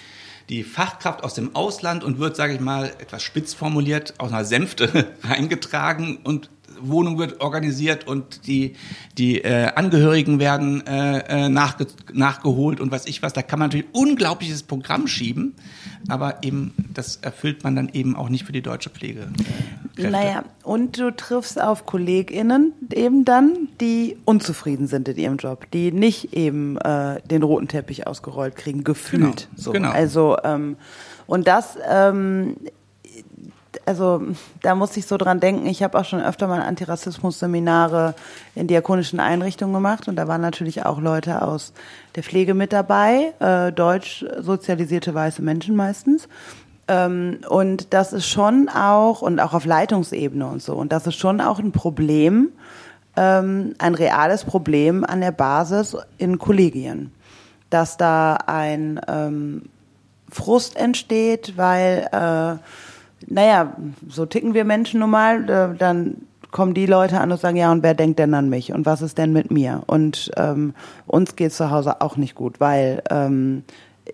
die 0.48 0.62
Fachkraft 0.64 1.22
aus 1.24 1.35
dem 1.35 1.55
Ausland 1.55 2.05
und 2.05 2.18
wird, 2.18 2.37
sage 2.37 2.55
ich 2.55 2.61
mal, 2.61 2.87
etwas 2.98 3.22
spitz 3.22 3.53
formuliert, 3.53 4.14
aus 4.16 4.33
einer 4.33 4.46
Sänfte 4.46 5.12
reingetragen 5.22 6.16
und 6.24 6.48
Wohnung 6.80 7.18
wird 7.18 7.40
organisiert 7.40 8.06
und 8.06 8.46
die, 8.46 8.74
die 9.18 9.42
äh, 9.42 9.72
Angehörigen 9.74 10.38
werden 10.38 10.87
äh, 10.87 11.46
äh, 11.46 11.48
nachge 11.48 11.87
nachgeholt 12.12 12.80
und 12.80 12.90
was 12.90 13.06
ich 13.06 13.22
was. 13.22 13.32
Da 13.32 13.42
kann 13.42 13.58
man 13.58 13.68
natürlich 13.68 13.87
unglaubliches 13.92 14.62
Programm 14.62 15.06
schieben, 15.06 15.54
aber 16.08 16.42
eben 16.42 16.74
das 16.92 17.16
erfüllt 17.16 17.64
man 17.64 17.76
dann 17.76 17.88
eben 17.88 18.16
auch 18.16 18.28
nicht 18.28 18.44
für 18.44 18.52
die 18.52 18.62
deutsche 18.62 18.90
Pflege. 18.90 19.28
Äh, 19.96 20.10
naja, 20.10 20.44
und 20.62 20.98
du 20.98 21.10
triffst 21.14 21.60
auf 21.60 21.87
KollegInnen 21.87 22.72
eben 22.92 23.24
dann, 23.24 23.68
die 23.80 24.16
unzufrieden 24.24 24.87
sind 24.87 25.08
in 25.08 25.16
ihrem 25.16 25.37
Job, 25.37 25.70
die 25.72 25.92
nicht 25.92 26.34
eben 26.34 26.76
äh, 26.78 27.20
den 27.22 27.42
roten 27.42 27.68
Teppich 27.68 28.06
ausgerollt 28.06 28.56
kriegen, 28.56 28.84
gefühlt. 28.84 29.48
Genau, 29.50 29.56
so. 29.56 29.72
genau. 29.72 29.90
Also 29.90 30.37
ähm, 30.44 30.76
und 31.26 31.46
das 31.46 31.78
ähm, 31.88 32.56
also 33.87 34.22
da 34.62 34.74
muss 34.74 34.96
ich 34.96 35.06
so 35.06 35.16
dran 35.16 35.40
denken, 35.40 35.66
ich 35.66 35.82
habe 35.82 35.98
auch 35.98 36.04
schon 36.04 36.20
öfter 36.20 36.46
mal 36.46 36.62
Antirassismus-Seminare 36.62 38.14
in 38.54 38.66
diakonischen 38.66 39.20
Einrichtungen 39.20 39.74
gemacht 39.74 40.08
und 40.08 40.16
da 40.16 40.28
waren 40.28 40.40
natürlich 40.40 40.84
auch 40.84 41.00
Leute 41.00 41.42
aus 41.42 41.72
der 42.14 42.22
Pflege 42.22 42.54
mit 42.54 42.72
dabei, 42.72 43.32
äh, 43.40 43.72
deutsch 43.72 44.24
sozialisierte 44.40 45.14
weiße 45.14 45.42
Menschen 45.42 45.76
meistens. 45.76 46.28
Ähm, 46.87 47.38
und 47.48 47.94
das 47.94 48.12
ist 48.12 48.26
schon 48.26 48.68
auch, 48.68 49.22
und 49.22 49.40
auch 49.40 49.54
auf 49.54 49.64
Leitungsebene 49.64 50.46
und 50.46 50.62
so, 50.62 50.74
und 50.74 50.92
das 50.92 51.06
ist 51.06 51.16
schon 51.16 51.40
auch 51.40 51.58
ein 51.58 51.72
Problem, 51.72 52.50
ähm, 53.16 53.74
ein 53.78 53.94
reales 53.94 54.44
Problem 54.44 55.04
an 55.04 55.20
der 55.20 55.32
Basis 55.32 55.96
in 56.18 56.38
Kollegien, 56.38 57.12
dass 57.70 57.96
da 57.96 58.34
ein 58.46 59.00
ähm, 59.08 59.62
Frust 60.30 60.76
entsteht, 60.76 61.57
weil 61.57 62.09
äh, 62.12 62.59
naja, 63.27 63.77
so 64.09 64.27
ticken 64.27 64.55
wir 64.55 64.64
Menschen 64.64 65.01
nun 65.01 65.11
mal, 65.11 65.77
dann 65.79 66.16
kommen 66.55 66.72
die 66.72 66.87
Leute 66.87 67.20
an 67.20 67.33
und 67.33 67.41
sagen, 67.41 67.57
ja, 67.57 67.72
und 67.72 67.83
wer 67.83 67.95
denkt 67.95 68.20
denn 68.20 68.33
an 68.33 68.49
mich 68.49 68.72
und 68.72 68.87
was 68.87 69.03
ist 69.03 69.18
denn 69.18 69.33
mit 69.33 69.51
mir? 69.51 69.83
Und 69.87 70.31
ähm, 70.37 70.72
uns 71.07 71.35
geht 71.35 71.53
zu 71.53 71.70
Hause 71.70 72.01
auch 72.01 72.16
nicht 72.16 72.37
gut, 72.37 72.61
weil 72.61 73.03
ähm, 73.11 73.64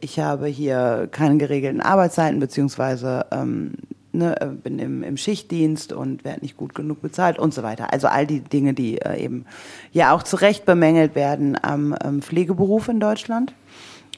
ich 0.01 0.21
habe 0.21 0.47
hier 0.47 1.07
keine 1.11 1.37
geregelten 1.37 1.83
Arbeitszeiten, 1.83 2.41
beziehungsweise 2.41 3.27
ähm, 3.31 3.75
ne, 4.13 4.41
äh, 4.41 4.47
bin 4.47 4.79
im, 4.79 5.03
im 5.03 5.19
Schichtdienst 5.19 5.93
und 5.93 6.25
werde 6.25 6.41
nicht 6.41 6.57
gut 6.57 6.75
genug 6.75 7.03
bezahlt 7.03 7.39
und 7.39 7.53
so 7.53 7.63
weiter. 7.63 7.93
Also 7.93 8.07
all 8.07 8.27
die 8.27 8.41
Dinge, 8.41 8.73
die 8.73 8.99
äh, 9.03 9.23
eben 9.23 9.45
ja 9.93 10.15
auch 10.15 10.23
zu 10.23 10.37
Recht 10.37 10.65
bemängelt 10.65 11.15
werden 11.15 11.59
am 11.61 11.95
ähm, 12.03 12.23
Pflegeberuf 12.23 12.89
in 12.89 13.01
Deutschland. 13.01 13.53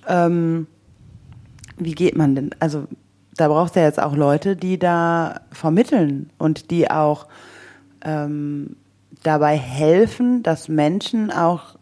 Ähm, 0.07 0.69
wie 1.77 1.97
geht 1.97 2.17
man 2.17 2.37
denn? 2.37 2.51
Also 2.61 2.87
da 3.37 3.49
braucht 3.49 3.77
er 3.77 3.85
jetzt 3.85 4.01
auch 4.01 4.15
Leute, 4.15 4.57
die 4.57 4.79
da 4.79 5.41
vermitteln 5.51 6.31
und 6.39 6.71
die 6.71 6.91
auch 6.91 7.27
ähm, 8.05 8.77
dabei 9.23 9.57
helfen, 9.57 10.43
dass 10.43 10.69
Menschen 10.69 11.31
auch 11.31 11.77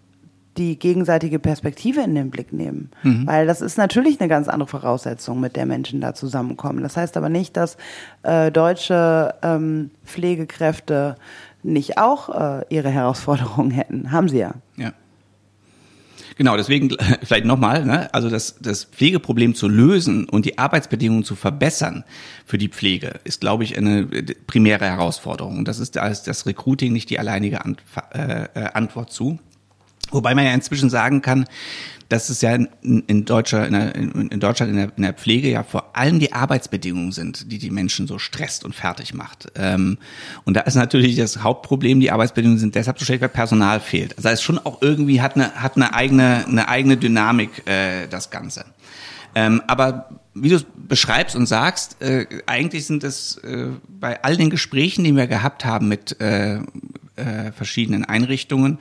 die 0.56 0.78
gegenseitige 0.78 1.38
Perspektive 1.38 2.00
in 2.00 2.14
den 2.14 2.30
Blick 2.30 2.52
nehmen. 2.52 2.90
Mhm. 3.02 3.26
Weil 3.26 3.46
das 3.46 3.60
ist 3.60 3.78
natürlich 3.78 4.20
eine 4.20 4.28
ganz 4.28 4.48
andere 4.48 4.68
Voraussetzung, 4.68 5.40
mit 5.40 5.56
der 5.56 5.64
Menschen 5.64 6.00
da 6.00 6.12
zusammenkommen. 6.12 6.82
Das 6.82 6.96
heißt 6.96 7.16
aber 7.16 7.28
nicht, 7.28 7.56
dass 7.56 7.76
äh, 8.22 8.50
deutsche 8.50 9.34
ähm, 9.42 9.90
Pflegekräfte 10.04 11.16
nicht 11.62 11.98
auch 11.98 12.28
äh, 12.28 12.64
ihre 12.68 12.90
Herausforderungen 12.90 13.70
hätten. 13.70 14.12
Haben 14.12 14.28
sie 14.28 14.38
ja. 14.38 14.54
Ja. 14.76 14.92
Genau, 16.40 16.56
deswegen 16.56 16.88
vielleicht 17.22 17.44
nochmal, 17.44 17.84
ne? 17.84 18.08
also 18.14 18.30
das, 18.30 18.56
das 18.60 18.84
Pflegeproblem 18.84 19.54
zu 19.54 19.68
lösen 19.68 20.26
und 20.26 20.46
die 20.46 20.56
Arbeitsbedingungen 20.56 21.22
zu 21.22 21.36
verbessern 21.36 22.02
für 22.46 22.56
die 22.56 22.68
Pflege 22.68 23.20
ist, 23.24 23.42
glaube 23.42 23.62
ich, 23.62 23.76
eine 23.76 24.06
primäre 24.46 24.86
Herausforderung. 24.86 25.66
Das 25.66 25.78
ist 25.78 25.96
das, 25.96 26.22
das 26.22 26.46
Recruiting 26.46 26.94
nicht 26.94 27.10
die 27.10 27.18
alleinige 27.18 27.58
äh, 28.14 28.44
äh, 28.54 28.64
Antwort 28.72 29.12
zu. 29.12 29.38
Wobei 30.12 30.34
man 30.34 30.46
ja 30.46 30.54
inzwischen 30.54 30.88
sagen 30.88 31.20
kann, 31.20 31.44
dass 32.10 32.28
es 32.28 32.42
ja 32.42 32.54
in, 32.54 32.68
in, 32.82 33.24
Deutscher, 33.24 33.66
in, 33.66 33.72
der, 33.72 33.94
in 33.94 34.40
Deutschland 34.40 34.72
in 34.72 34.76
der, 34.76 34.92
in 34.96 35.02
der, 35.04 35.14
Pflege 35.14 35.48
ja 35.48 35.62
vor 35.62 35.96
allem 35.96 36.18
die 36.18 36.32
Arbeitsbedingungen 36.32 37.12
sind, 37.12 37.50
die 37.52 37.58
die 37.58 37.70
Menschen 37.70 38.08
so 38.08 38.18
stresst 38.18 38.64
und 38.64 38.74
fertig 38.74 39.14
macht. 39.14 39.52
Ähm, 39.54 39.96
und 40.44 40.54
da 40.54 40.62
ist 40.62 40.74
natürlich 40.74 41.16
das 41.16 41.44
Hauptproblem, 41.44 42.00
die 42.00 42.10
Arbeitsbedingungen 42.10 42.58
sind 42.58 42.74
deshalb 42.74 42.98
so 42.98 43.04
schlecht, 43.04 43.22
weil 43.22 43.28
Personal 43.28 43.78
fehlt. 43.78 44.16
Also 44.16 44.28
es 44.28 44.34
ist 44.34 44.42
schon 44.42 44.58
auch 44.58 44.82
irgendwie 44.82 45.22
hat 45.22 45.36
eine, 45.36 45.54
hat 45.54 45.76
eine 45.76 45.94
eigene, 45.94 46.44
eine 46.46 46.68
eigene 46.68 46.96
Dynamik, 46.96 47.66
äh, 47.68 48.08
das 48.08 48.30
Ganze. 48.30 48.64
Ähm, 49.36 49.62
aber 49.68 50.10
wie 50.34 50.48
du 50.48 50.56
es 50.56 50.66
beschreibst 50.76 51.36
und 51.36 51.46
sagst, 51.46 52.02
äh, 52.02 52.26
eigentlich 52.46 52.86
sind 52.86 53.04
es 53.04 53.36
äh, 53.38 53.68
bei 53.88 54.20
all 54.24 54.36
den 54.36 54.50
Gesprächen, 54.50 55.04
die 55.04 55.14
wir 55.14 55.28
gehabt 55.28 55.64
haben 55.64 55.86
mit 55.86 56.20
äh, 56.20 56.56
äh, 56.56 57.52
verschiedenen 57.54 58.04
Einrichtungen, 58.04 58.78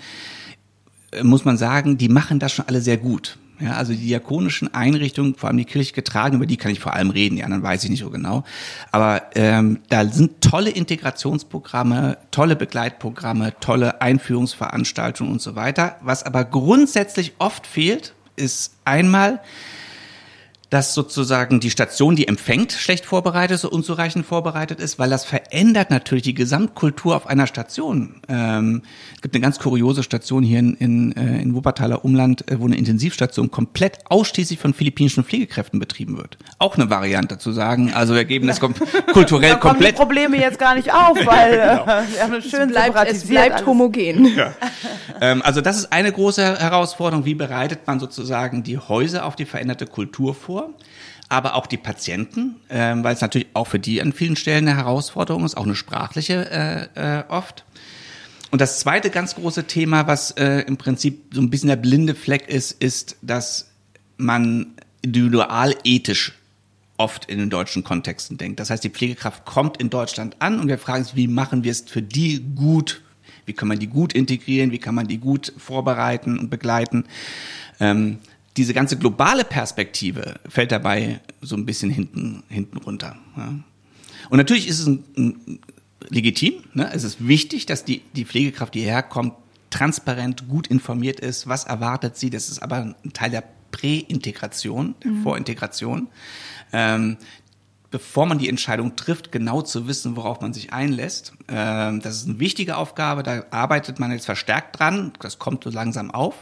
muss 1.24 1.45
man 1.45 1.57
sagen, 1.57 1.97
die 1.97 2.10
machen 2.10 2.39
das 2.39 2.51
schon 2.51 2.68
alle 2.68 2.82
sehr 2.82 2.97
gut. 2.97 3.38
Ja, 3.62 3.74
also 3.74 3.91
die 3.91 4.07
diakonischen 4.07 4.74
Einrichtungen, 4.74 5.36
vor 5.36 5.49
allem 5.49 5.57
die 5.57 5.66
kirchlich 5.66 5.93
getragen, 5.93 6.38
über 6.38 6.45
die 6.45 6.55
kann 6.55 6.72
ich 6.72 6.80
vor 6.80 6.93
allem 6.93 7.10
reden, 7.10 7.36
die 7.36 7.43
anderen 7.43 7.62
weiß 7.62 7.84
ich 7.84 7.89
nicht 7.89 7.99
so 7.99 8.10
genau. 8.10 8.45
Aber 8.91 9.24
ähm, 9.36 9.80
da 9.89 10.05
sind 10.07 10.39
tolle 10.39 10.70
Integrationsprogramme, 10.70 12.18
tolle 12.32 12.55
Begleitprogramme, 12.55 13.53
tolle 13.60 14.01
Einführungsveranstaltungen 14.01 15.34
und 15.34 15.41
so 15.41 15.55
weiter. 15.55 15.97
Was 16.01 16.24
aber 16.24 16.45
grundsätzlich 16.45 17.34
oft 17.39 17.68
fehlt, 17.68 18.14
ist 18.38 18.76
einmal 18.86 19.41
dass 20.70 20.93
sozusagen 20.93 21.59
die 21.59 21.72
Station, 21.72 22.15
die 22.15 22.28
empfängt, 22.28 22.74
schlecht 22.74 23.05
vorbereitet 23.05 23.55
ist, 23.55 23.65
unzureichend 23.65 24.26
vorbereitet 24.26 24.80
ist, 24.80 24.99
weil 24.99 25.09
das 25.09 25.26
verändert 25.26 25.89
natürlich 25.89 26.24
die 26.24 26.36
Gesamtkultur 26.36 27.15
auf 27.15 27.26
einer 27.26 27.47
Station. 27.47 28.22
Ähm, 28.28 28.84
es 29.15 29.22
gibt 29.22 29.34
eine 29.34 29.41
ganz 29.41 29.57
kuriose 29.57 30.03
Station 30.03 30.43
hier 30.43 30.59
in, 30.59 30.76
in, 30.76 31.17
äh, 31.17 31.41
in 31.41 31.55
Wuppertaler 31.55 32.05
Umland, 32.05 32.49
äh, 32.51 32.59
wo 32.59 32.65
eine 32.65 32.78
Intensivstation 32.78 33.49
komplett 33.49 33.99
ausschließlich 34.09 34.59
von 34.59 34.76
philippinischen 34.76 35.24
Pflegekräften 35.24 35.80
betrieben 35.80 36.17
wird. 36.17 36.38
Auch 36.59 36.78
eine 36.78 36.91
Variante 36.91 37.39
zu 37.39 37.51
sagen, 37.51 37.91
also 37.91 38.13
wir 38.13 38.26
geben 38.26 38.45
das 38.45 38.59
kom 38.59 38.76
kulturell 39.13 39.53
da 39.53 39.57
komplett. 39.57 39.93
die 39.93 39.97
Probleme 39.97 40.38
jetzt 40.38 40.59
gar 40.59 40.76
nicht 40.76 40.93
auf, 40.93 41.17
weil 41.26 41.51
genau. 41.51 41.84
äh, 41.84 42.13
wir 42.13 42.22
haben 42.22 42.34
es 42.36 42.49
schön 42.49 42.70
es 42.70 42.72
bleibt, 42.74 43.11
es 43.11 43.26
bleibt 43.26 43.55
alles. 43.55 43.65
homogen. 43.65 44.36
Ja. 44.36 44.53
ähm, 45.20 45.41
also 45.41 45.61
das 45.61 45.78
ist 45.78 45.91
eine 45.91 46.11
große 46.11 46.59
Herausforderung. 46.59 47.26
Wie 47.26 47.34
bereitet 47.34 47.88
man 47.88 47.99
sozusagen 47.99 48.61
die 48.61 48.78
Häuser 48.78 49.26
auf 49.26 49.36
die 49.36 49.45
veränderte 49.45 49.88
Kultur 49.88 50.36
vor? 50.36 50.59
Vor, 50.60 50.74
aber 51.30 51.55
auch 51.55 51.68
die 51.68 51.78
Patienten, 51.78 52.55
äh, 52.70 52.95
weil 52.97 53.14
es 53.14 53.22
natürlich 53.22 53.47
auch 53.53 53.68
für 53.68 53.80
die 53.80 54.01
an 54.01 54.14
vielen 54.14 54.36
Stellen 54.36 54.68
eine 54.68 54.78
Herausforderung 54.78 55.45
ist, 55.45 55.55
auch 55.55 55.66
eine 55.66 55.76
sprachliche 55.76 56.89
äh, 56.95 57.20
äh, 57.20 57.24
oft. 57.30 57.66
Und 58.51 58.62
das 58.62 58.80
zweite 58.80 59.12
ganz 59.12 59.36
große 59.36 59.66
Thema, 59.66 60.07
was 60.07 60.32
äh, 60.32 60.62
im 60.62 60.78
Prinzip 60.78 61.34
so 61.34 61.41
ein 61.41 61.51
bisschen 61.51 61.70
der 61.70 61.76
blinde 61.76 62.16
Fleck 62.16 62.49
ist, 62.49 62.72
ist, 62.72 63.18
dass 63.22 63.70
man 64.18 64.74
individualethisch 65.03 66.34
oft 66.97 67.26
in 67.26 67.38
den 67.38 67.49
deutschen 67.49 67.84
Kontexten 67.84 68.38
denkt. 68.38 68.60
Das 68.60 68.72
heißt, 68.72 68.84
die 68.84 68.89
Pflegekraft 68.89 69.45
kommt 69.45 69.78
in 69.78 69.89
Deutschland 69.89 70.36
an 70.39 70.60
und 70.60 70.68
wir 70.68 70.78
fragen 70.78 71.03
uns, 71.03 71.16
wie 71.16 71.28
machen 71.28 71.64
wir 71.64 71.72
es 71.72 71.82
für 71.82 72.01
die 72.01 72.43
gut? 72.55 73.01
Wie 73.45 73.53
kann 73.53 73.68
man 73.68 73.80
die 73.80 73.88
gut 73.88 74.14
integrieren? 74.14 74.72
Wie 74.72 74.80
kann 74.80 74.95
man 74.95 75.07
die 75.07 75.20
gut 75.20 75.53
vorbereiten 75.57 76.38
und 76.38 76.49
begleiten? 76.49 77.05
Ähm, 77.80 78.18
diese 78.60 78.74
ganze 78.74 78.97
globale 78.97 79.45
Perspektive 79.45 80.38
fällt 80.49 80.74
dabei 80.74 81.22
so 81.39 81.55
ein 81.55 81.66
bisschen 81.66 81.89
hinten, 81.89 82.43
hinten 82.49 82.78
runter. 82.78 83.16
Ja. 83.38 83.53
Und 84.30 84.38
natürlich 84.38 84.68
ist 84.68 84.80
es 84.80 84.88
ein, 84.88 85.03
ein, 85.18 85.60
legitim, 86.10 86.55
ne? 86.74 86.91
es 86.93 87.05
ist 87.05 87.26
wichtig, 87.26 87.66
dass 87.68 87.86
die, 87.86 88.01
die 88.14 88.26
Pflegekraft, 88.26 88.74
die 88.76 88.82
hierher 88.82 89.03
kommt, 89.03 89.34
transparent, 89.70 90.49
gut 90.49 90.68
informiert 90.68 91.22
ist, 91.22 91.47
was 91.47 91.64
erwartet 91.64 92.18
sie. 92.18 92.30
Das 92.30 92.49
ist 92.49 92.60
aber 92.62 92.95
ein 93.01 93.14
Teil 93.14 93.32
der 93.32 93.45
Präintegration, 93.72 94.95
der 95.05 95.12
mhm. 95.12 95.24
Vorintegration. 95.24 96.07
Ähm, 96.74 97.16
bevor 97.91 98.26
man 98.26 98.39
die 98.39 98.49
Entscheidung 98.49 98.97
trifft, 98.97 99.32
genau 99.32 99.62
zu 99.62 99.88
wissen, 99.88 100.18
worauf 100.18 100.41
man 100.41 100.53
sich 100.53 100.74
einlässt. 100.74 101.32
Ähm, 101.47 102.01
das 102.01 102.18
ist 102.18 102.28
eine 102.28 102.39
wichtige 102.39 102.76
Aufgabe, 102.76 103.24
da 103.24 103.45
arbeitet 103.51 103.99
man 103.99 104.12
jetzt 104.12 104.26
verstärkt 104.26 104.80
dran, 104.80 105.14
das 105.22 105.39
kommt 105.39 105.64
so 105.64 105.70
langsam 105.70 106.12
auf. 106.12 106.36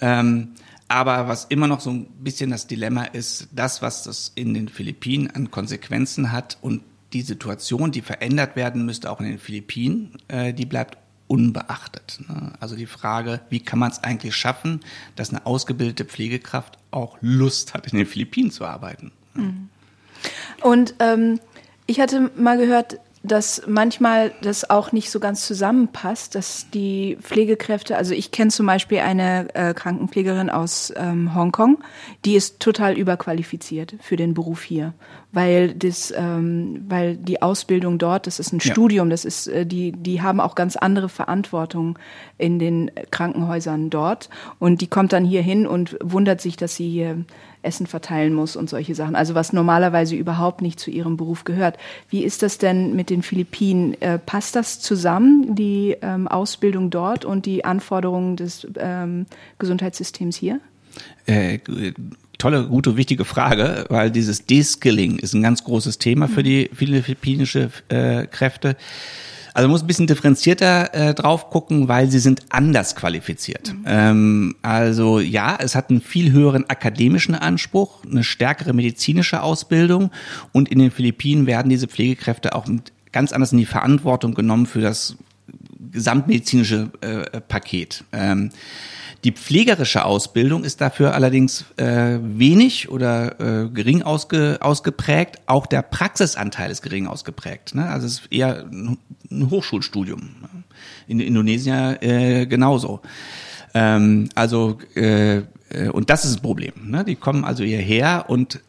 Ähm, 0.00 0.54
aber 0.88 1.28
was 1.28 1.46
immer 1.46 1.66
noch 1.66 1.80
so 1.80 1.90
ein 1.90 2.06
bisschen 2.20 2.50
das 2.50 2.66
Dilemma 2.66 3.04
ist, 3.04 3.48
das, 3.52 3.82
was 3.82 4.04
das 4.04 4.32
in 4.34 4.54
den 4.54 4.68
Philippinen 4.68 5.30
an 5.30 5.50
Konsequenzen 5.50 6.32
hat 6.32 6.58
und 6.60 6.82
die 7.12 7.22
Situation, 7.22 7.92
die 7.92 8.02
verändert 8.02 8.56
werden 8.56 8.84
müsste, 8.84 9.10
auch 9.10 9.20
in 9.20 9.26
den 9.26 9.38
Philippinen, 9.38 10.18
äh, 10.28 10.52
die 10.52 10.66
bleibt 10.66 10.98
unbeachtet. 11.28 12.20
Ne? 12.28 12.52
Also 12.60 12.76
die 12.76 12.86
Frage, 12.86 13.40
wie 13.50 13.60
kann 13.60 13.78
man 13.78 13.90
es 13.90 14.02
eigentlich 14.04 14.36
schaffen, 14.36 14.80
dass 15.16 15.30
eine 15.30 15.44
ausgebildete 15.46 16.04
Pflegekraft 16.04 16.78
auch 16.90 17.18
Lust 17.20 17.74
hat, 17.74 17.90
in 17.92 17.98
den 17.98 18.06
Philippinen 18.06 18.50
zu 18.50 18.64
arbeiten. 18.64 19.12
Mhm. 19.34 19.68
Und 20.62 20.94
ähm, 21.00 21.40
ich 21.86 22.00
hatte 22.00 22.30
mal 22.36 22.58
gehört, 22.58 22.98
dass 23.26 23.62
manchmal 23.66 24.32
das 24.42 24.68
auch 24.70 24.92
nicht 24.92 25.10
so 25.10 25.20
ganz 25.20 25.46
zusammenpasst, 25.46 26.34
dass 26.34 26.70
die 26.70 27.18
Pflegekräfte, 27.20 27.96
also 27.96 28.14
ich 28.14 28.30
kenne 28.30 28.50
zum 28.50 28.66
Beispiel 28.66 29.00
eine 29.00 29.54
äh, 29.54 29.74
Krankenpflegerin 29.74 30.50
aus 30.50 30.92
ähm, 30.96 31.34
Hongkong, 31.34 31.78
die 32.24 32.36
ist 32.36 32.60
total 32.60 32.96
überqualifiziert 32.96 33.94
für 34.00 34.16
den 34.16 34.34
Beruf 34.34 34.62
hier, 34.62 34.94
weil 35.32 35.74
das, 35.74 36.12
ähm, 36.16 36.84
weil 36.88 37.16
die 37.16 37.42
Ausbildung 37.42 37.98
dort, 37.98 38.26
das 38.26 38.38
ist 38.38 38.52
ein 38.52 38.60
ja. 38.60 38.70
Studium, 38.70 39.10
das 39.10 39.24
ist 39.24 39.48
äh, 39.48 39.66
die, 39.66 39.92
die 39.92 40.22
haben 40.22 40.40
auch 40.40 40.54
ganz 40.54 40.76
andere 40.76 41.08
Verantwortung 41.08 41.98
in 42.38 42.58
den 42.58 42.90
Krankenhäusern 43.10 43.90
dort 43.90 44.30
und 44.58 44.80
die 44.80 44.86
kommt 44.86 45.12
dann 45.12 45.24
hier 45.24 45.42
hin 45.42 45.66
und 45.66 45.96
wundert 46.02 46.40
sich, 46.40 46.56
dass 46.56 46.76
sie 46.76 46.88
hier 46.88 47.24
Essen 47.66 47.86
verteilen 47.86 48.32
muss 48.32 48.56
und 48.56 48.70
solche 48.70 48.94
Sachen. 48.94 49.16
Also 49.16 49.34
was 49.34 49.52
normalerweise 49.52 50.16
überhaupt 50.16 50.62
nicht 50.62 50.80
zu 50.80 50.90
ihrem 50.90 51.16
Beruf 51.16 51.44
gehört. 51.44 51.76
Wie 52.08 52.24
ist 52.24 52.42
das 52.42 52.58
denn 52.58 52.96
mit 52.96 53.10
den 53.10 53.22
Philippinen? 53.22 54.00
Äh, 54.00 54.18
passt 54.18 54.56
das 54.56 54.80
zusammen, 54.80 55.54
die 55.54 55.96
ähm, 56.00 56.28
Ausbildung 56.28 56.90
dort 56.90 57.24
und 57.24 57.46
die 57.46 57.64
Anforderungen 57.64 58.36
des 58.36 58.66
ähm, 58.78 59.26
Gesundheitssystems 59.58 60.36
hier? 60.36 60.60
Äh, 61.26 61.58
tolle, 62.38 62.66
gute, 62.68 62.96
wichtige 62.96 63.24
Frage, 63.24 63.86
weil 63.88 64.10
dieses 64.10 64.46
De-Skilling 64.46 65.18
ist 65.18 65.34
ein 65.34 65.42
ganz 65.42 65.64
großes 65.64 65.98
Thema 65.98 66.28
für 66.28 66.42
die 66.42 66.70
viele 66.74 67.02
philippinische 67.02 67.70
äh, 67.88 68.26
Kräfte. 68.26 68.76
Also 69.56 69.68
man 69.68 69.72
muss 69.72 69.84
ein 69.84 69.86
bisschen 69.86 70.06
differenzierter 70.06 70.92
äh, 70.92 71.14
drauf 71.14 71.48
gucken, 71.48 71.88
weil 71.88 72.10
sie 72.10 72.18
sind 72.18 72.42
anders 72.50 72.94
qualifiziert. 72.94 73.72
Mhm. 73.72 73.84
Ähm, 73.86 74.56
also 74.60 75.18
ja, 75.18 75.56
es 75.58 75.74
hat 75.74 75.88
einen 75.88 76.02
viel 76.02 76.30
höheren 76.30 76.68
akademischen 76.68 77.34
Anspruch, 77.34 78.04
eine 78.04 78.22
stärkere 78.22 78.74
medizinische 78.74 79.42
Ausbildung 79.42 80.10
und 80.52 80.68
in 80.68 80.78
den 80.78 80.90
Philippinen 80.90 81.46
werden 81.46 81.70
diese 81.70 81.88
Pflegekräfte 81.88 82.54
auch 82.54 82.66
ganz 83.12 83.32
anders 83.32 83.52
in 83.52 83.58
die 83.58 83.64
Verantwortung 83.64 84.34
genommen 84.34 84.66
für 84.66 84.82
das 84.82 85.16
gesamtmedizinische 85.90 86.90
äh, 87.00 87.40
Paket. 87.40 88.04
Ähm, 88.12 88.50
die 89.26 89.32
pflegerische 89.32 90.04
Ausbildung 90.04 90.62
ist 90.62 90.80
dafür 90.80 91.12
allerdings 91.12 91.64
äh, 91.78 92.20
wenig 92.22 92.88
oder 92.88 93.64
äh, 93.64 93.68
gering 93.70 94.02
ausge, 94.02 94.58
ausgeprägt. 94.60 95.40
Auch 95.46 95.66
der 95.66 95.82
Praxisanteil 95.82 96.70
ist 96.70 96.80
gering 96.80 97.08
ausgeprägt. 97.08 97.74
Ne? 97.74 97.88
Also 97.88 98.06
es 98.06 98.20
ist 98.20 98.32
eher 98.32 98.66
ein, 98.70 98.98
ein 99.28 99.50
Hochschulstudium. 99.50 100.30
In 101.08 101.18
Indonesien 101.18 102.00
äh, 102.02 102.46
genauso. 102.46 103.00
Ähm, 103.74 104.28
also 104.36 104.78
äh, 104.94 105.38
äh, 105.38 105.88
und 105.90 106.08
das 106.08 106.24
ist 106.24 106.34
das 106.34 106.40
Problem. 106.40 106.74
Ne? 106.84 107.04
Die 107.04 107.16
kommen 107.16 107.44
also 107.44 107.64
hierher 107.64 108.26
und 108.28 108.60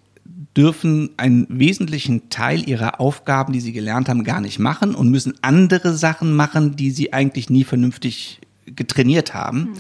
dürfen 0.56 1.12
einen 1.18 1.46
wesentlichen 1.50 2.32
Teil 2.32 2.68
ihrer 2.68 3.00
Aufgaben, 3.00 3.54
die 3.54 3.60
sie 3.60 3.74
gelernt 3.74 4.10
haben, 4.10 4.24
gar 4.24 4.42
nicht 4.42 4.58
machen 4.58 4.96
und 4.96 5.12
müssen 5.12 5.36
andere 5.44 5.94
Sachen 5.94 6.36
machen, 6.36 6.76
die 6.76 6.90
sie 6.90 7.14
eigentlich 7.14 7.52
nie 7.52 7.64
vernünftig 7.64 8.42
getrainiert 8.66 9.36
haben. 9.36 9.60
Mhm. 9.60 9.74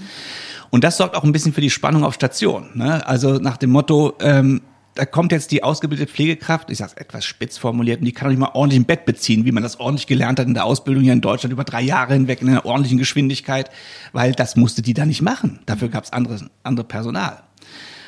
Und 0.69 0.83
das 0.83 0.97
sorgt 0.97 1.15
auch 1.15 1.23
ein 1.23 1.31
bisschen 1.31 1.53
für 1.53 1.61
die 1.61 1.69
Spannung 1.69 2.03
auf 2.03 2.13
Station. 2.13 2.69
Ne? 2.73 3.05
Also 3.07 3.35
nach 3.35 3.57
dem 3.57 3.71
Motto, 3.71 4.13
ähm, 4.19 4.61
da 4.95 5.05
kommt 5.05 5.31
jetzt 5.31 5.51
die 5.51 5.63
ausgebildete 5.63 6.11
Pflegekraft, 6.11 6.71
ich 6.71 6.79
sage 6.79 6.93
es 6.95 7.01
etwas 7.01 7.23
spitz 7.23 7.57
formuliert, 7.57 7.99
und 7.99 8.05
die 8.05 8.13
kann 8.13 8.27
auch 8.27 8.31
nicht 8.31 8.39
mal 8.39 8.51
ordentlich 8.53 8.79
ein 8.79 8.85
Bett 8.85 9.05
beziehen, 9.05 9.45
wie 9.45 9.51
man 9.51 9.61
das 9.61 9.79
ordentlich 9.79 10.07
gelernt 10.07 10.39
hat 10.39 10.47
in 10.47 10.55
der 10.55 10.65
Ausbildung 10.65 11.03
hier 11.03 11.13
in 11.13 11.21
Deutschland 11.21 11.53
über 11.53 11.63
drei 11.63 11.81
Jahre 11.81 12.13
hinweg 12.13 12.41
in 12.41 12.49
einer 12.49 12.65
ordentlichen 12.65 12.97
Geschwindigkeit, 12.97 13.69
weil 14.11 14.31
das 14.31 14.55
musste 14.55 14.81
die 14.81 14.95
da 14.95 15.05
nicht 15.05 15.21
machen. 15.21 15.59
Dafür 15.67 15.89
gab 15.89 16.03
es 16.03 16.13
andere, 16.13 16.49
andere 16.63 16.85
Personal. 16.85 17.43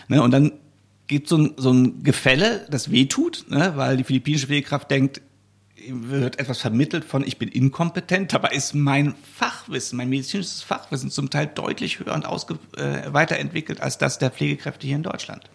Ne? 0.07 0.21
Und 0.21 0.31
dann 0.31 0.53
gibt 1.07 1.27
so 1.27 1.37
ein, 1.37 1.53
so 1.57 1.71
ein 1.71 2.03
Gefälle, 2.03 2.65
das 2.69 2.91
wehtut, 2.91 3.45
ne? 3.49 3.73
weil 3.75 3.97
die 3.97 4.03
philippinische 4.03 4.47
Pflegekraft 4.47 4.89
denkt, 4.89 5.21
wird 5.87 6.39
etwas 6.39 6.59
vermittelt 6.59 7.05
von 7.05 7.25
ich 7.25 7.37
bin 7.37 7.49
inkompetent, 7.49 8.33
dabei 8.33 8.49
ist 8.49 8.73
mein 8.73 9.15
Fachwissen, 9.35 9.97
mein 9.97 10.09
medizinisches 10.09 10.61
Fachwissen 10.61 11.11
zum 11.11 11.29
Teil 11.29 11.47
deutlich 11.47 11.99
höher 11.99 12.13
und 12.13 12.25
ausge, 12.25 12.59
äh, 12.77 13.13
weiterentwickelt 13.13 13.81
als 13.81 13.97
das 13.97 14.19
der 14.19 14.31
Pflegekräfte 14.31 14.87
hier 14.87 14.95
in 14.95 15.03
Deutschland. 15.03 15.49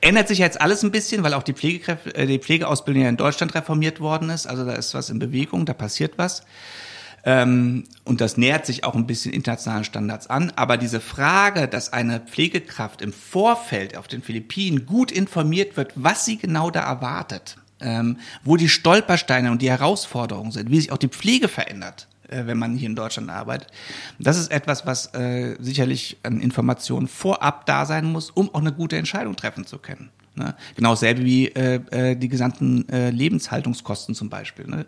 Ändert 0.00 0.28
sich 0.28 0.38
jetzt 0.38 0.60
alles 0.60 0.82
ein 0.82 0.90
bisschen, 0.90 1.22
weil 1.22 1.34
auch 1.34 1.42
die, 1.42 1.52
Pflegekräfte, 1.52 2.14
äh, 2.14 2.26
die 2.26 2.38
Pflegeausbildung 2.38 3.02
ja 3.02 3.08
in 3.08 3.16
Deutschland 3.16 3.54
reformiert 3.54 4.00
worden 4.00 4.30
ist. 4.30 4.46
Also 4.46 4.64
da 4.64 4.72
ist 4.72 4.94
was 4.94 5.10
in 5.10 5.18
Bewegung, 5.18 5.66
da 5.66 5.74
passiert 5.74 6.14
was. 6.16 6.42
Ähm, 7.24 7.84
und 8.04 8.22
das 8.22 8.38
nähert 8.38 8.64
sich 8.64 8.84
auch 8.84 8.94
ein 8.94 9.06
bisschen 9.06 9.32
internationalen 9.32 9.84
Standards 9.84 10.28
an. 10.28 10.52
Aber 10.56 10.78
diese 10.78 11.00
Frage, 11.00 11.68
dass 11.68 11.92
eine 11.92 12.20
Pflegekraft 12.20 13.02
im 13.02 13.12
Vorfeld 13.12 13.96
auf 13.96 14.08
den 14.08 14.22
Philippinen 14.22 14.86
gut 14.86 15.12
informiert 15.12 15.76
wird, 15.76 15.92
was 15.96 16.24
sie 16.24 16.38
genau 16.38 16.70
da 16.70 16.80
erwartet, 16.80 17.56
ähm, 17.80 18.18
wo 18.44 18.56
die 18.56 18.68
Stolpersteine 18.68 19.50
und 19.50 19.62
die 19.62 19.70
Herausforderungen 19.70 20.52
sind, 20.52 20.70
wie 20.70 20.80
sich 20.80 20.92
auch 20.92 20.98
die 20.98 21.08
Pflege 21.08 21.48
verändert, 21.48 22.08
äh, 22.28 22.46
wenn 22.46 22.58
man 22.58 22.76
hier 22.76 22.88
in 22.88 22.96
Deutschland 22.96 23.30
arbeitet. 23.30 23.68
Das 24.18 24.38
ist 24.38 24.50
etwas, 24.50 24.86
was 24.86 25.14
äh, 25.14 25.56
sicherlich 25.60 26.18
an 26.22 26.40
Informationen 26.40 27.08
vorab 27.08 27.66
da 27.66 27.86
sein 27.86 28.04
muss, 28.06 28.30
um 28.30 28.54
auch 28.54 28.60
eine 28.60 28.72
gute 28.72 28.96
Entscheidung 28.96 29.36
treffen 29.36 29.66
zu 29.66 29.78
können. 29.78 30.10
Ne? 30.36 30.54
Genau 30.76 30.90
dasselbe 30.90 31.24
wie 31.24 31.48
äh, 31.48 31.80
äh, 31.90 32.14
die 32.14 32.28
gesamten 32.28 32.88
äh, 32.88 33.10
Lebenshaltungskosten 33.10 34.14
zum 34.14 34.30
Beispiel. 34.30 34.66
Ne? 34.66 34.86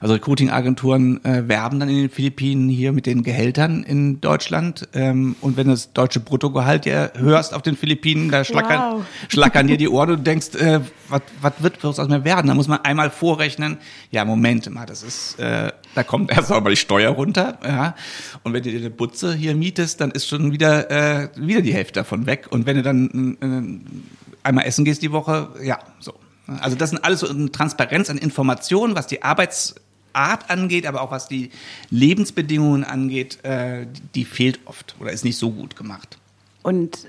Also 0.00 0.14
Recruiting-Agenturen 0.14 1.22
äh, 1.24 1.46
werben 1.46 1.78
dann 1.78 1.90
in 1.90 1.96
den 1.96 2.10
Philippinen 2.10 2.70
hier 2.70 2.92
mit 2.92 3.04
den 3.04 3.22
Gehältern 3.22 3.82
in 3.82 4.20
Deutschland. 4.20 4.88
Ähm, 4.94 5.36
und 5.42 5.58
wenn 5.58 5.66
du 5.66 5.72
das 5.72 5.92
deutsche 5.92 6.20
Bruttogehalt 6.20 6.86
ja 6.86 7.10
hörst 7.14 7.52
auf 7.52 7.60
den 7.62 7.76
Philippinen, 7.76 8.30
da 8.30 8.44
schlackern, 8.44 8.98
wow. 8.98 9.04
schlackern 9.28 9.66
dir 9.66 9.76
die 9.76 9.88
Ohren 9.88 10.10
und 10.10 10.16
du 10.18 10.22
denkst, 10.24 10.54
äh, 10.54 10.80
was 11.08 11.52
wird 11.58 11.84
aus 11.84 11.98
mir 12.08 12.24
werden? 12.24 12.48
Da 12.48 12.54
muss 12.54 12.68
man 12.68 12.80
einmal 12.80 13.10
vorrechnen, 13.10 13.78
ja, 14.10 14.24
Moment 14.24 14.70
mal, 14.70 14.86
das 14.86 15.02
ist, 15.02 15.38
äh, 15.38 15.70
da 15.94 16.02
kommt 16.02 16.30
erst 16.36 16.50
einmal 16.50 16.72
die 16.72 16.76
Steuer 16.76 17.10
runter. 17.10 17.58
Ja? 17.62 17.94
Und 18.42 18.54
wenn 18.54 18.62
du 18.62 18.70
dir 18.70 18.78
eine 18.78 18.90
Butze 18.90 19.34
hier 19.34 19.54
mietest, 19.54 20.00
dann 20.00 20.10
ist 20.10 20.26
schon 20.26 20.50
wieder, 20.50 20.90
äh, 20.90 21.28
wieder 21.36 21.60
die 21.60 21.74
Hälfte 21.74 22.00
davon 22.00 22.24
weg. 22.24 22.46
Und 22.50 22.64
wenn 22.64 22.76
du 22.76 22.82
dann 22.82 23.36
äh, 23.40 24.08
einmal 24.42 24.64
essen 24.64 24.84
gehst 24.84 25.02
die 25.02 25.12
Woche, 25.12 25.48
ja, 25.62 25.78
so. 26.00 26.14
Also 26.60 26.76
das 26.76 26.90
sind 26.90 27.04
alles 27.04 27.20
so 27.20 27.28
eine 27.28 27.52
Transparenz 27.52 28.08
an 28.08 28.16
Informationen, 28.16 28.94
was 28.94 29.06
die 29.06 29.22
Arbeitsart 29.22 30.48
angeht, 30.48 30.86
aber 30.86 31.02
auch 31.02 31.10
was 31.10 31.28
die 31.28 31.50
Lebensbedingungen 31.90 32.84
angeht, 32.84 33.44
äh, 33.44 33.86
die 34.14 34.24
fehlt 34.24 34.60
oft 34.64 34.96
oder 34.98 35.12
ist 35.12 35.24
nicht 35.24 35.36
so 35.36 35.50
gut 35.50 35.76
gemacht. 35.76 36.16
Und 36.62 37.06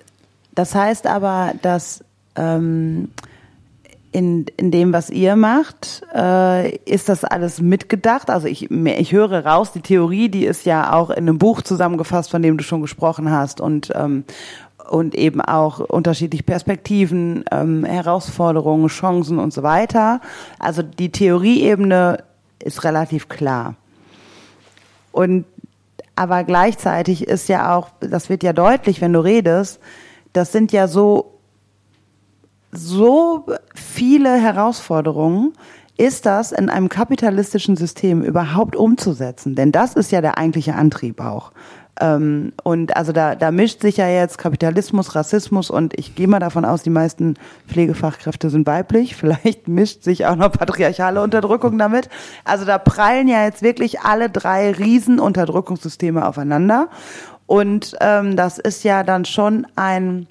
das 0.54 0.76
heißt 0.76 1.08
aber, 1.08 1.54
dass 1.62 2.04
ähm, 2.36 3.10
in, 4.12 4.46
in 4.58 4.72
dem, 4.72 4.92
was 4.92 5.10
ihr 5.10 5.36
macht, 5.36 6.02
äh, 6.14 6.76
ist 6.78 7.10
das 7.10 7.24
alles 7.24 7.62
mitgedacht? 7.62 8.30
Also 8.30 8.48
ich, 8.48 8.70
ich 8.72 9.12
höre 9.12 9.46
raus, 9.46 9.72
die 9.72 9.82
Theorie, 9.82 10.30
die 10.30 10.46
ist 10.46 10.66
ja 10.66 10.94
auch 10.94 11.12
in 11.12 11.18
einem 11.18 11.38
Buch 11.38 11.62
zusammengefasst, 11.62 12.32
von 12.32 12.42
dem 12.42 12.58
du 12.58 12.64
schon 12.64 12.82
gesprochen 12.82 13.30
hast. 13.30 13.62
Und, 13.62 13.92
ähm, 13.96 14.24
und 14.90 15.16
eben 15.16 15.42
auch 15.42 15.80
unterschiedliche 15.80 16.44
Perspektiven, 16.44 17.46
ähm, 17.52 17.86
Herausforderungen, 17.86 18.88
Chancen 18.88 19.40
und 19.40 19.54
so 19.54 19.64
weiter. 19.64 20.22
Also 20.58 20.82
die 20.82 21.12
Theorieebene 21.12 22.24
ist 22.64 22.84
relativ 22.84 23.30
klar. 23.30 23.76
Und 25.12 25.46
aber 26.16 26.44
gleichzeitig 26.44 27.26
ist 27.28 27.48
ja 27.48 27.76
auch, 27.76 27.90
das 28.02 28.28
wird 28.30 28.44
ja 28.44 28.52
deutlich, 28.52 29.00
wenn 29.00 29.14
du 29.14 29.22
redest, 29.22 29.80
das 30.34 30.52
sind 30.52 30.74
ja 30.74 30.88
so 30.88 31.40
so 32.72 33.46
viele 33.74 34.36
Herausforderungen, 34.40 35.54
ist 35.98 36.26
das 36.26 36.52
in 36.52 36.70
einem 36.70 36.88
kapitalistischen 36.88 37.76
System 37.76 38.22
überhaupt 38.22 38.76
umzusetzen? 38.76 39.56
Denn 39.56 39.72
das 39.72 39.96
ist 39.96 40.12
ja 40.12 40.22
der 40.22 40.38
eigentliche 40.38 40.76
Antrieb 40.76 41.20
auch. 41.20 41.52
Ähm, 42.00 42.54
und 42.64 42.95
also 42.95 43.12
da, 43.12 43.36
da 43.36 43.52
mischt 43.52 43.82
sich 43.82 43.97
ja 43.97 44.08
jetzt 44.08 44.38
Kapitalismus, 44.38 45.16
Rassismus 45.16 45.70
und 45.70 45.97
ich 45.97 46.16
gehe 46.16 46.28
mal 46.28 46.39
davon 46.39 46.66
aus, 46.66 46.84
die 46.84 46.89
meisten 46.89 47.36
Pflegefachkräfte 47.68 48.50
sind 48.50 48.68
weiblich. 48.68 49.16
Vielleicht 49.18 49.68
mischt 49.68 50.04
sich 50.04 50.26
auch 50.26 50.36
noch 50.36 50.52
patriarchale 50.52 51.22
Unterdrückung 51.22 51.78
damit. 51.78 52.10
Also 52.45 52.66
da 52.66 52.78
prallen 52.78 53.28
ja 53.28 53.43
jetzt 53.43 53.62
wirklich 53.62 54.02
alle 54.02 54.30
drei 54.30 54.72
Riesenunterdrückungssysteme 54.72 56.26
aufeinander. 56.26 56.89
Und 57.45 57.95
ähm, 58.00 58.36
das 58.36 58.60
ist 58.60 58.84
ja 58.84 59.04
dann 59.04 59.26
schon 59.26 59.66
ein 59.76 60.28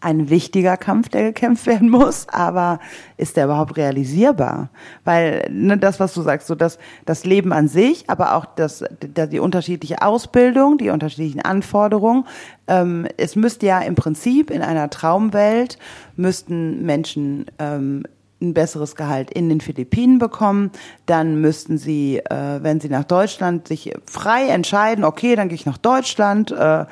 ein 0.00 0.30
wichtiger 0.30 0.76
Kampf, 0.76 1.08
der 1.08 1.24
gekämpft 1.24 1.66
werden 1.66 1.90
muss, 1.90 2.26
aber 2.28 2.80
ist 3.16 3.36
der 3.36 3.44
überhaupt 3.44 3.76
realisierbar? 3.76 4.70
Weil 5.04 5.46
ne, 5.50 5.76
das, 5.76 6.00
was 6.00 6.14
du 6.14 6.22
sagst, 6.22 6.46
so 6.46 6.54
das, 6.54 6.78
das 7.04 7.24
Leben 7.24 7.52
an 7.52 7.68
sich, 7.68 8.08
aber 8.08 8.34
auch 8.34 8.44
das, 8.44 8.84
die, 9.02 9.28
die 9.28 9.38
unterschiedliche 9.38 10.02
Ausbildung, 10.02 10.78
die 10.78 10.90
unterschiedlichen 10.90 11.42
Anforderungen, 11.42 12.24
ähm, 12.66 13.06
es 13.16 13.36
müsste 13.36 13.66
ja 13.66 13.80
im 13.80 13.94
Prinzip 13.94 14.50
in 14.50 14.62
einer 14.62 14.88
Traumwelt 14.90 15.78
müssten 16.16 16.84
Menschen 16.84 17.46
ähm, 17.58 18.04
ein 18.40 18.54
besseres 18.54 18.96
Gehalt 18.96 19.30
in 19.30 19.48
den 19.48 19.60
Philippinen 19.60 20.18
bekommen, 20.18 20.70
dann 21.06 21.40
müssten 21.40 21.78
sie, 21.78 22.18
äh, 22.18 22.62
wenn 22.62 22.80
sie 22.80 22.88
nach 22.88 23.04
Deutschland 23.04 23.68
sich 23.68 23.94
frei 24.06 24.48
entscheiden, 24.48 25.04
okay, 25.04 25.36
dann 25.36 25.48
gehe 25.48 25.56
ich 25.56 25.66
nach 25.66 25.78
Deutschland 25.78 26.50
äh, 26.50 26.84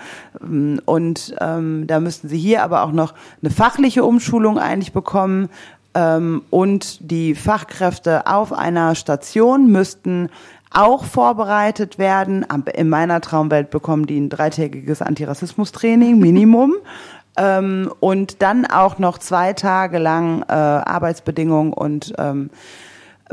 und 0.85 1.35
ähm, 1.41 1.87
da 1.87 2.01
müssten 2.01 2.29
sie 2.29 2.39
hier 2.39 2.63
aber 2.63 2.83
auch 2.83 2.93
noch 2.93 3.15
eine 3.43 3.51
fachliche 3.51 4.05
Umschulung 4.05 4.59
eigentlich 4.59 4.93
bekommen 4.93 5.49
ähm, 5.95 6.43
und 6.51 7.11
die 7.11 7.35
Fachkräfte 7.35 8.27
auf 8.27 8.53
einer 8.53 8.95
Station 8.95 9.71
müssten 9.71 10.29
auch 10.71 11.05
vorbereitet 11.05 11.99
werden. 11.99 12.45
In 12.75 12.89
meiner 12.89 13.21
Traumwelt 13.21 13.71
bekommen 13.71 14.07
die 14.07 14.21
ein 14.21 14.29
dreitägiges 14.29 15.03
Antirassismus-Training, 15.03 16.19
Minimum. 16.19 16.75
ähm, 17.39 17.91
und 18.01 18.43
dann 18.43 18.67
auch 18.67 18.99
noch 18.99 19.19
zwei 19.19 19.53
Tage 19.55 19.99
lang 19.99 20.43
äh, 20.43 20.53
Arbeitsbedingungen 20.53 21.73
und 21.73 22.13
ähm, 22.19 22.51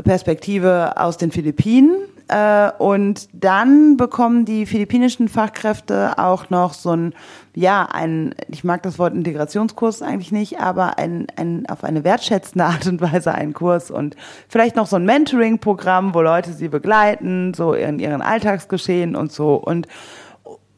Perspektive 0.02 0.94
aus 0.96 1.18
den 1.18 1.30
Philippinen. 1.32 1.96
Äh, 2.28 2.72
und 2.78 3.28
dann 3.32 3.96
bekommen 3.96 4.44
die 4.44 4.66
philippinischen 4.66 5.28
Fachkräfte 5.28 6.18
auch 6.18 6.50
noch 6.50 6.74
so 6.74 6.90
ein, 6.90 7.14
ja, 7.54 7.86
ein, 7.92 8.34
ich 8.48 8.64
mag 8.64 8.82
das 8.82 8.98
Wort 8.98 9.14
Integrationskurs 9.14 10.02
eigentlich 10.02 10.32
nicht, 10.32 10.58
aber 10.58 10.98
ein, 10.98 11.28
ein, 11.36 11.66
auf 11.68 11.84
eine 11.84 12.02
wertschätzende 12.02 12.64
Art 12.64 12.86
und 12.86 13.00
Weise 13.00 13.32
einen 13.32 13.52
Kurs 13.52 13.92
und 13.92 14.16
vielleicht 14.48 14.74
noch 14.74 14.88
so 14.88 14.96
ein 14.96 15.04
Mentoring-Programm, 15.04 16.14
wo 16.14 16.20
Leute 16.20 16.52
sie 16.52 16.68
begleiten, 16.68 17.54
so 17.54 17.74
in 17.74 18.00
ihren 18.00 18.22
Alltagsgeschehen 18.22 19.14
und 19.14 19.30
so. 19.30 19.54
Und 19.54 19.86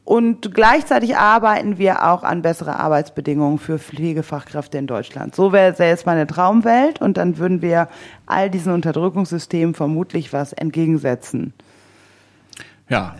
und 0.09 0.55
gleichzeitig 0.55 1.17
arbeiten 1.17 1.77
wir 1.77 2.03
auch 2.03 2.23
an 2.23 2.41
bessere 2.41 2.79
Arbeitsbedingungen 2.79 3.59
für 3.59 3.77
Pflegefachkräfte 3.77 4.79
in 4.79 4.87
Deutschland. 4.87 5.35
So 5.35 5.51
wäre 5.51 5.75
jetzt 5.77 6.07
meine 6.07 6.25
Traumwelt 6.25 6.99
und 6.99 7.17
dann 7.17 7.37
würden 7.37 7.61
wir 7.61 7.89
all 8.25 8.49
diesen 8.49 8.73
Unterdrückungssystemen 8.73 9.75
vermutlich 9.75 10.33
was 10.33 10.51
entgegensetzen. 10.51 11.53
Ja. 12.89 13.17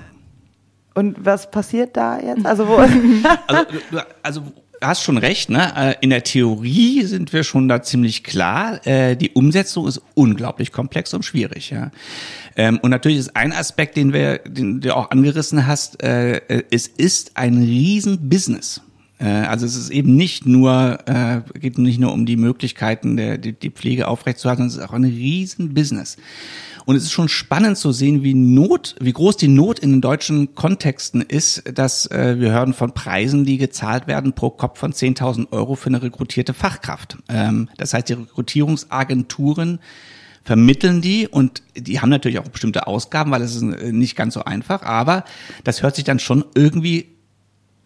Und 0.95 1.23
was 1.23 1.51
passiert 1.51 1.95
da 1.95 2.17
jetzt? 2.17 2.47
Also, 2.47 2.67
wo 2.67 2.77
also, 3.47 3.65
also 4.23 4.41
hast 4.81 5.03
schon 5.03 5.17
recht, 5.17 5.49
ne? 5.49 5.73
Äh, 5.75 5.95
in 6.01 6.09
der 6.09 6.23
Theorie 6.23 7.03
sind 7.03 7.33
wir 7.33 7.43
schon 7.43 7.67
da 7.67 7.81
ziemlich 7.81 8.23
klar. 8.23 8.85
Äh, 8.85 9.15
die 9.15 9.31
Umsetzung 9.31 9.87
ist 9.87 10.01
unglaublich 10.15 10.71
komplex 10.71 11.13
und 11.13 11.23
schwierig, 11.23 11.69
ja. 11.69 11.91
Ähm, 12.55 12.79
und 12.81 12.89
natürlich 12.89 13.19
ist 13.19 13.35
ein 13.35 13.53
Aspekt, 13.53 13.95
den 13.97 14.13
wir, 14.13 14.39
den 14.39 14.81
du 14.81 14.95
auch 14.95 15.11
angerissen 15.11 15.67
hast, 15.67 16.01
äh, 16.03 16.63
es 16.71 16.87
ist 16.87 17.37
ein 17.37 17.57
Riesenbusiness. 17.57 18.81
Äh, 19.19 19.27
also 19.27 19.65
es 19.65 19.75
ist 19.75 19.89
eben 19.89 20.15
nicht 20.15 20.45
nur, 20.45 20.99
äh, 21.05 21.41
geht 21.59 21.77
nicht 21.77 21.99
nur 21.99 22.13
um 22.13 22.25
die 22.25 22.37
Möglichkeiten, 22.37 23.17
der, 23.17 23.37
die, 23.37 23.53
die 23.53 23.69
Pflege 23.69 24.07
aufrechtzuerhalten, 24.07 24.69
sondern 24.69 24.77
es 24.77 24.83
ist 24.83 24.89
auch 24.89 24.95
ein 24.95 25.03
riesen 25.03 25.73
Business. 25.73 26.17
Und 26.85 26.95
es 26.95 27.03
ist 27.03 27.11
schon 27.11 27.29
spannend 27.29 27.77
zu 27.77 27.91
sehen, 27.91 28.23
wie 28.23 28.33
Not, 28.33 28.95
wie 28.99 29.13
groß 29.13 29.37
die 29.37 29.47
Not 29.47 29.77
in 29.77 29.91
den 29.91 30.01
deutschen 30.01 30.55
Kontexten 30.55 31.21
ist, 31.21 31.63
dass 31.71 32.07
äh, 32.07 32.39
wir 32.39 32.51
hören 32.51 32.73
von 32.73 32.93
Preisen, 32.93 33.45
die 33.45 33.57
gezahlt 33.57 34.07
werden 34.07 34.33
pro 34.33 34.49
Kopf 34.49 34.79
von 34.79 34.91
10.000 34.91 35.51
Euro 35.51 35.75
für 35.75 35.87
eine 35.87 36.01
rekrutierte 36.01 36.55
Fachkraft. 36.55 37.17
Ähm, 37.27 37.69
das 37.77 37.93
heißt, 37.93 38.09
die 38.09 38.13
Rekrutierungsagenturen 38.13 39.79
vermitteln 40.43 41.01
die 41.01 41.27
und 41.27 41.61
die 41.75 41.99
haben 41.99 42.09
natürlich 42.09 42.39
auch 42.39 42.47
bestimmte 42.47 42.87
Ausgaben, 42.87 43.29
weil 43.29 43.43
es 43.43 43.55
ist 43.55 43.61
äh, 43.61 43.91
nicht 43.91 44.15
ganz 44.15 44.33
so 44.33 44.43
einfach, 44.45 44.81
aber 44.81 45.25
das 45.63 45.83
hört 45.83 45.95
sich 45.95 46.05
dann 46.05 46.17
schon 46.17 46.43
irgendwie 46.55 47.18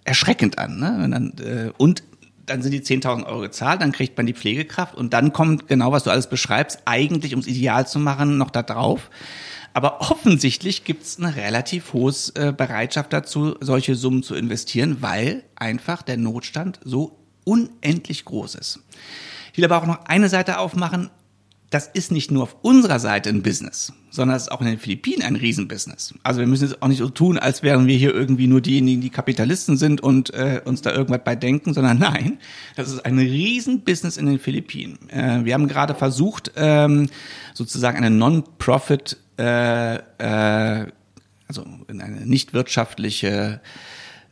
erschreckend 0.03 0.57
an. 0.59 0.79
Ne? 0.79 1.01
Und, 1.03 1.11
dann, 1.11 1.33
äh, 1.39 1.71
und 1.77 2.03
dann 2.45 2.61
sind 2.61 2.71
die 2.71 2.81
10.000 2.81 3.25
Euro 3.25 3.41
gezahlt, 3.41 3.81
dann 3.81 3.91
kriegt 3.91 4.17
man 4.17 4.25
die 4.25 4.33
Pflegekraft 4.33 4.95
und 4.95 5.13
dann 5.13 5.31
kommt 5.31 5.67
genau, 5.67 5.91
was 5.91 6.03
du 6.03 6.09
alles 6.09 6.27
beschreibst, 6.27 6.79
eigentlich, 6.85 7.31
ums 7.31 7.47
ideal 7.47 7.87
zu 7.87 7.99
machen, 7.99 8.37
noch 8.37 8.49
da 8.49 8.63
drauf. 8.63 9.09
Aber 9.73 10.01
offensichtlich 10.01 10.83
gibt 10.83 11.03
es 11.03 11.17
eine 11.17 11.35
relativ 11.35 11.93
hohe 11.93 12.13
äh, 12.35 12.51
Bereitschaft 12.51 13.11
dazu, 13.11 13.55
solche 13.59 13.95
Summen 13.95 14.21
zu 14.21 14.35
investieren, 14.35 14.97
weil 15.01 15.43
einfach 15.55 16.03
der 16.03 16.17
Notstand 16.17 16.79
so 16.83 17.17
unendlich 17.43 18.25
groß 18.25 18.55
ist. 18.55 18.79
Ich 19.51 19.57
will 19.57 19.65
aber 19.65 19.77
auch 19.77 19.87
noch 19.87 20.05
eine 20.05 20.29
Seite 20.29 20.59
aufmachen 20.59 21.09
das 21.73 21.87
ist 21.87 22.11
nicht 22.11 22.29
nur 22.29 22.43
auf 22.43 22.55
unserer 22.61 22.99
Seite 22.99 23.31
ein 23.31 23.41
Business, 23.41 23.93
sondern 24.11 24.37
es 24.37 24.43
ist 24.43 24.51
auch 24.51 24.61
in 24.61 24.67
den 24.67 24.77
Philippinen 24.77 25.23
ein 25.23 25.35
Riesenbusiness. 25.35 26.13
Also 26.21 26.39
wir 26.39 26.45
müssen 26.45 26.65
es 26.65 26.79
auch 26.83 26.87
nicht 26.87 26.99
so 26.99 27.09
tun, 27.09 27.39
als 27.39 27.63
wären 27.63 27.87
wir 27.87 27.97
hier 27.97 28.13
irgendwie 28.13 28.45
nur 28.45 28.61
diejenigen, 28.61 29.01
die 29.01 29.09
Kapitalisten 29.09 29.75
sind 29.75 29.99
und 29.99 30.31
äh, 30.35 30.61
uns 30.63 30.83
da 30.83 30.91
irgendwas 30.91 31.21
bei 31.25 31.35
denken, 31.35 31.73
sondern 31.73 31.97
nein, 31.99 32.37
das 32.75 32.91
ist 32.91 33.03
ein 33.03 33.17
Riesenbusiness 33.17 34.17
in 34.17 34.27
den 34.27 34.37
Philippinen. 34.37 35.09
Äh, 35.09 35.45
wir 35.45 35.55
haben 35.55 35.67
gerade 35.67 35.95
versucht, 35.95 36.51
ähm, 36.57 37.09
sozusagen 37.55 37.97
eine 37.97 38.11
Non-Profit, 38.11 39.17
äh, 39.39 39.95
äh, 39.95 40.91
also 41.47 41.65
eine 41.87 42.27
nicht 42.27 42.53
wirtschaftliche 42.53 43.61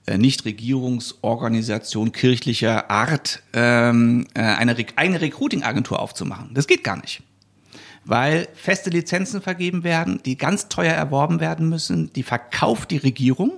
äh, 0.05 0.19
Nichtregierungsorganisation 0.19 2.11
kirchlicher 2.11 2.91
Art 2.91 3.41
ähm, 3.53 4.27
äh, 4.35 4.41
eine, 4.41 4.75
eine 4.95 5.21
Recruiting-Agentur 5.21 5.99
aufzumachen. 5.99 6.51
Das 6.53 6.67
geht 6.67 6.83
gar 6.83 6.97
nicht 6.97 7.23
weil 8.05 8.47
feste 8.53 8.89
Lizenzen 8.89 9.41
vergeben 9.41 9.83
werden, 9.83 10.21
die 10.23 10.37
ganz 10.37 10.69
teuer 10.69 10.93
erworben 10.93 11.39
werden 11.39 11.69
müssen. 11.69 12.11
Die 12.13 12.23
verkauft 12.23 12.91
die 12.91 12.97
Regierung. 12.97 13.53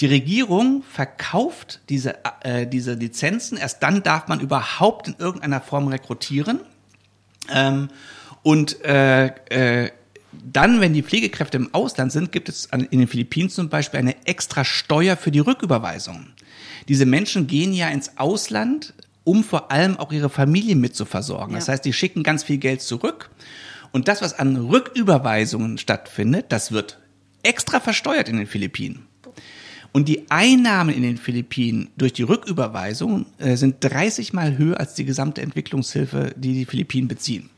Die 0.00 0.06
Regierung 0.06 0.82
verkauft 0.82 1.80
diese, 1.88 2.16
äh, 2.42 2.66
diese 2.66 2.94
Lizenzen. 2.94 3.56
Erst 3.56 3.82
dann 3.82 4.02
darf 4.02 4.28
man 4.28 4.40
überhaupt 4.40 5.08
in 5.08 5.14
irgendeiner 5.18 5.60
Form 5.60 5.88
rekrutieren. 5.88 6.60
Ähm, 7.50 7.88
und 8.42 8.84
äh, 8.84 9.26
äh, 9.26 9.90
dann, 10.32 10.80
wenn 10.80 10.94
die 10.94 11.02
Pflegekräfte 11.02 11.58
im 11.58 11.74
Ausland 11.74 12.10
sind, 12.10 12.32
gibt 12.32 12.48
es 12.48 12.66
in 12.66 12.98
den 12.98 13.06
Philippinen 13.06 13.50
zum 13.50 13.68
Beispiel 13.68 14.00
eine 14.00 14.26
extra 14.26 14.64
Steuer 14.64 15.16
für 15.16 15.30
die 15.30 15.40
Rücküberweisung. 15.40 16.28
Diese 16.88 17.06
Menschen 17.06 17.46
gehen 17.46 17.72
ja 17.72 17.88
ins 17.88 18.16
Ausland, 18.16 18.94
um 19.24 19.44
vor 19.44 19.70
allem 19.70 19.98
auch 19.98 20.12
ihre 20.12 20.30
Familie 20.30 20.76
mit 20.76 20.96
zu 20.96 21.04
versorgen. 21.04 21.52
Ja. 21.52 21.58
Das 21.58 21.68
heißt, 21.68 21.84
die 21.84 21.92
schicken 21.92 22.22
ganz 22.22 22.42
viel 22.42 22.58
Geld 22.58 22.82
zurück. 22.82 23.30
Und 23.92 24.08
das, 24.08 24.22
was 24.22 24.38
an 24.38 24.56
Rücküberweisungen 24.56 25.78
stattfindet, 25.78 26.46
das 26.48 26.72
wird 26.72 26.98
extra 27.42 27.80
versteuert 27.80 28.28
in 28.28 28.38
den 28.38 28.46
Philippinen. 28.46 29.06
Und 29.92 30.08
die 30.08 30.30
Einnahmen 30.30 30.94
in 30.94 31.02
den 31.02 31.18
Philippinen 31.18 31.90
durch 31.98 32.14
die 32.14 32.22
Rücküberweisung 32.22 33.26
äh, 33.38 33.56
sind 33.56 33.76
30 33.80 34.32
mal 34.32 34.56
höher 34.56 34.80
als 34.80 34.94
die 34.94 35.04
gesamte 35.04 35.42
Entwicklungshilfe, 35.42 36.32
die 36.36 36.54
die 36.54 36.64
Philippinen 36.64 37.08
beziehen. 37.08 37.50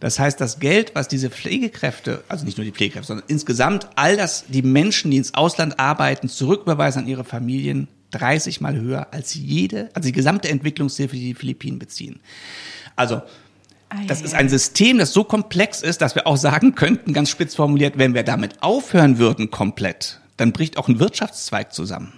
Das 0.00 0.18
heißt, 0.18 0.40
das 0.40 0.58
Geld, 0.58 0.94
was 0.94 1.08
diese 1.08 1.30
Pflegekräfte, 1.30 2.22
also 2.28 2.44
nicht 2.44 2.58
nur 2.58 2.64
die 2.64 2.72
Pflegekräfte, 2.72 3.08
sondern 3.08 3.26
insgesamt 3.28 3.88
all 3.94 4.16
das, 4.16 4.44
die 4.48 4.62
Menschen, 4.62 5.10
die 5.10 5.16
ins 5.16 5.34
Ausland 5.34 5.78
arbeiten, 5.78 6.28
zurücküberweisen 6.28 7.02
an 7.02 7.08
ihre 7.08 7.24
Familien, 7.24 7.88
30 8.10 8.60
mal 8.60 8.76
höher 8.76 9.08
als 9.12 9.34
jede, 9.34 9.90
also 9.94 10.06
die 10.06 10.12
gesamte 10.12 10.48
Entwicklungshilfe, 10.48 11.14
die 11.14 11.26
die 11.26 11.34
Philippinen 11.34 11.78
beziehen. 11.78 12.20
Also, 12.96 13.22
das 14.06 14.20
ist 14.20 14.34
ein 14.34 14.48
System, 14.48 14.98
das 14.98 15.12
so 15.12 15.24
komplex 15.24 15.80
ist, 15.80 16.02
dass 16.02 16.14
wir 16.14 16.26
auch 16.26 16.36
sagen 16.36 16.74
könnten, 16.74 17.12
ganz 17.12 17.30
spitz 17.30 17.54
formuliert, 17.54 17.96
wenn 17.96 18.14
wir 18.14 18.22
damit 18.22 18.62
aufhören 18.62 19.18
würden 19.18 19.50
komplett, 19.50 20.20
dann 20.36 20.52
bricht 20.52 20.76
auch 20.76 20.88
ein 20.88 21.00
Wirtschaftszweig 21.00 21.72
zusammen. 21.72 22.12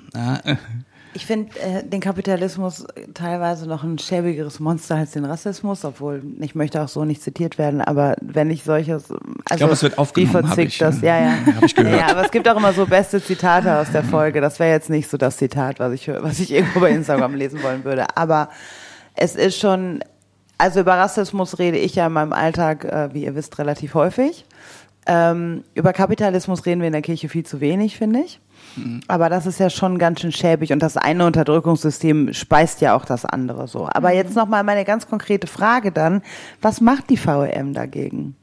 Ich 1.13 1.27
finde 1.27 1.59
äh, 1.59 1.83
den 1.83 2.01
Kapitalismus 2.01 2.87
teilweise 3.15 3.67
noch 3.69 3.83
ein 3.83 3.99
schäbigeres 3.99 4.61
Monster 4.61 4.95
als 4.95 5.11
den 5.11 5.25
Rassismus, 5.25 5.85
obwohl 5.85 6.23
ich 6.41 6.55
möchte 6.55 6.81
auch 6.81 6.89
so 6.89 7.05
nicht 7.05 7.21
zitiert 7.21 7.59
werden, 7.59 7.81
aber 7.81 8.15
wenn 8.21 8.49
ich 8.49 8.63
solches, 8.63 9.11
also 9.11 9.25
ich 9.51 9.57
glaube, 9.57 9.73
es 9.73 9.83
wird 9.83 9.99
aufgenommen, 9.99 10.57
wie 10.57 10.63
ich, 10.63 10.79
das, 10.79 11.01
ja, 11.01 11.19
ja, 11.19 11.35
ich 11.63 11.75
gehört. 11.75 12.01
Ja, 12.01 12.07
aber 12.11 12.25
es 12.25 12.31
gibt 12.31 12.49
auch 12.49 12.57
immer 12.57 12.73
so 12.73 12.87
beste 12.87 13.23
Zitate 13.23 13.77
aus 13.79 13.91
der 13.91 14.05
Folge. 14.05 14.41
Das 14.41 14.61
wäre 14.61 14.71
jetzt 14.71 14.89
nicht 14.89 15.11
so 15.11 15.17
das 15.17 15.37
Zitat, 15.37 15.81
was 15.81 15.93
ich 15.93 16.07
was 16.09 16.39
ich 16.39 16.53
irgendwo 16.53 16.79
bei 16.79 16.91
Instagram 16.91 17.35
lesen 17.35 17.61
wollen 17.63 17.83
würde, 17.85 18.17
aber 18.17 18.49
es 19.17 19.35
ist 19.35 19.59
schon, 19.59 20.05
also 20.59 20.81
über 20.81 20.95
Rassismus 20.95 21.59
rede 21.59 21.79
ich 21.79 21.97
ja 21.97 22.07
in 22.07 22.13
meinem 22.13 22.33
Alltag, 22.33 22.85
äh, 22.85 23.13
wie 23.13 23.25
ihr 23.25 23.35
wisst, 23.35 23.59
relativ 23.59 23.95
häufig. 23.95 24.45
Ähm, 25.07 25.65
über 25.75 25.93
Kapitalismus 25.93 26.67
reden 26.67 26.81
wir 26.81 26.87
in 26.87 26.93
der 26.93 27.03
Kirche 27.03 27.29
viel 27.29 27.45
zu 27.45 27.61
wenig, 27.61 27.97
finde 27.97 28.21
ich. 28.21 28.41
Aber 29.09 29.29
das 29.29 29.47
ist 29.47 29.59
ja 29.59 29.71
schon 29.71 29.99
ganz 29.99 30.21
schön 30.21 30.33
schäbig 30.33 30.73
und 30.73 30.83
das 30.83 30.97
eine 30.97 31.27
Unterdrückungssystem 31.27 32.33
speist 32.33 32.81
ja 32.81 32.95
auch 32.95 33.05
das 33.05 33.25
andere 33.25 33.69
so. 33.69 33.89
Aber 33.93 34.11
mhm. 34.11 34.17
jetzt 34.17 34.37
nochmal 34.37 34.65
meine 34.65 34.85
ganz 34.85 35.09
konkrete 35.09 35.47
Frage 35.47 35.93
dann. 35.93 36.23
Was 36.61 36.81
macht 36.81 37.11
die 37.11 37.19
VEM 37.19 37.75
dagegen? 37.75 38.37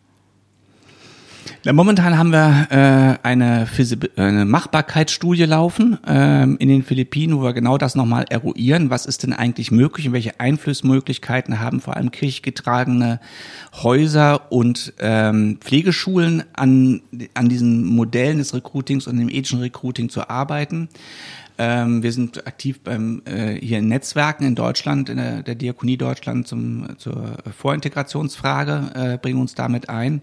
Ja, 1.64 1.74
momentan 1.74 2.18
haben 2.18 2.32
wir 2.32 2.68
äh, 2.72 3.28
eine, 3.28 3.68
eine 4.16 4.46
Machbarkeitsstudie 4.46 5.44
laufen 5.44 5.98
ähm, 6.08 6.58
in 6.60 6.70
den 6.70 6.84
Philippinen, 6.84 7.38
wo 7.38 7.44
wir 7.44 7.54
genau 7.54 7.78
das 7.78 7.96
nochmal 7.96 8.26
eruieren. 8.30 8.90
Was 8.90 9.06
ist 9.06 9.24
denn 9.24 9.34
eigentlich 9.34 9.72
möglich 9.72 10.08
und 10.08 10.14
welche 10.14 10.40
Einflussmöglichkeiten 10.40 11.60
haben 11.60 11.82
vor 11.82 11.96
allem 11.96 12.12
kirchgetragene 12.12 13.20
Häuser 13.74 14.52
und 14.52 14.94
ähm, 15.00 15.58
Pflegeschulen 15.60 16.44
an, 16.54 17.02
an 17.34 17.50
diesen 17.50 17.86
Modellen 17.86 18.38
des 18.38 18.54
Recruitings 18.54 19.08
und 19.08 19.18
dem 19.18 19.30
ethischen 19.30 19.60
Recruiting 19.60 20.10
zu 20.10 20.30
arbeiten. 20.30 20.90
Ähm, 21.58 22.04
wir 22.04 22.12
sind 22.12 22.46
aktiv 22.46 22.82
beim 22.82 23.22
äh, 23.26 23.56
hier 23.56 23.80
in 23.80 23.88
Netzwerken 23.88 24.46
in 24.46 24.56
Deutschland, 24.56 25.10
in 25.10 25.18
der, 25.18 25.44
der 25.44 25.56
Diakonie 25.56 25.98
Deutschland 25.98 26.48
zum, 26.48 26.98
zur 26.98 27.38
Vorintegrationsfrage, 27.58 28.92
äh, 28.94 29.18
bringen 29.18 29.42
uns 29.42 29.56
damit 29.56 29.90
ein. 29.90 30.22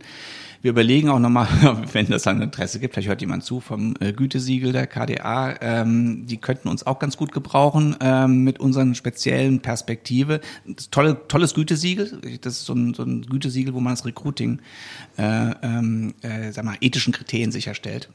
Wir 0.64 0.70
überlegen 0.70 1.10
auch 1.10 1.18
nochmal, 1.18 1.46
wenn 1.92 2.06
das 2.06 2.26
ein 2.26 2.40
Interesse 2.40 2.80
gibt, 2.80 2.94
vielleicht 2.94 3.08
hört 3.08 3.20
jemand 3.20 3.44
zu 3.44 3.60
vom 3.60 3.94
äh, 4.00 4.14
Gütesiegel 4.14 4.72
der 4.72 4.86
KDA, 4.86 5.56
ähm, 5.60 6.24
die 6.26 6.38
könnten 6.38 6.68
uns 6.68 6.86
auch 6.86 6.98
ganz 6.98 7.18
gut 7.18 7.32
gebrauchen 7.32 7.96
ähm, 8.00 8.44
mit 8.44 8.60
unseren 8.60 8.94
speziellen 8.94 9.60
Perspektive. 9.60 10.40
Tolle, 10.90 11.28
tolles 11.28 11.52
Gütesiegel, 11.52 12.18
das 12.40 12.54
ist 12.54 12.64
so 12.64 12.72
ein, 12.72 12.94
so 12.94 13.02
ein 13.02 13.26
Gütesiegel, 13.26 13.74
wo 13.74 13.80
man 13.80 13.92
das 13.92 14.06
Recruiting, 14.06 14.60
äh, 15.18 15.50
ähm, 15.62 16.14
äh, 16.22 16.50
sag 16.50 16.64
mal, 16.64 16.76
ethischen 16.80 17.12
Kriterien 17.12 17.52
sicherstellt. 17.52 18.08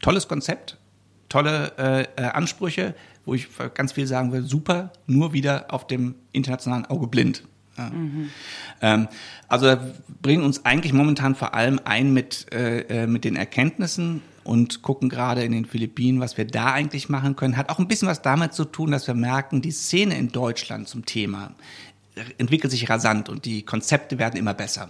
Tolles 0.00 0.28
Konzept, 0.28 0.78
tolle 1.28 1.72
äh, 1.78 2.22
äh, 2.22 2.26
Ansprüche, 2.26 2.94
wo 3.24 3.34
ich 3.34 3.48
ganz 3.74 3.92
viel 3.92 4.06
sagen 4.06 4.32
will, 4.32 4.42
super, 4.42 4.92
nur 5.06 5.32
wieder 5.32 5.66
auf 5.68 5.86
dem 5.86 6.14
internationalen 6.32 6.86
Auge 6.86 7.06
blind. 7.06 7.42
Ja. 7.76 7.90
Mhm. 7.90 8.30
Ähm, 8.80 9.08
also 9.48 9.76
bringen 10.22 10.44
uns 10.44 10.64
eigentlich 10.64 10.92
momentan 10.92 11.34
vor 11.34 11.54
allem 11.54 11.80
ein 11.84 12.12
mit, 12.12 12.52
äh, 12.52 12.80
äh, 13.02 13.06
mit 13.06 13.24
den 13.24 13.36
Erkenntnissen 13.36 14.22
und 14.44 14.82
gucken 14.82 15.08
gerade 15.08 15.42
in 15.42 15.52
den 15.52 15.64
Philippinen, 15.64 16.20
was 16.20 16.38
wir 16.38 16.46
da 16.46 16.72
eigentlich 16.72 17.08
machen 17.08 17.36
können. 17.36 17.56
Hat 17.56 17.68
auch 17.68 17.78
ein 17.78 17.88
bisschen 17.88 18.08
was 18.08 18.22
damit 18.22 18.54
zu 18.54 18.64
tun, 18.64 18.92
dass 18.92 19.06
wir 19.06 19.14
merken, 19.14 19.60
die 19.60 19.72
Szene 19.72 20.16
in 20.16 20.28
Deutschland 20.28 20.88
zum 20.88 21.04
Thema 21.04 21.52
entwickelt 22.38 22.70
sich 22.70 22.88
rasant 22.88 23.28
und 23.28 23.44
die 23.44 23.62
Konzepte 23.62 24.18
werden 24.18 24.36
immer 24.36 24.54
besser. 24.54 24.88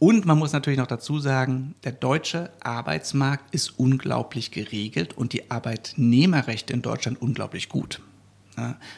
Und 0.00 0.24
man 0.24 0.36
muss 0.38 0.52
natürlich 0.54 0.78
noch 0.78 0.86
dazu 0.86 1.20
sagen, 1.20 1.74
der 1.84 1.92
deutsche 1.92 2.50
Arbeitsmarkt 2.60 3.54
ist 3.54 3.78
unglaublich 3.78 4.50
geregelt 4.50 5.14
und 5.14 5.34
die 5.34 5.50
Arbeitnehmerrechte 5.50 6.72
in 6.72 6.80
Deutschland 6.80 7.20
unglaublich 7.20 7.68
gut. 7.68 8.00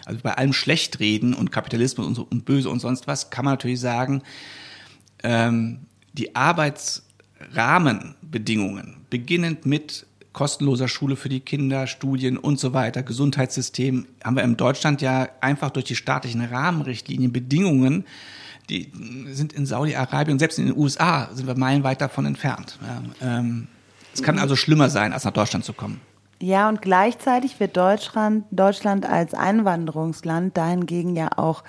Also 0.05 0.21
bei 0.23 0.35
allem 0.35 0.53
Schlechtreden 0.53 1.35
und 1.35 1.51
Kapitalismus 1.51 2.07
und, 2.07 2.15
so, 2.15 2.25
und 2.31 2.45
Böse 2.45 2.71
und 2.71 2.79
sonst 2.79 3.09
was 3.09 3.31
kann 3.31 3.45
man 3.45 3.55
natürlich 3.55 3.81
sagen, 3.81 4.23
ähm, 5.25 5.81
die 6.13 6.37
Arbeitsrahmenbedingungen, 6.37 8.99
beginnend 9.11 9.67
mit 9.67 10.07
kostenloser 10.33 10.87
Schule 10.87 11.17
für 11.17 11.29
die 11.29 11.41
Kinder, 11.41 11.89
Studien 11.89 12.39
und 12.39 12.61
so 12.61 12.75
weiter, 12.75 13.03
Gesundheitssystem, 13.03 14.07
haben 14.23 14.37
wir 14.37 14.45
in 14.45 14.57
Deutschland 14.57 15.03
ja 15.03 15.29
einfach 15.41 15.71
durch 15.71 15.87
die 15.87 15.97
staatlichen 15.97 16.45
Rahmenrichtlinien 16.45 17.33
Bedingungen, 17.33 18.05
die 18.69 18.91
sind 19.33 19.53
in 19.53 19.67
Saudi-Arabien 19.67 20.39
selbst 20.39 20.59
in 20.59 20.67
den 20.67 20.77
USA 20.77 21.29
sind 21.33 21.47
wir 21.47 21.57
meilenweit 21.57 22.01
davon 22.01 22.27
entfernt. 22.27 22.79
Ja, 23.21 23.39
ähm, 23.39 23.69
es 24.15 24.23
kann 24.23 24.39
also 24.39 24.57
schlimmer 24.57 24.91
sein, 24.91 25.13
als 25.13 25.25
nach 25.25 25.33
Deutschland 25.33 25.65
zu 25.65 25.73
kommen. 25.73 26.01
Ja, 26.41 26.69
und 26.69 26.83
gleichzeitig 26.83 27.61
wird 27.61 27.77
Deutschland, 27.77 28.45
Deutschland 28.51 29.07
als 29.07 29.33
Einwanderungsland 29.33 30.57
dahingegen 30.57 31.15
ja 31.15 31.29
auch 31.37 31.63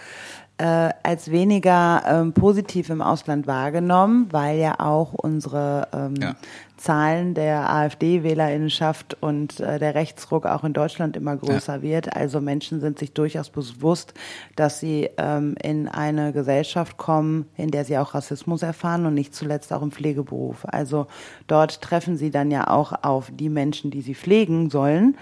äh, 0.58 0.90
als 1.02 1.32
weniger 1.32 2.04
ähm, 2.06 2.34
positiv 2.34 2.90
im 2.90 3.02
Ausland 3.02 3.48
wahrgenommen, 3.48 4.28
weil 4.32 4.60
ja 4.60 4.80
auch 4.80 5.14
unsere 5.14 5.88
ähm, 5.92 6.16
ja. 6.22 6.36
Zahlen 6.78 7.34
der 7.34 7.74
AfD-Wählerinnenschaft 7.74 9.18
und 9.20 9.60
äh, 9.60 9.80
der 9.80 9.96
Rechtsruck 9.96 10.46
auch 10.46 10.64
in 10.64 10.74
Deutschland 10.74 11.18
immer 11.18 11.38
größer 11.38 11.78
ja. 11.78 11.82
wird. 11.82 12.16
Also 12.16 12.40
Menschen 12.40 12.82
sind 12.82 13.00
sich 13.00 13.14
durchaus 13.14 13.50
bewusst, 13.50 14.14
dass 14.56 14.80
sie 14.80 15.10
ähm, 15.18 15.56
in 15.62 15.88
eine 15.88 16.34
Gesellschaft 16.34 16.98
kommen, 16.98 17.48
in 17.58 17.72
der 17.72 17.84
sie 17.84 17.98
auch 17.98 18.14
Rassismus 18.14 18.62
erfahren 18.62 19.08
und 19.08 19.16
nicht 19.16 19.34
zuletzt 19.34 19.74
auch 19.74 19.82
im 19.82 19.92
Pflegeberuf. 19.92 20.66
Also 20.66 21.08
dort 21.48 21.82
treffen 21.82 22.16
sie 22.16 22.30
dann 22.30 22.52
ja 22.52 22.68
auch 22.68 22.94
auf 23.04 23.32
die 23.34 23.50
Menschen, 23.50 23.90
die 23.90 24.02
sie 24.02 24.16
pflegen 24.16 24.70
sollen, 24.70 25.16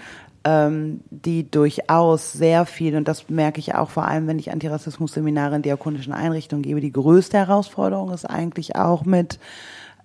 ähm, 0.43 1.01
die 1.09 1.49
durchaus 1.49 2.33
sehr 2.33 2.65
viel, 2.65 2.95
und 2.95 3.07
das 3.07 3.29
merke 3.29 3.59
ich 3.59 3.75
auch 3.75 3.89
vor 3.89 4.07
allem, 4.07 4.27
wenn 4.27 4.39
ich 4.39 4.51
Antirassismus-Seminare 4.51 5.57
in 5.57 5.61
diakonischen 5.61 6.13
Einrichtungen 6.13 6.63
gebe, 6.63 6.81
die 6.81 6.91
größte 6.91 7.37
Herausforderung 7.37 8.11
ist 8.11 8.25
eigentlich 8.25 8.75
auch 8.75 9.05
mit, 9.05 9.39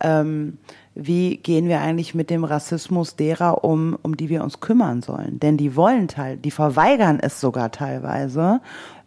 ähm, 0.00 0.58
wie 0.94 1.36
gehen 1.38 1.68
wir 1.68 1.80
eigentlich 1.80 2.14
mit 2.14 2.30
dem 2.30 2.44
Rassismus 2.44 3.16
derer 3.16 3.64
um, 3.64 3.98
um 4.02 4.16
die 4.16 4.28
wir 4.28 4.42
uns 4.42 4.60
kümmern 4.60 5.02
sollen? 5.02 5.40
Denn 5.40 5.56
die 5.56 5.76
wollen 5.76 6.08
teil, 6.08 6.36
die 6.36 6.50
verweigern 6.50 7.18
es 7.20 7.40
sogar 7.40 7.70
teilweise 7.70 8.60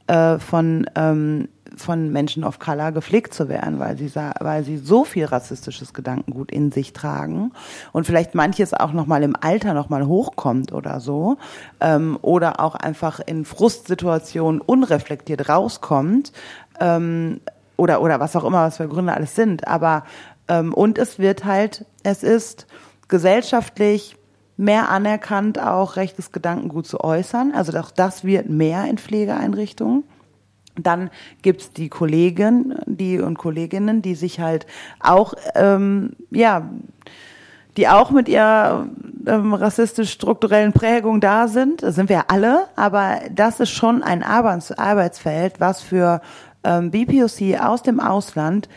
äh, 0.07 0.39
von 0.39 0.89
ähm, 0.95 1.47
von 1.75 2.11
Menschen 2.11 2.43
of 2.43 2.59
Color 2.59 2.91
gepflegt 2.91 3.33
zu 3.33 3.49
werden, 3.49 3.79
weil 3.79 3.97
sie, 3.97 4.11
weil 4.15 4.63
sie 4.63 4.77
so 4.77 5.03
viel 5.05 5.25
rassistisches 5.25 5.93
Gedankengut 5.93 6.51
in 6.51 6.71
sich 6.71 6.93
tragen 6.93 7.51
und 7.91 8.05
vielleicht 8.05 8.35
manches 8.35 8.73
auch 8.73 8.93
nochmal 8.93 9.23
im 9.23 9.35
Alter 9.39 9.73
nochmal 9.73 10.05
hochkommt 10.05 10.71
oder 10.71 10.99
so 10.99 11.37
ähm, 11.79 12.17
oder 12.21 12.59
auch 12.59 12.75
einfach 12.75 13.19
in 13.19 13.45
Frustsituationen 13.45 14.61
unreflektiert 14.61 15.49
rauskommt 15.49 16.31
ähm, 16.79 17.41
oder, 17.77 18.01
oder 18.01 18.19
was 18.19 18.35
auch 18.35 18.43
immer, 18.43 18.67
was 18.67 18.77
für 18.77 18.87
Gründe 18.87 19.13
alles 19.13 19.35
sind. 19.35 19.67
Aber 19.67 20.03
ähm, 20.47 20.73
und 20.73 20.97
es 20.97 21.19
wird 21.19 21.45
halt, 21.45 21.85
es 22.03 22.23
ist 22.23 22.67
gesellschaftlich 23.07 24.17
mehr 24.57 24.89
anerkannt, 24.89 25.57
auch 25.57 25.95
rechtes 25.95 26.33
Gedankengut 26.33 26.85
zu 26.85 26.99
äußern. 26.99 27.53
Also 27.55 27.77
auch 27.79 27.91
das 27.91 28.25
wird 28.25 28.49
mehr 28.49 28.85
in 28.85 28.97
Pflegeeinrichtungen. 28.97 30.03
Dann 30.83 31.09
gibt's 31.41 31.71
die 31.71 31.89
Kollegen, 31.89 32.75
die 32.85 33.19
und 33.19 33.37
Kolleginnen, 33.37 34.01
die 34.01 34.15
sich 34.15 34.39
halt 34.39 34.67
auch, 34.99 35.33
ähm, 35.55 36.13
ja, 36.31 36.69
die 37.77 37.87
auch 37.87 38.11
mit 38.11 38.27
ihrer 38.27 38.87
ähm, 39.25 39.53
rassistisch-strukturellen 39.53 40.73
Prägung 40.73 41.21
da 41.21 41.47
sind. 41.47 41.83
Das 41.83 41.95
sind 41.95 42.09
wir 42.09 42.29
alle, 42.29 42.65
aber 42.75 43.19
das 43.31 43.59
ist 43.59 43.69
schon 43.69 44.03
ein 44.03 44.23
Arbeits 44.23 44.71
Arbeitsfeld, 44.71 45.59
was 45.59 45.81
für 45.81 46.21
ähm, 46.63 46.91
BPOC 46.91 47.59
aus 47.59 47.83
dem 47.83 47.99
Ausland 47.99 48.67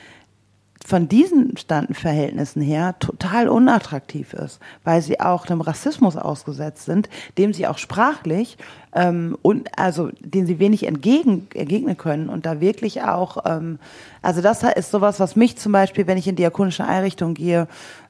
von 0.85 1.09
diesen 1.09 1.57
Standenverhältnissen 1.57 2.61
her 2.63 2.97
total 2.99 3.49
unattraktiv 3.49 4.33
ist, 4.35 4.61
weil 4.85 5.01
sie 5.03 5.21
auch 5.21 5.47
dem 5.47 5.61
Rassismus 5.61 6.17
ausgesetzt 6.17 6.85
sind, 6.85 7.09
dem 7.39 7.53
sie 7.53 7.67
auch 7.67 7.79
sprachlich 7.79 8.57
ähm, 8.95 9.37
und 9.43 9.79
also 9.79 10.11
den 10.21 10.47
sie 10.47 10.59
wenig 10.59 10.87
entgegen 10.87 11.47
entgegnen 11.55 11.97
können 11.97 12.29
und 12.29 12.47
da 12.47 12.61
wirklich 12.61 13.03
auch 13.03 13.45
ähm, 13.47 13.79
also 14.23 14.41
das 14.41 14.63
ist 14.63 14.91
sowas, 14.91 15.21
was 15.21 15.37
mich 15.37 15.57
zum 15.57 15.73
Beispiel, 15.73 16.07
wenn 16.07 16.19
ich 16.19 16.29
in 16.29 16.37
diakonische 16.37 16.85
Einrichtungen 16.85 17.35
gehe 17.35 17.69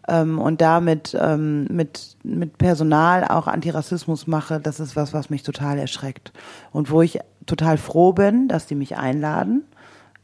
ähm, 0.09 0.39
und 0.39 0.61
damit 0.61 1.17
ähm, 1.21 1.65
mit 1.71 2.17
mit 2.23 2.59
Personal 2.59 3.25
auch 3.25 3.47
Antirassismus 3.47 4.27
mache, 4.27 4.61
das 4.61 4.81
ist 4.81 4.97
was, 4.97 5.13
was 5.13 5.31
mich 5.31 5.43
total 5.43 5.79
erschreckt 5.79 6.33
und 6.73 6.91
wo 6.91 7.03
ich 7.03 7.21
total 7.47 7.77
froh 7.77 8.13
bin, 8.13 8.49
dass 8.49 8.67
die 8.67 8.75
mich 8.75 8.97
einladen 8.97 9.63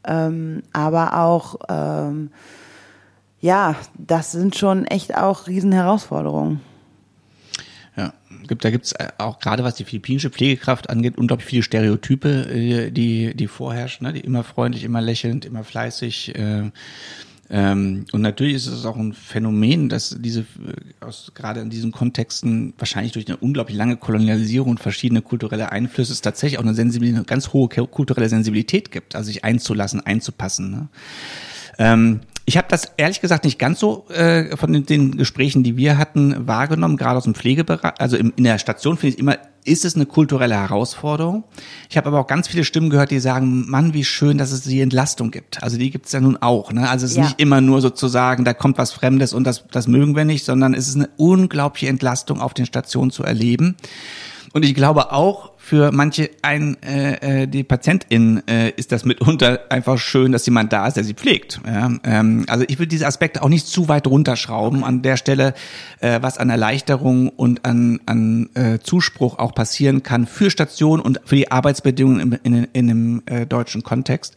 ähm, 0.09 0.63
aber 0.73 1.19
auch, 1.19 1.55
ähm, 1.69 2.31
ja, 3.39 3.75
das 3.93 4.31
sind 4.31 4.57
schon 4.57 4.85
echt 4.85 5.15
auch 5.15 5.47
Riesenherausforderungen. 5.47 6.61
Ja, 7.95 8.13
gibt, 8.47 8.65
da 8.65 8.71
gibt's 8.71 8.93
äh, 8.93 9.09
auch 9.19 9.39
gerade 9.39 9.63
was 9.63 9.75
die 9.75 9.83
philippinische 9.83 10.31
Pflegekraft 10.31 10.89
angeht, 10.89 11.17
unglaublich 11.17 11.47
viele 11.47 11.63
Stereotype, 11.63 12.49
äh, 12.49 12.91
die, 12.91 13.35
die 13.35 13.47
vorherrschen, 13.47 14.07
ne? 14.07 14.13
die 14.13 14.21
immer 14.21 14.43
freundlich, 14.43 14.83
immer 14.83 15.01
lächelnd, 15.01 15.45
immer 15.45 15.63
fleißig. 15.63 16.35
Äh, 16.35 16.71
ähm, 17.51 18.05
und 18.11 18.21
natürlich 18.21 18.55
ist 18.55 18.67
es 18.67 18.85
auch 18.85 18.95
ein 18.95 19.13
Phänomen, 19.13 19.89
dass 19.89 20.15
diese, 20.19 20.41
äh, 20.41 20.45
aus, 21.03 21.31
gerade 21.33 21.61
in 21.61 21.71
diesen 21.71 21.91
Kontexten, 21.91 22.73
wahrscheinlich 22.77 23.13
durch 23.13 23.27
eine 23.27 23.37
unglaublich 23.37 23.75
lange 23.75 23.97
Kolonialisierung 23.97 24.71
und 24.71 24.79
verschiedene 24.79 25.23
kulturelle 25.23 25.71
Einflüsse, 25.71 26.13
es 26.13 26.21
tatsächlich 26.21 26.59
auch 26.59 26.63
eine, 26.63 26.75
Sensibilität, 26.75 27.17
eine 27.17 27.25
ganz 27.25 27.51
hohe 27.51 27.67
kulturelle 27.67 28.29
Sensibilität 28.29 28.91
gibt, 28.91 29.15
also 29.15 29.27
sich 29.27 29.43
einzulassen, 29.43 30.05
einzupassen. 30.05 30.69
Ne? 30.69 30.87
Ähm, 31.79 32.19
ich 32.45 32.57
habe 32.57 32.67
das 32.69 32.91
ehrlich 32.97 33.21
gesagt 33.21 33.45
nicht 33.45 33.57
ganz 33.57 33.79
so 33.79 34.07
äh, 34.09 34.55
von 34.55 34.71
den, 34.71 34.85
den, 34.85 35.17
Gesprächen, 35.17 35.63
die 35.63 35.75
wir 35.75 35.97
hatten, 35.97 36.47
wahrgenommen, 36.47 36.97
gerade 36.97 37.17
aus 37.17 37.23
dem 37.23 37.35
Pflegebereich. 37.35 37.93
Also 37.99 38.15
im, 38.17 38.33
in 38.35 38.43
der 38.43 38.59
Station 38.59 38.97
finde 38.97 39.15
ich 39.15 39.19
immer, 39.19 39.37
ist 39.65 39.85
es 39.85 39.95
eine 39.95 40.05
kulturelle 40.05 40.55
Herausforderung. 40.55 41.43
Ich 41.89 41.97
habe 41.97 42.07
aber 42.07 42.19
auch 42.19 42.27
ganz 42.27 42.47
viele 42.47 42.63
Stimmen 42.63 42.89
gehört, 42.89 43.11
die 43.11 43.19
sagen, 43.19 43.69
Mann, 43.69 43.93
wie 43.93 44.03
schön, 44.03 44.37
dass 44.37 44.51
es 44.51 44.61
die 44.61 44.81
Entlastung 44.81 45.31
gibt. 45.31 45.61
Also 45.63 45.77
die 45.77 45.91
gibt 45.91 46.07
es 46.07 46.11
ja 46.11 46.21
nun 46.21 46.37
auch. 46.37 46.71
Ne? 46.71 46.89
Also 46.89 47.05
es 47.05 47.11
ist 47.11 47.17
ja. 47.17 47.23
nicht 47.23 47.39
immer 47.39 47.61
nur 47.61 47.81
sozusagen, 47.81 48.45
da 48.45 48.53
kommt 48.53 48.77
was 48.77 48.91
Fremdes 48.91 49.33
und 49.33 49.43
das, 49.45 49.65
das 49.71 49.87
mögen 49.87 50.15
wir 50.15 50.25
nicht, 50.25 50.45
sondern 50.45 50.73
es 50.73 50.87
ist 50.87 50.95
eine 50.95 51.09
unglaubliche 51.17 51.87
Entlastung 51.87 52.41
auf 52.41 52.53
den 52.53 52.65
Stationen 52.65 53.11
zu 53.11 53.23
erleben. 53.23 53.75
Und 54.53 54.65
ich 54.65 54.73
glaube 54.73 55.11
auch, 55.11 55.48
für 55.69 55.91
manche 55.91 56.31
ein 56.41 56.81
äh, 56.81 57.43
äh, 57.43 57.47
die 57.47 57.63
Patientin 57.63 58.41
äh, 58.47 58.71
ist 58.71 58.91
das 58.91 59.05
mitunter 59.05 59.59
einfach 59.69 59.99
schön, 59.99 60.31
dass 60.31 60.43
jemand 60.47 60.73
da 60.73 60.87
ist, 60.87 60.95
der 60.95 61.03
sie 61.03 61.13
pflegt. 61.13 61.61
Ja? 61.63 61.91
Ähm, 62.03 62.45
also 62.47 62.65
ich 62.67 62.79
will 62.79 62.87
diese 62.87 63.05
Aspekte 63.05 63.43
auch 63.43 63.49
nicht 63.49 63.67
zu 63.67 63.87
weit 63.87 64.07
runterschrauben. 64.07 64.83
An 64.83 65.03
der 65.03 65.15
Stelle, 65.15 65.53
äh, 65.99 66.17
was 66.23 66.39
an 66.39 66.49
Erleichterung 66.49 67.29
und 67.29 67.65
an, 67.65 67.99
an 68.07 68.49
äh, 68.55 68.79
Zuspruch 68.79 69.37
auch 69.37 69.53
passieren 69.53 70.01
kann 70.01 70.25
für 70.25 70.49
Stationen 70.49 71.03
und 71.03 71.21
für 71.25 71.35
die 71.35 71.51
Arbeitsbedingungen 71.51 72.39
in, 72.41 72.55
in, 72.55 72.67
in 72.73 72.87
dem 72.87 73.21
äh, 73.27 73.45
deutschen 73.45 73.83
Kontext, 73.83 74.35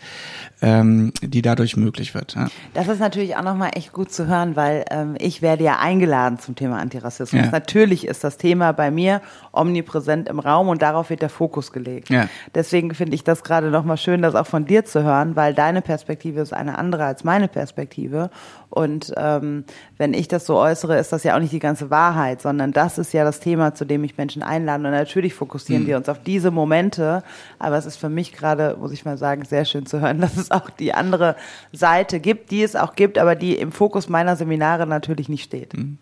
ähm, 0.62 1.12
die 1.20 1.42
dadurch 1.42 1.76
möglich 1.76 2.14
wird. 2.14 2.34
Ja. 2.36 2.46
Das 2.72 2.86
ist 2.86 3.00
natürlich 3.00 3.36
auch 3.36 3.42
nochmal 3.42 3.72
echt 3.74 3.92
gut 3.92 4.12
zu 4.12 4.28
hören, 4.28 4.54
weil 4.54 4.84
ähm, 4.90 5.16
ich 5.18 5.42
werde 5.42 5.64
ja 5.64 5.80
eingeladen 5.80 6.38
zum 6.38 6.54
Thema 6.54 6.78
Antirassismus. 6.78 7.44
Ja. 7.46 7.50
Natürlich 7.50 8.06
ist 8.06 8.22
das 8.22 8.36
Thema 8.36 8.72
bei 8.72 8.92
mir 8.92 9.20
omnipräsent 9.52 10.28
im 10.28 10.38
Raum 10.38 10.68
und 10.68 10.80
darauf 10.80 11.10
wird 11.10 11.20
der 11.20 11.30
Fokus 11.30 11.72
gelegt. 11.72 12.10
Ja. 12.10 12.28
Deswegen 12.54 12.94
finde 12.94 13.16
ich 13.16 13.24
das 13.24 13.42
gerade 13.42 13.70
nochmal 13.70 13.96
schön, 13.96 14.22
das 14.22 14.36
auch 14.36 14.46
von 14.46 14.64
dir 14.64 14.84
zu 14.84 15.02
hören, 15.02 15.34
weil 15.34 15.52
deine 15.52 15.82
Perspektive 15.82 16.40
ist 16.40 16.52
eine 16.52 16.78
andere 16.78 17.04
als 17.04 17.24
meine 17.24 17.48
Perspektive. 17.48 18.30
Und 18.72 19.12
ähm, 19.18 19.64
wenn 19.98 20.14
ich 20.14 20.28
das 20.28 20.46
so 20.46 20.56
äußere, 20.56 20.98
ist 20.98 21.12
das 21.12 21.24
ja 21.24 21.36
auch 21.36 21.40
nicht 21.40 21.52
die 21.52 21.58
ganze 21.58 21.90
Wahrheit, 21.90 22.40
sondern 22.40 22.72
das 22.72 22.96
ist 22.96 23.12
ja 23.12 23.22
das 23.22 23.38
Thema, 23.38 23.74
zu 23.74 23.84
dem 23.84 24.02
ich 24.02 24.16
Menschen 24.16 24.42
einlade. 24.42 24.82
Und 24.82 24.92
natürlich 24.92 25.34
fokussieren 25.34 25.82
mhm. 25.82 25.88
wir 25.88 25.96
uns 25.98 26.08
auf 26.08 26.22
diese 26.22 26.50
Momente. 26.50 27.22
Aber 27.58 27.76
es 27.76 27.84
ist 27.84 27.96
für 27.96 28.08
mich 28.08 28.32
gerade, 28.32 28.78
muss 28.80 28.90
ich 28.92 29.04
mal 29.04 29.18
sagen, 29.18 29.44
sehr 29.44 29.66
schön 29.66 29.84
zu 29.84 30.00
hören, 30.00 30.20
dass 30.22 30.38
es 30.38 30.50
auch 30.50 30.70
die 30.70 30.94
andere 30.94 31.36
Seite 31.72 32.18
gibt, 32.18 32.50
die 32.50 32.62
es 32.62 32.74
auch 32.74 32.94
gibt, 32.94 33.18
aber 33.18 33.34
die 33.34 33.56
im 33.56 33.72
Fokus 33.72 34.08
meiner 34.08 34.36
Seminare 34.36 34.86
natürlich 34.86 35.28
nicht 35.28 35.44
steht. 35.44 35.76
Mhm. 35.76 35.98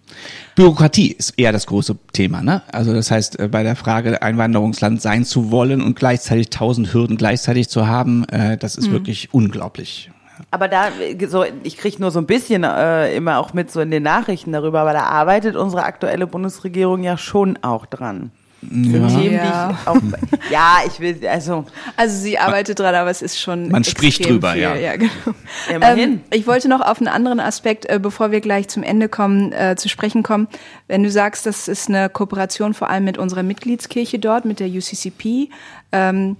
Bürokratie 0.54 1.10
ist 1.10 1.30
eher 1.38 1.50
das 1.50 1.66
große 1.66 1.96
Thema. 2.12 2.40
Ne? 2.40 2.62
Also 2.70 2.94
das 2.94 3.10
heißt, 3.10 3.40
äh, 3.40 3.48
bei 3.48 3.64
der 3.64 3.74
Frage 3.74 4.22
Einwanderungsland 4.22 5.02
sein 5.02 5.24
zu 5.24 5.50
wollen 5.50 5.82
und 5.82 5.96
gleichzeitig 5.96 6.50
tausend 6.50 6.94
Hürden 6.94 7.16
gleichzeitig 7.16 7.68
zu 7.68 7.88
haben, 7.88 8.28
äh, 8.28 8.56
das 8.56 8.76
ist 8.76 8.88
mhm. 8.88 8.92
wirklich 8.92 9.34
unglaublich. 9.34 10.12
Aber 10.50 10.68
da, 10.68 10.88
so, 11.28 11.44
ich 11.62 11.76
kriege 11.76 12.00
nur 12.00 12.10
so 12.10 12.18
ein 12.18 12.26
bisschen 12.26 12.64
äh, 12.64 13.14
immer 13.14 13.38
auch 13.38 13.52
mit 13.52 13.70
so 13.70 13.80
in 13.80 13.90
den 13.90 14.02
Nachrichten 14.02 14.52
darüber, 14.52 14.80
aber 14.80 14.92
da 14.92 15.02
arbeitet 15.02 15.56
unsere 15.56 15.84
aktuelle 15.84 16.26
Bundesregierung 16.26 17.02
ja 17.02 17.16
schon 17.16 17.58
auch 17.62 17.86
dran. 17.86 18.30
Ja. 18.62 19.08
Themen, 19.08 19.32
ja. 19.32 19.70
Ich 19.70 19.88
auch, 19.88 19.96
ja, 20.50 20.78
ich 20.86 21.00
will, 21.00 21.26
also. 21.26 21.64
Also 21.96 22.16
sie 22.16 22.38
arbeitet 22.38 22.78
dran, 22.78 22.94
aber 22.94 23.10
es 23.10 23.22
ist 23.22 23.40
schon. 23.40 23.70
Man 23.70 23.84
spricht 23.84 24.26
drüber, 24.26 24.52
viel, 24.52 24.62
ja. 24.62 24.74
ja, 24.74 24.96
genau. 24.96 25.10
ja 25.70 25.96
ähm, 25.96 26.20
ich 26.30 26.46
wollte 26.46 26.68
noch 26.68 26.82
auf 26.82 26.98
einen 26.98 27.08
anderen 27.08 27.40
Aspekt, 27.40 27.86
äh, 27.86 27.98
bevor 27.98 28.32
wir 28.32 28.40
gleich 28.40 28.68
zum 28.68 28.82
Ende 28.82 29.08
kommen, 29.08 29.52
äh, 29.52 29.76
zu 29.76 29.88
sprechen 29.88 30.22
kommen. 30.22 30.46
Wenn 30.88 31.02
du 31.02 31.10
sagst, 31.10 31.46
das 31.46 31.68
ist 31.68 31.88
eine 31.88 32.10
Kooperation 32.10 32.74
vor 32.74 32.90
allem 32.90 33.04
mit 33.04 33.16
unserer 33.16 33.42
Mitgliedskirche 33.42 34.18
dort, 34.18 34.44
mit 34.44 34.60
der 34.60 34.68
UCCP, 34.68 35.48
ähm, 35.92 36.36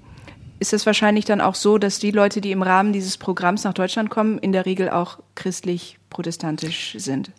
ist 0.60 0.72
es 0.72 0.86
wahrscheinlich 0.86 1.24
dann 1.24 1.40
auch 1.40 1.54
so, 1.54 1.78
dass 1.78 1.98
die 1.98 2.10
Leute, 2.10 2.40
die 2.40 2.52
im 2.52 2.62
Rahmen 2.62 2.92
dieses 2.92 3.16
Programms 3.16 3.64
nach 3.64 3.74
Deutschland 3.74 4.10
kommen, 4.10 4.38
in 4.38 4.52
der 4.52 4.66
Regel 4.66 4.90
auch 4.90 5.18
christlich-protestantisch 5.34 6.94
sind. 6.98 7.32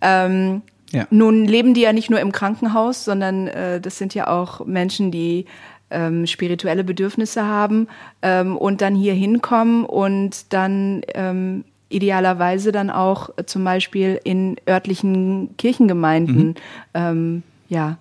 Ähm, 0.00 0.62
ja. 0.92 1.06
Nun 1.10 1.44
leben 1.44 1.74
die 1.74 1.82
ja 1.82 1.92
nicht 1.92 2.08
nur 2.08 2.20
im 2.20 2.32
Krankenhaus, 2.32 3.04
sondern 3.04 3.48
äh, 3.48 3.80
das 3.80 3.98
sind 3.98 4.14
ja 4.14 4.28
auch 4.28 4.64
Menschen, 4.64 5.10
die 5.10 5.46
ähm, 5.90 6.26
spirituelle 6.26 6.84
Bedürfnisse 6.84 7.44
haben 7.44 7.88
ähm, 8.22 8.56
und 8.56 8.80
dann 8.80 8.94
hier 8.94 9.14
hinkommen 9.14 9.84
und 9.84 10.52
dann 10.52 11.02
ähm, 11.14 11.64
idealerweise 11.88 12.72
dann 12.72 12.90
auch 12.90 13.30
äh, 13.36 13.46
zum 13.46 13.64
Beispiel 13.64 14.20
in 14.22 14.56
örtlichen 14.68 15.56
Kirchengemeinden 15.56 16.48
mhm. 16.48 16.54
ähm, 16.94 17.42
ja 17.68 17.98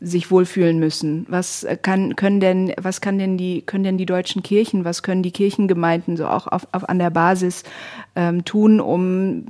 sich 0.00 0.30
wohlfühlen 0.30 0.78
müssen? 0.78 1.26
Was 1.28 1.66
kann, 1.82 2.16
können 2.16 2.40
denn, 2.40 2.72
was 2.80 3.00
kann 3.00 3.18
denn 3.18 3.36
die, 3.36 3.60
können 3.62 3.84
denn 3.84 3.98
die 3.98 4.06
deutschen 4.06 4.42
Kirchen, 4.42 4.84
was 4.84 5.02
können 5.02 5.22
die 5.22 5.30
Kirchengemeinden 5.30 6.16
so 6.16 6.26
auch 6.26 6.46
auf, 6.46 6.66
auf 6.72 6.88
an 6.88 6.98
der 6.98 7.10
Basis 7.10 7.64
ähm, 8.16 8.44
tun, 8.44 8.80
um, 8.80 9.44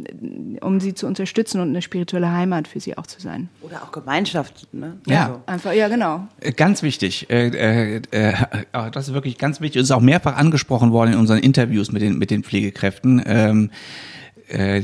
um 0.61 0.81
sie 0.81 0.95
zu 0.95 1.07
unterstützen 1.07 1.61
und 1.61 1.69
eine 1.69 1.83
spirituelle 1.83 2.33
Heimat 2.33 2.67
für 2.67 2.81
sie 2.81 2.99
auch 2.99 3.07
zu 3.07 3.21
sein? 3.21 3.49
Oder 3.63 3.83
auch 3.83 3.93
Gemeinschaft, 3.93 4.67
ne? 4.73 4.97
Ja. 5.07 5.27
Also. 5.27 5.43
Einfach, 5.47 5.73
ja, 5.73 5.89
genau. 5.89 6.27
Äh, 6.41 6.53
Ganz 6.53 6.83
wichtig. 6.83 7.31
Äh, 7.31 7.49
äh, 7.49 8.03
äh, 8.11 8.35
das 8.91 9.09
ist 9.09 9.15
wirklich 9.15 9.39
ganz 9.39 9.61
wichtig. 9.61 9.81
Es 9.81 9.89
ist 9.89 9.93
auch 9.93 10.01
mehrfach 10.01 10.37
angesprochen 10.37 10.91
worden 10.91 11.13
in 11.13 11.19
unseren 11.19 11.39
Interviews 11.39 11.93
mit 11.93 12.03
den, 12.03 12.19
mit 12.19 12.31
den 12.31 12.43
Pflegekräften. 12.43 13.23
Ähm, 13.25 13.71
äh, 14.49 14.83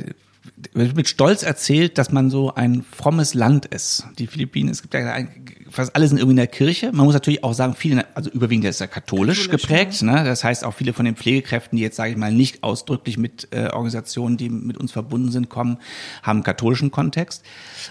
wird 0.73 0.97
mit 0.97 1.09
Stolz 1.09 1.43
erzählt, 1.43 1.99
dass 1.99 2.13
man 2.13 2.31
so 2.31 2.55
ein 2.55 2.83
frommes 2.83 3.35
Land 3.35 3.67
ist. 3.67 4.07
Die 4.19 4.27
Philippinen, 4.27 4.71
es 4.71 4.83
gibt 4.83 4.95
ja 4.95 5.13
ein, 5.13 5.29
fast 5.77 5.95
alle 5.95 6.09
sind 6.09 6.19
irgendwie 6.19 6.33
in 6.33 6.37
der 6.37 6.47
Kirche. 6.47 6.91
Man 6.93 7.07
muss 7.07 7.15
natürlich 7.15 7.45
auch 7.45 7.53
sagen, 7.53 7.75
viele, 7.77 8.05
also 8.15 8.31
überwiegend 8.31 8.65
ist 8.65 8.81
ja 8.81 8.87
katholisch, 8.87 9.45
Katholisch, 9.45 9.63
geprägt. 9.63 10.03
Ne? 10.03 10.25
Das 10.25 10.43
heißt 10.43 10.65
auch 10.65 10.75
viele 10.75 10.93
von 10.93 11.05
den 11.05 11.17
Pflegekräften, 11.17 11.77
die 11.77 11.83
jetzt 11.83 11.97
sage 11.97 12.11
ich 12.11 12.17
mal 12.17 12.33
nicht 12.33 12.63
ausdrücklich 12.63 13.19
mit 13.19 13.49
äh, 13.53 13.67
Organisationen, 13.67 14.37
die 14.37 14.49
mit 14.49 14.77
uns 14.77 14.93
verbunden 14.93 15.31
sind, 15.31 15.49
kommen, 15.49 15.79
haben 16.23 16.39
einen 16.39 16.45
katholischen 16.45 16.91
Kontext. 16.91 17.45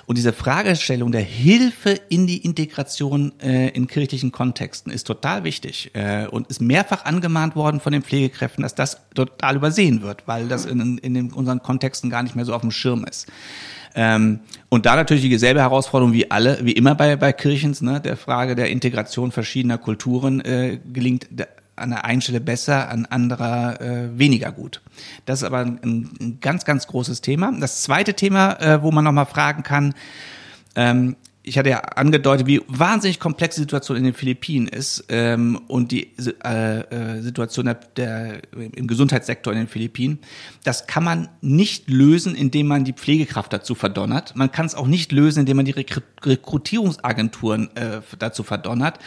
Und 0.06 0.18
diese 0.18 0.34
Fragestellung 0.34 1.12
der 1.12 1.22
Hilfe 1.22 2.00
in 2.10 2.28
die 2.28 2.38
Integration 2.38 3.32
äh, 3.40 3.70
in 3.70 3.88
kirchlichen 3.88 4.32
Kontexten 4.32 4.92
ist 4.92 5.06
total 5.06 5.44
wichtig 5.44 5.92
äh, 5.94 6.28
und 6.28 6.48
ist 6.48 6.62
mehrfach 6.62 7.06
angemahnt 7.06 7.56
worden 7.56 7.80
von 7.80 7.94
den 7.94 8.02
Pflegekräften, 8.02 8.64
dass 8.64 8.76
das 8.76 8.98
total 9.14 9.56
übersehen 9.56 10.02
wird, 10.02 10.28
weil 10.28 10.48
das 10.48 10.66
in, 10.66 10.98
in 10.98 11.32
unseren 11.32 11.62
Kontexten 11.62 12.10
gar 12.10 12.24
nicht 12.24 12.36
mehr 12.36 12.46
so 12.46 12.54
auf 12.54 12.62
dem 12.62 12.72
Schirm 12.72 13.06
ist. 13.06 13.28
Ähm, 13.96 14.42
und 14.70 14.86
da 14.86 14.96
natürlich 14.96 15.24
dieselbe 15.24 15.62
Herausforderung 15.62 16.14
wie 16.14 16.30
alle, 16.30 16.60
wie 16.64 16.74
immer 16.74 16.96
bei, 16.96 17.16
bei 17.16 17.32
Kirchens, 17.32 17.82
ne, 17.82 18.02
der 18.02 18.18
Frage 18.18 18.56
der 18.56 18.70
Integration 18.70 19.32
verschiedener 19.32 19.78
Kulturen 19.78 20.42
äh, 20.42 20.80
gelingt 20.92 21.28
an 21.78 21.90
der 21.90 22.06
einen 22.06 22.22
Stelle 22.22 22.42
besser, 22.42 22.90
an 22.90 23.06
anderer 23.06 23.82
äh, 23.82 24.18
weniger 24.18 24.52
gut. 24.52 24.82
Das 25.26 25.40
ist 25.40 25.44
aber 25.44 25.60
ein, 25.60 25.80
ein 25.84 26.38
ganz, 26.42 26.66
ganz 26.66 26.88
großes 26.88 27.22
Thema. 27.22 27.54
Das 27.60 27.82
zweite 27.84 28.14
Thema, 28.14 28.60
äh, 28.60 28.82
wo 28.82 28.92
man 28.92 29.04
nochmal 29.04 29.26
fragen 29.26 29.64
kann, 29.64 29.94
ähm, 30.76 31.16
ich 31.48 31.60
hatte 31.60 31.70
ja 31.70 31.80
angedeutet, 31.80 32.48
wie 32.48 32.62
wahnsinnig 32.68 33.20
komplex 33.20 33.56
die 33.56 33.62
Situation 33.62 33.98
in 33.98 34.04
den 34.04 34.16
Philippinen 34.16 34.68
ist 34.68 35.06
ähm, 35.10 35.62
und 35.68 35.92
die 35.92 36.12
äh, 36.44 36.80
äh, 36.80 37.22
Situation 37.22 37.66
der, 37.66 37.76
der, 37.96 38.42
im 38.56 38.88
Gesundheitssektor 38.88 39.54
in 39.54 39.60
den 39.60 39.68
Philippinen. 39.68 40.20
Das 40.64 40.88
kann 40.88 41.04
man 41.04 41.30
nicht 41.42 41.88
lösen, 41.88 42.34
indem 42.34 42.68
man 42.68 42.84
die 42.84 42.94
Pflegekraft 42.94 43.54
dazu 43.54 43.76
verdonnert. 43.76 44.36
Man 44.36 44.52
kann 44.52 44.66
es 44.66 44.74
auch 44.74 44.88
nicht 44.88 45.12
lösen, 45.12 45.42
indem 45.42 45.58
man 45.58 45.66
die 45.66 45.72
Rekru 45.72 46.02
Rekrutierungsagenturen 46.24 47.70
äh, 47.76 48.02
dazu 48.18 48.42
verdonnert. 48.42 48.98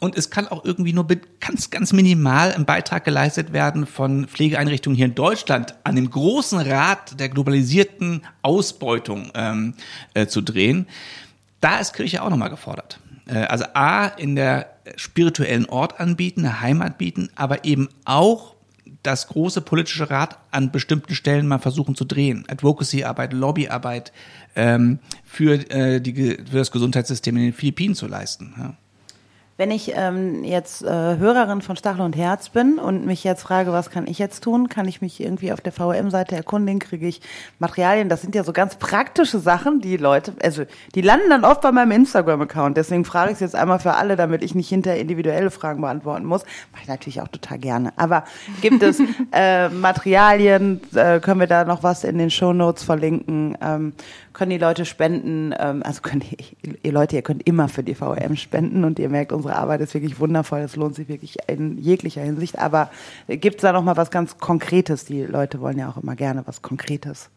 Und 0.00 0.14
es 0.18 0.28
kann 0.28 0.46
auch 0.46 0.62
irgendwie 0.62 0.92
nur 0.92 1.06
ganz, 1.40 1.70
ganz 1.70 1.94
minimal 1.94 2.52
ein 2.52 2.66
Beitrag 2.66 3.04
geleistet 3.06 3.54
werden 3.54 3.86
von 3.86 4.28
Pflegeeinrichtungen 4.28 4.94
hier 4.94 5.06
in 5.06 5.14
Deutschland 5.14 5.74
an 5.84 5.96
dem 5.96 6.10
großen 6.10 6.58
Rad 6.58 7.18
der 7.18 7.30
globalisierten 7.30 8.22
Ausbeutung 8.42 9.30
ähm, 9.34 9.72
äh, 10.12 10.26
zu 10.26 10.42
drehen 10.42 10.86
da 11.60 11.78
ist 11.78 11.92
Kirche 11.94 12.22
auch 12.22 12.30
nochmal 12.30 12.50
gefordert. 12.50 13.00
Äh, 13.26 13.38
Also 13.38 13.64
A, 13.74 14.06
in 14.06 14.36
der 14.36 14.70
spirituellen 14.96 15.66
Ort 15.66 16.00
anbieten, 16.00 16.40
eine 16.40 16.60
Heimat 16.60 16.98
bieten, 16.98 17.30
aber 17.34 17.64
eben 17.64 17.88
auch 18.04 18.54
das 19.02 19.28
große 19.28 19.60
politische 19.60 20.10
Rad 20.10 20.38
an 20.50 20.72
bestimmten 20.72 21.14
Stellen 21.14 21.46
mal 21.46 21.58
versuchen 21.58 21.94
zu 21.94 22.04
drehen. 22.04 22.44
Advocacy-Arbeit, 22.48 23.32
Lobbyarbeit 23.32 24.12
ähm, 24.56 24.98
für, 25.24 25.54
äh, 25.70 26.00
die, 26.00 26.14
für 26.14 26.58
das 26.58 26.72
Gesundheitssystem 26.72 27.36
in 27.36 27.42
den 27.44 27.52
Philippinen 27.52 27.94
zu 27.94 28.06
leisten. 28.06 28.54
Ja. 28.58 28.74
Wenn 29.58 29.70
ich 29.70 29.92
ähm, 29.94 30.44
jetzt 30.44 30.82
äh, 30.82 30.88
Hörerin 30.88 31.62
von 31.62 31.76
Stachel 31.76 32.02
und 32.02 32.14
Herz 32.14 32.50
bin 32.50 32.78
und 32.78 33.06
mich 33.06 33.24
jetzt 33.24 33.42
frage, 33.42 33.72
was 33.72 33.88
kann 33.88 34.06
ich 34.06 34.18
jetzt 34.18 34.44
tun, 34.44 34.68
kann 34.68 34.86
ich 34.86 35.00
mich 35.00 35.18
irgendwie 35.18 35.50
auf 35.50 35.62
der 35.62 35.72
VRM-Seite 35.72 36.36
erkundigen, 36.36 36.78
kriege 36.78 37.06
ich 37.06 37.22
Materialien. 37.58 38.10
Das 38.10 38.20
sind 38.20 38.34
ja 38.34 38.44
so 38.44 38.52
ganz 38.52 38.76
praktische 38.76 39.38
Sachen, 39.38 39.80
die 39.80 39.96
Leute, 39.96 40.34
also 40.42 40.64
die 40.94 41.00
landen 41.00 41.30
dann 41.30 41.44
oft 41.44 41.62
bei 41.62 41.72
meinem 41.72 41.92
Instagram-Account. 41.92 42.76
Deswegen 42.76 43.06
frage 43.06 43.30
ich 43.30 43.36
es 43.36 43.40
jetzt 43.40 43.54
einmal 43.54 43.78
für 43.78 43.94
alle, 43.94 44.16
damit 44.16 44.42
ich 44.42 44.54
nicht 44.54 44.68
hinter 44.68 44.94
individuelle 44.94 45.50
Fragen 45.50 45.80
beantworten 45.80 46.26
muss. 46.26 46.42
Mache 46.72 46.82
ich 46.82 46.88
natürlich 46.88 47.22
auch 47.22 47.28
total 47.28 47.58
gerne. 47.58 47.94
Aber 47.96 48.24
gibt 48.60 48.82
es 48.82 49.00
äh, 49.32 49.70
Materialien? 49.70 50.82
Äh, 50.94 51.20
können 51.20 51.40
wir 51.40 51.46
da 51.46 51.64
noch 51.64 51.82
was 51.82 52.04
in 52.04 52.18
den 52.18 52.28
Show 52.30 52.52
Notes 52.52 52.82
verlinken? 52.82 53.56
Ähm, 53.62 53.94
können 54.36 54.50
die 54.50 54.58
Leute 54.58 54.84
spenden? 54.84 55.54
Ähm, 55.58 55.82
also 55.82 56.02
können 56.02 56.20
die, 56.20 56.36
ihr 56.82 56.92
Leute, 56.92 57.16
ihr 57.16 57.22
könnt 57.22 57.46
immer 57.48 57.68
für 57.68 57.82
die 57.82 57.94
VRM 57.94 58.36
spenden 58.36 58.84
und 58.84 58.98
ihr 58.98 59.08
merkt, 59.08 59.32
unsere 59.32 59.56
Arbeit 59.56 59.80
ist 59.80 59.94
wirklich 59.94 60.20
wundervoll. 60.20 60.60
Es 60.60 60.76
lohnt 60.76 60.94
sich 60.94 61.08
wirklich 61.08 61.38
in 61.48 61.78
jeglicher 61.78 62.20
Hinsicht. 62.20 62.58
Aber 62.58 62.90
gibt 63.28 63.56
es 63.56 63.62
da 63.62 63.72
noch 63.72 63.82
mal 63.82 63.96
was 63.96 64.10
ganz 64.10 64.36
Konkretes? 64.36 65.06
Die 65.06 65.22
Leute 65.22 65.62
wollen 65.62 65.78
ja 65.78 65.88
auch 65.88 65.96
immer 65.96 66.16
gerne 66.16 66.42
was 66.46 66.60
Konkretes. 66.60 67.30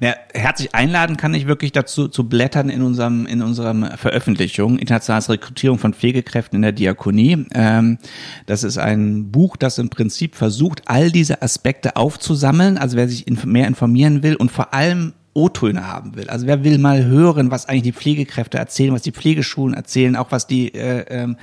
Ja, 0.00 0.14
herzlich 0.32 0.74
einladen 0.74 1.16
kann 1.16 1.34
ich 1.34 1.48
wirklich 1.48 1.72
dazu 1.72 2.08
zu 2.08 2.28
blättern 2.28 2.70
in 2.70 2.80
unserem 2.80 3.26
in 3.26 3.42
unserem 3.42 3.84
Veröffentlichung 3.96 4.78
internationales 4.78 5.28
Rekrutierung 5.28 5.78
von 5.78 5.92
Pflegekräften 5.92 6.56
in 6.56 6.62
der 6.62 6.72
Diakonie. 6.72 7.44
Ähm, 7.52 7.98
das 8.46 8.62
ist 8.62 8.78
ein 8.78 9.30
Buch, 9.32 9.56
das 9.56 9.78
im 9.78 9.90
Prinzip 9.90 10.34
versucht, 10.36 10.82
all 10.86 11.10
diese 11.10 11.42
Aspekte 11.42 11.96
aufzusammeln. 11.96 12.78
Also 12.78 12.96
wer 12.96 13.08
sich 13.08 13.26
inf 13.26 13.44
mehr 13.44 13.66
informieren 13.66 14.22
will 14.22 14.36
und 14.36 14.50
vor 14.50 14.72
allem 14.72 15.12
O-Töne 15.36 15.86
haben 15.86 16.16
will. 16.16 16.30
Also 16.30 16.46
wer 16.46 16.64
will 16.64 16.78
mal 16.78 17.04
hören, 17.04 17.50
was 17.50 17.68
eigentlich 17.68 17.82
die 17.82 17.92
Pflegekräfte 17.92 18.56
erzählen, 18.56 18.94
was 18.94 19.02
die 19.02 19.12
Pflegeschulen 19.12 19.74
erzählen, 19.74 20.16
auch 20.16 20.32
was 20.32 20.46
die 20.46 20.74
äh, 20.74 21.04
ähm, 21.10 21.36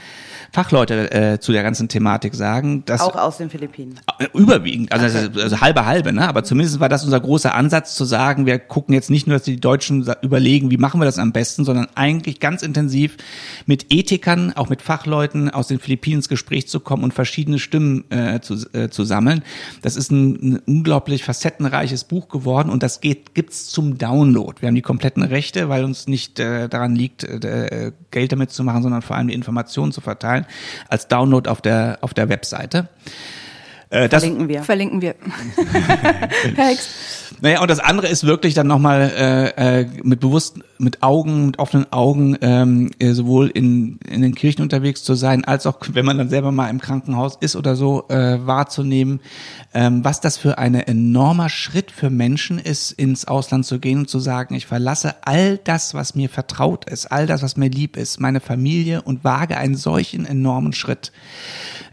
Fachleute 0.52 1.12
äh, 1.12 1.40
zu 1.40 1.52
der 1.52 1.62
ganzen 1.62 1.88
Thematik 1.90 2.34
sagen. 2.34 2.84
Das, 2.86 3.02
Auch 3.02 3.16
aus 3.16 3.38
den 3.38 3.52
Philippinen. 3.52 4.00
äh, 4.18 4.28
Überwiegend, 4.34 4.92
also, 4.92 5.06
also, 5.06 5.40
also 5.40 5.62
halbe 5.62 5.86
halbe, 5.86 6.12
ne? 6.12 6.28
Aber 6.28 6.44
zumindest 6.44 6.80
war 6.80 6.90
das 6.90 7.06
unser 7.06 7.20
großer 7.20 7.54
Ansatz 7.54 7.96
zu 7.96 8.04
sagen, 8.06 8.48
wir 8.48 8.58
gucken 8.58 8.96
jetzt 8.96 9.12
nicht 9.12 9.28
nur, 9.28 9.38
dass 9.38 9.44
die 9.44 9.60
Deutschen 9.60 10.08
überlegen, 10.24 10.72
wie 10.72 10.78
machen 10.78 11.00
wir 11.00 11.06
das 11.06 11.20
am 11.20 11.32
besten, 11.32 11.64
sondern 11.64 11.88
eigentlich 11.94 12.40
ganz 12.40 12.64
intensiv 12.64 13.18
mit 13.68 13.88
Ethikern, 13.92 14.54
auch 14.54 14.70
mit 14.70 14.82
Fachleuten 14.82 15.52
aus 15.52 15.68
den 15.68 15.80
Philippinen 15.80 16.18
ins 16.18 16.30
Gespräch 16.30 16.68
zu 16.68 16.80
kommen 16.80 17.04
und 17.04 17.14
verschiedene 17.14 17.60
Stimmen 17.60 18.10
äh, 18.10 18.40
zu, 18.42 18.56
äh, 18.74 18.90
zu 18.90 19.04
sammeln. 19.04 19.44
Das 19.84 19.96
ist 19.96 20.12
ein, 20.12 20.54
ein 20.54 20.62
unglaublich 20.66 21.24
facettenreiches 21.24 22.06
Buch 22.06 22.28
geworden 22.28 22.70
und 22.70 22.82
das 22.82 23.00
geht 23.00 23.36
gibt's 23.36 23.68
zum 23.68 23.83
Download. 23.98 24.62
Wir 24.62 24.68
haben 24.68 24.76
die 24.76 24.82
kompletten 24.82 25.24
Rechte, 25.24 25.70
weil 25.70 25.84
uns 25.84 26.08
nicht 26.08 26.40
äh, 26.40 26.70
daran 26.70 26.96
liegt, 26.96 27.24
äh, 27.24 27.92
Geld 28.12 28.32
damit 28.32 28.52
zu 28.52 28.64
machen, 28.64 28.84
sondern 28.84 29.02
vor 29.02 29.16
allem 29.16 29.28
die 29.28 29.34
Informationen 29.34 29.92
zu 29.92 30.02
verteilen, 30.02 30.46
als 30.90 31.08
Download 31.08 31.50
auf 31.50 31.62
der 31.62 32.00
auf 32.02 32.14
der 32.14 32.30
Webseite. 32.30 32.90
Äh, 33.90 34.10
das, 34.10 34.24
Verlinken 34.24 34.50
wir. 34.50 34.64
Verlinken 34.64 35.02
wir. 35.02 35.16
Naja, 37.42 37.62
und 37.62 37.70
das 37.70 37.80
andere 37.80 38.08
ist 38.08 38.26
wirklich 38.26 38.54
dann 38.54 38.68
nochmal 38.68 39.12
äh, 39.58 39.82
äh, 39.82 39.88
mit 40.02 40.22
bewusst, 40.22 40.60
mit 40.84 41.04
Augen, 41.04 41.48
mit 41.48 41.60
offenen 41.60 41.92
Augen, 41.92 42.38
ähm, 42.42 42.92
äh, 43.00 43.14
sowohl 43.14 43.50
in, 43.50 43.98
in 44.10 44.22
den 44.22 44.36
Kirchen 44.36 44.62
unterwegs 44.62 45.04
zu 45.04 45.16
sein, 45.16 45.46
als 45.46 45.66
auch, 45.66 45.78
wenn 45.92 46.06
man 46.06 46.18
dann 46.18 46.30
selber 46.30 46.52
mal 46.52 46.70
im 46.70 46.80
Krankenhaus 46.80 47.38
ist 47.40 47.56
oder 47.56 47.76
so, 47.76 48.06
äh, 48.10 48.46
wahrzunehmen, 48.46 49.22
ähm, 49.74 50.04
was 50.04 50.22
das 50.22 50.38
für 50.38 50.58
ein 50.58 50.76
enormer 50.76 51.50
Schritt 51.50 51.92
für 51.92 52.10
Menschen 52.10 52.60
ist, 52.60 52.92
ins 52.92 53.26
Ausland 53.26 53.66
zu 53.66 53.80
gehen 53.80 54.00
und 54.00 54.10
zu 54.10 54.20
sagen, 54.20 54.56
ich 54.56 54.66
verlasse 54.66 55.16
all 55.22 55.58
das, 55.58 55.94
was 55.94 56.16
mir 56.16 56.30
vertraut 56.30 56.90
ist, 56.90 57.12
all 57.12 57.26
das, 57.26 57.42
was 57.42 57.58
mir 57.58 57.70
lieb 57.70 57.98
ist, 57.98 58.20
meine 58.20 58.40
Familie 58.40 59.02
und 59.02 59.24
wage 59.24 59.58
einen 59.58 59.76
solchen 59.76 60.26
enormen 60.26 60.74
Schritt. 60.74 61.12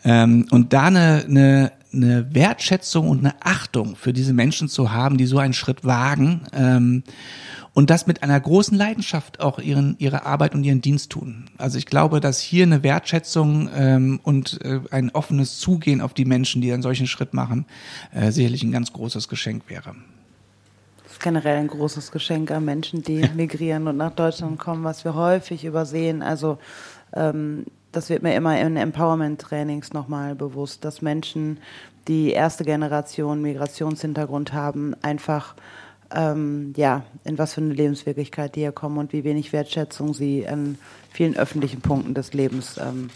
Ähm, 0.04 0.46
und 0.50 0.72
da 0.72 0.84
eine, 0.84 1.24
eine, 1.28 1.72
eine 1.92 2.34
Wertschätzung 2.34 3.08
und 3.08 3.20
eine 3.20 3.34
Achtung 3.40 3.96
für 3.96 4.12
diese 4.12 4.32
Menschen 4.32 4.68
zu 4.68 4.92
haben, 4.92 5.16
die 5.16 5.26
so 5.26 5.38
einen 5.38 5.54
Schritt 5.54 5.84
wagen 5.84 6.42
ähm, 6.52 7.02
und 7.80 7.88
das 7.88 8.06
mit 8.06 8.22
einer 8.22 8.38
großen 8.38 8.76
Leidenschaft 8.76 9.40
auch 9.40 9.58
ihren, 9.58 9.96
ihre 9.98 10.26
Arbeit 10.26 10.54
und 10.54 10.64
ihren 10.64 10.82
Dienst 10.82 11.12
tun. 11.12 11.46
Also 11.56 11.78
ich 11.78 11.86
glaube, 11.86 12.20
dass 12.20 12.38
hier 12.38 12.64
eine 12.64 12.82
Wertschätzung 12.82 13.70
ähm, 13.74 14.20
und 14.22 14.62
äh, 14.62 14.80
ein 14.90 15.10
offenes 15.12 15.58
Zugehen 15.58 16.02
auf 16.02 16.12
die 16.12 16.26
Menschen, 16.26 16.60
die 16.60 16.74
einen 16.74 16.82
solchen 16.82 17.06
Schritt 17.06 17.32
machen, 17.32 17.64
äh, 18.12 18.32
sicherlich 18.32 18.62
ein 18.64 18.70
ganz 18.70 18.92
großes 18.92 19.28
Geschenk 19.28 19.62
wäre. 19.68 19.94
Das 21.04 21.12
ist 21.12 21.22
generell 21.22 21.56
ein 21.56 21.68
großes 21.68 22.12
Geschenk 22.12 22.50
an 22.50 22.66
Menschen, 22.66 23.00
die 23.00 23.26
migrieren 23.34 23.88
und 23.88 23.96
nach 23.96 24.12
Deutschland 24.12 24.58
kommen, 24.58 24.84
was 24.84 25.06
wir 25.06 25.14
häufig 25.14 25.64
übersehen. 25.64 26.20
Also 26.20 26.58
ähm, 27.14 27.64
das 27.92 28.10
wird 28.10 28.22
mir 28.22 28.34
immer 28.34 28.60
in 28.60 28.76
Empowerment-Trainings 28.76 29.94
nochmal 29.94 30.34
bewusst, 30.34 30.84
dass 30.84 31.00
Menschen, 31.00 31.56
die 32.08 32.32
erste 32.32 32.62
Generation 32.62 33.40
Migrationshintergrund 33.40 34.52
haben, 34.52 34.94
einfach 35.00 35.54
ähm, 36.14 36.72
ja, 36.76 37.02
in 37.24 37.38
was 37.38 37.54
für 37.54 37.60
eine 37.60 37.74
Lebenswirklichkeit 37.74 38.56
die 38.56 38.60
hier 38.60 38.72
kommen 38.72 38.98
und 38.98 39.12
wie 39.12 39.24
wenig 39.24 39.52
Wertschätzung 39.52 40.14
sie 40.14 40.46
an 40.46 40.78
vielen 41.12 41.36
öffentlichen 41.36 41.80
Punkten 41.80 42.14
des 42.14 42.32
Lebens 42.32 42.78
ähm, 42.78 43.10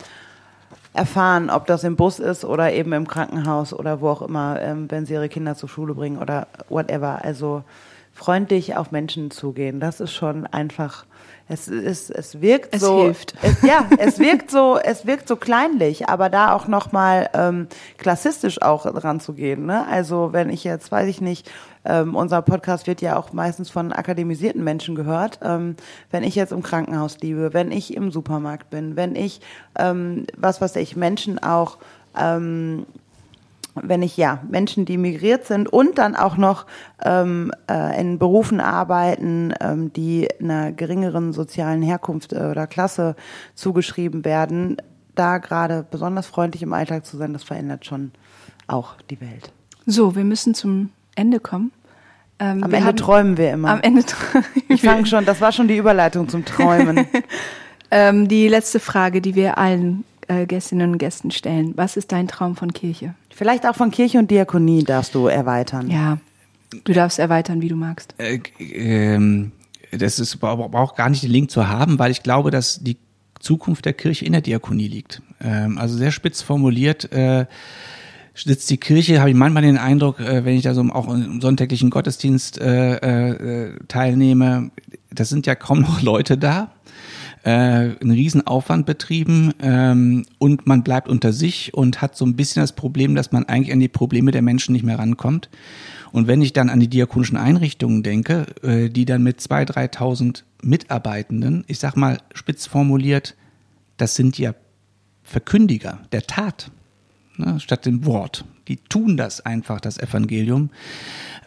erfahren, 0.92 1.50
ob 1.50 1.66
das 1.66 1.84
im 1.84 1.96
Bus 1.96 2.18
ist 2.18 2.44
oder 2.44 2.72
eben 2.72 2.92
im 2.92 3.08
Krankenhaus 3.08 3.72
oder 3.72 4.00
wo 4.00 4.08
auch 4.08 4.22
immer, 4.22 4.60
ähm, 4.60 4.90
wenn 4.90 5.06
sie 5.06 5.14
ihre 5.14 5.28
Kinder 5.28 5.56
zur 5.56 5.68
Schule 5.68 5.94
bringen 5.94 6.18
oder 6.18 6.46
whatever. 6.68 7.24
Also 7.24 7.64
freundlich 8.12 8.76
auf 8.76 8.92
Menschen 8.92 9.30
zugehen. 9.30 9.80
Das 9.80 10.00
ist 10.00 10.12
schon 10.12 10.46
einfach 10.46 11.04
es 11.46 11.68
ist, 11.68 12.10
es 12.10 12.40
wirkt 12.40 12.74
es 12.74 12.80
so, 12.80 13.02
hilft. 13.02 13.34
Es, 13.42 13.60
ja, 13.62 13.86
es 13.98 14.18
wirkt 14.18 14.50
so, 14.50 14.78
es 14.82 15.06
wirkt 15.06 15.28
so 15.28 15.36
kleinlich, 15.36 16.08
aber 16.08 16.30
da 16.30 16.54
auch 16.54 16.68
noch 16.68 16.92
mal 16.92 17.28
ähm, 17.34 17.68
klassistisch 17.98 18.62
auch 18.62 18.86
ranzugehen. 18.86 19.66
Ne? 19.66 19.86
Also 19.86 20.32
wenn 20.32 20.48
ich 20.48 20.64
jetzt, 20.64 20.90
weiß 20.90 21.06
ich 21.06 21.20
nicht, 21.20 21.50
ähm, 21.84 22.14
unser 22.14 22.42
Podcast 22.42 22.86
wird 22.86 23.00
ja 23.00 23.16
auch 23.16 23.32
meistens 23.32 23.70
von 23.70 23.92
akademisierten 23.92 24.62
Menschen 24.62 24.94
gehört. 24.94 25.40
Ähm, 25.42 25.76
wenn 26.10 26.22
ich 26.22 26.34
jetzt 26.34 26.52
im 26.52 26.62
Krankenhaus 26.62 27.18
liebe, 27.20 27.52
wenn 27.52 27.70
ich 27.70 27.96
im 27.96 28.10
Supermarkt 28.10 28.70
bin, 28.70 28.96
wenn 28.96 29.16
ich, 29.16 29.40
ähm, 29.78 30.26
was 30.36 30.60
weiß 30.60 30.76
ich, 30.76 30.96
Menschen 30.96 31.42
auch 31.42 31.78
ähm, 32.16 32.86
wenn 33.74 34.02
ich 34.02 34.16
ja 34.16 34.40
Menschen, 34.48 34.84
die 34.84 34.96
migriert 34.96 35.46
sind 35.46 35.68
und 35.72 35.98
dann 35.98 36.14
auch 36.14 36.36
noch 36.36 36.66
ähm, 37.04 37.52
äh, 37.68 38.00
in 38.00 38.18
Berufen 38.18 38.60
arbeiten, 38.60 39.52
ähm, 39.60 39.92
die 39.92 40.28
einer 40.40 40.72
geringeren 40.72 41.32
sozialen 41.32 41.82
Herkunft 41.82 42.32
äh, 42.32 42.50
oder 42.50 42.66
Klasse 42.66 43.16
zugeschrieben 43.54 44.24
werden, 44.24 44.76
da 45.14 45.38
gerade 45.38 45.84
besonders 45.88 46.26
freundlich 46.26 46.62
im 46.62 46.72
Alltag 46.72 47.04
zu 47.04 47.16
sein, 47.16 47.32
das 47.32 47.44
verändert 47.44 47.84
schon 47.84 48.12
auch 48.66 48.94
die 49.10 49.20
Welt. 49.20 49.52
So, 49.86 50.16
wir 50.16 50.24
müssen 50.24 50.54
zum 50.54 50.90
Ende 51.14 51.40
kommen. 51.40 51.72
Ähm, 52.38 52.64
am 52.64 52.72
Ende 52.72 52.86
haben, 52.86 52.96
träumen 52.96 53.36
wir 53.36 53.52
immer. 53.52 53.70
Am 53.70 53.80
Ende 53.80 54.04
träumen 54.04 54.46
Ich 54.68 54.82
fange 54.82 55.06
schon, 55.06 55.24
das 55.24 55.40
war 55.40 55.52
schon 55.52 55.68
die 55.68 55.76
Überleitung 55.76 56.28
zum 56.28 56.44
Träumen. 56.44 57.06
ähm, 57.90 58.28
die 58.28 58.48
letzte 58.48 58.80
Frage, 58.80 59.20
die 59.20 59.34
wir 59.34 59.56
allen 59.58 60.04
äh, 60.28 60.46
Gästinnen 60.46 60.92
und 60.92 60.98
Gästen 60.98 61.30
stellen. 61.30 61.74
Was 61.76 61.96
ist 61.96 62.12
dein 62.12 62.28
Traum 62.28 62.56
von 62.56 62.72
Kirche? 62.72 63.14
Vielleicht 63.30 63.66
auch 63.66 63.76
von 63.76 63.90
Kirche 63.90 64.18
und 64.18 64.30
Diakonie 64.30 64.84
darfst 64.84 65.14
du 65.14 65.26
erweitern. 65.26 65.90
Ja, 65.90 66.18
du 66.84 66.92
darfst 66.92 67.18
erweitern, 67.18 67.60
wie 67.62 67.68
du 67.68 67.76
magst. 67.76 68.14
Äh, 68.18 68.40
ähm, 68.58 69.52
das 69.92 70.18
ist 70.18 70.42
auch 70.42 70.94
gar 70.96 71.08
nicht 71.08 71.22
den 71.22 71.30
Link 71.30 71.50
zu 71.50 71.68
haben, 71.68 71.98
weil 71.98 72.10
ich 72.10 72.22
glaube, 72.22 72.50
dass 72.50 72.82
die 72.82 72.96
Zukunft 73.38 73.84
der 73.84 73.92
Kirche 73.92 74.24
in 74.24 74.32
der 74.32 74.40
Diakonie 74.40 74.88
liegt. 74.88 75.22
Ähm, 75.40 75.78
also 75.78 75.96
sehr 75.96 76.10
spitz 76.10 76.42
formuliert. 76.42 77.08
Sitzt 78.34 78.68
die 78.70 78.78
Kirche, 78.78 79.20
habe 79.20 79.30
ich 79.30 79.36
manchmal 79.36 79.62
den 79.62 79.78
Eindruck, 79.78 80.18
äh, 80.20 80.44
wenn 80.44 80.56
ich 80.56 80.62
da 80.62 80.74
so 80.74 80.82
auch 80.82 81.08
im 81.08 81.40
sonntäglichen 81.40 81.90
Gottesdienst 81.90 82.60
äh, 82.60 82.96
äh, 82.96 83.78
teilnehme, 83.86 84.70
das 85.12 85.28
sind 85.28 85.46
ja 85.46 85.54
kaum 85.54 85.80
noch 85.82 86.02
Leute 86.02 86.36
da 86.36 86.72
äh, 87.44 87.50
einen 87.50 88.10
Riesenaufwand 88.10 88.86
betrieben 88.86 89.52
ähm, 89.60 90.24
und 90.38 90.66
man 90.66 90.82
bleibt 90.82 91.08
unter 91.08 91.32
sich 91.32 91.74
und 91.74 92.00
hat 92.00 92.16
so 92.16 92.24
ein 92.24 92.36
bisschen 92.36 92.62
das 92.62 92.72
Problem, 92.72 93.14
dass 93.14 93.32
man 93.32 93.44
eigentlich 93.44 93.72
an 93.72 93.80
die 93.80 93.88
Probleme 93.88 94.30
der 94.30 94.42
Menschen 94.42 94.72
nicht 94.72 94.84
mehr 94.84 94.98
rankommt. 94.98 95.50
Und 96.10 96.26
wenn 96.26 96.42
ich 96.42 96.52
dann 96.52 96.70
an 96.70 96.80
die 96.80 96.88
diakonischen 96.88 97.36
Einrichtungen 97.36 98.02
denke, 98.02 98.46
äh, 98.62 98.88
die 98.88 99.04
dann 99.04 99.22
mit 99.22 99.40
zwei, 99.40 99.64
dreitausend 99.64 100.44
Mitarbeitenden, 100.62 101.64
ich 101.66 101.78
sag 101.78 101.96
mal 101.96 102.18
spitz 102.32 102.66
formuliert, 102.66 103.36
das 103.98 104.14
sind 104.14 104.38
ja 104.38 104.54
Verkündiger 105.22 106.00
der 106.12 106.22
Tat 106.22 106.70
ne, 107.36 107.60
statt 107.60 107.86
dem 107.86 108.04
Wort. 108.04 108.44
Die 108.68 108.76
tun 108.76 109.16
das 109.16 109.40
einfach, 109.40 109.80
das 109.80 109.98
Evangelium. 109.98 110.70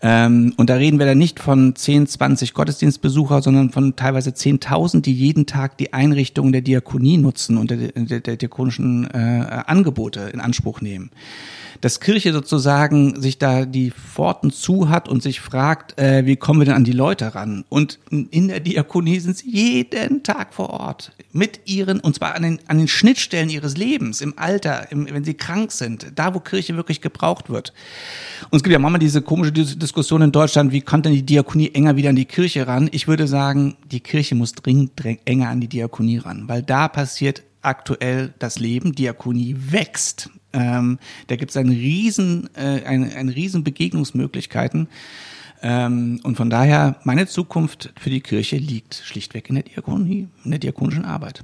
Ähm, 0.01 0.53
und 0.57 0.69
da 0.69 0.75
reden 0.75 0.99
wir 0.99 1.07
dann 1.07 1.17
nicht 1.17 1.39
von 1.39 1.75
10, 1.75 2.07
20 2.07 2.53
Gottesdienstbesucher, 2.53 3.41
sondern 3.41 3.71
von 3.71 3.95
teilweise 3.95 4.29
10.000, 4.29 5.01
die 5.01 5.13
jeden 5.13 5.47
Tag 5.47 5.77
die 5.77 5.93
Einrichtungen 5.93 6.51
der 6.51 6.61
Diakonie 6.61 7.17
nutzen 7.17 7.57
und 7.57 7.71
der, 7.71 7.91
der, 7.93 8.19
der 8.19 8.37
diakonischen 8.37 9.09
äh, 9.11 9.63
Angebote 9.65 10.29
in 10.33 10.39
Anspruch 10.39 10.81
nehmen 10.81 11.09
dass 11.81 11.99
Kirche 11.99 12.33
sozusagen 12.33 13.21
sich 13.21 13.37
da 13.37 13.65
die 13.65 13.91
Pforten 13.91 14.51
zu 14.51 14.89
hat 14.89 15.07
und 15.09 15.23
sich 15.23 15.41
fragt, 15.41 15.97
äh, 15.99 16.25
wie 16.25 16.35
kommen 16.35 16.61
wir 16.61 16.65
denn 16.65 16.75
an 16.75 16.83
die 16.83 16.91
Leute 16.91 17.35
ran? 17.35 17.65
Und 17.69 17.99
in 18.09 18.47
der 18.47 18.59
Diakonie 18.59 19.19
sind 19.19 19.37
sie 19.37 19.49
jeden 19.49 20.23
Tag 20.23 20.53
vor 20.53 20.69
Ort 20.69 21.11
mit 21.31 21.61
ihren, 21.65 21.99
und 21.99 22.15
zwar 22.15 22.35
an 22.35 22.43
den, 22.43 22.59
an 22.67 22.77
den 22.77 22.87
Schnittstellen 22.87 23.49
ihres 23.49 23.77
Lebens, 23.77 24.21
im 24.21 24.37
Alter, 24.37 24.91
im, 24.91 25.07
wenn 25.11 25.23
sie 25.23 25.35
krank 25.35 25.71
sind, 25.71 26.07
da 26.15 26.33
wo 26.33 26.39
Kirche 26.39 26.75
wirklich 26.75 27.01
gebraucht 27.01 27.49
wird. 27.49 27.73
Und 28.49 28.57
es 28.57 28.63
gibt 28.63 28.73
ja 28.73 28.79
manchmal 28.79 28.99
diese 28.99 29.21
komische 29.21 29.51
Diskussion 29.51 30.21
in 30.21 30.31
Deutschland, 30.31 30.71
wie 30.71 30.81
kommt 30.81 31.05
denn 31.05 31.13
die 31.13 31.25
Diakonie 31.25 31.71
enger 31.73 31.95
wieder 31.95 32.09
an 32.09 32.15
die 32.15 32.25
Kirche 32.25 32.67
ran? 32.67 32.89
Ich 32.91 33.07
würde 33.07 33.27
sagen, 33.27 33.75
die 33.91 33.99
Kirche 33.99 34.35
muss 34.35 34.53
dringend 34.53 34.91
enger 35.25 35.49
an 35.49 35.61
die 35.61 35.67
Diakonie 35.67 36.17
ran, 36.17 36.47
weil 36.47 36.63
da 36.63 36.87
passiert 36.87 37.43
aktuell 37.61 38.33
das 38.39 38.59
Leben. 38.59 38.93
Diakonie 38.93 39.55
wächst. 39.57 40.29
Ähm, 40.53 40.99
da 41.27 41.35
gibt 41.35 41.51
es 41.51 41.57
einen 41.57 41.71
riesen, 41.71 42.49
äh, 42.55 42.83
eine, 42.85 43.15
eine 43.15 43.35
riesen 43.35 43.63
Begegnungsmöglichkeiten. 43.63 44.87
Ähm, 45.61 46.19
und 46.23 46.35
von 46.35 46.49
daher, 46.49 46.97
meine 47.03 47.27
Zukunft 47.27 47.93
für 47.99 48.09
die 48.09 48.21
Kirche 48.21 48.57
liegt 48.57 48.95
schlichtweg 48.95 49.49
in 49.49 49.55
der 49.55 49.63
Diakonie, 49.63 50.27
in 50.43 50.51
der 50.51 50.59
diakonischen 50.59 51.05
Arbeit. 51.05 51.43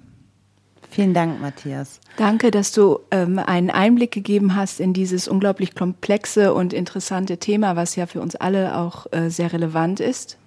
Vielen 0.89 1.16
Dank, 1.16 1.41
Matthias. 1.41 1.99
Danke, 2.18 2.51
dass 2.51 2.72
du 2.72 2.99
ähm, 3.10 3.39
einen 3.39 3.72
Einblick 3.72 4.12
gegeben 4.12 4.56
hast 4.56 4.80
in 4.80 4.93
dieses 4.93 5.28
unglaublich 5.28 5.74
komplexe 5.74 6.54
und 6.54 6.72
interessante 6.72 7.39
Thema, 7.39 7.76
was 7.76 7.95
ja 7.95 8.06
für 8.06 8.22
uns 8.22 8.36
alle 8.36 8.78
auch 8.78 9.08
äh, 9.12 9.30
sehr 9.30 9.51
relevant 9.51 9.99
ist. 9.99 10.38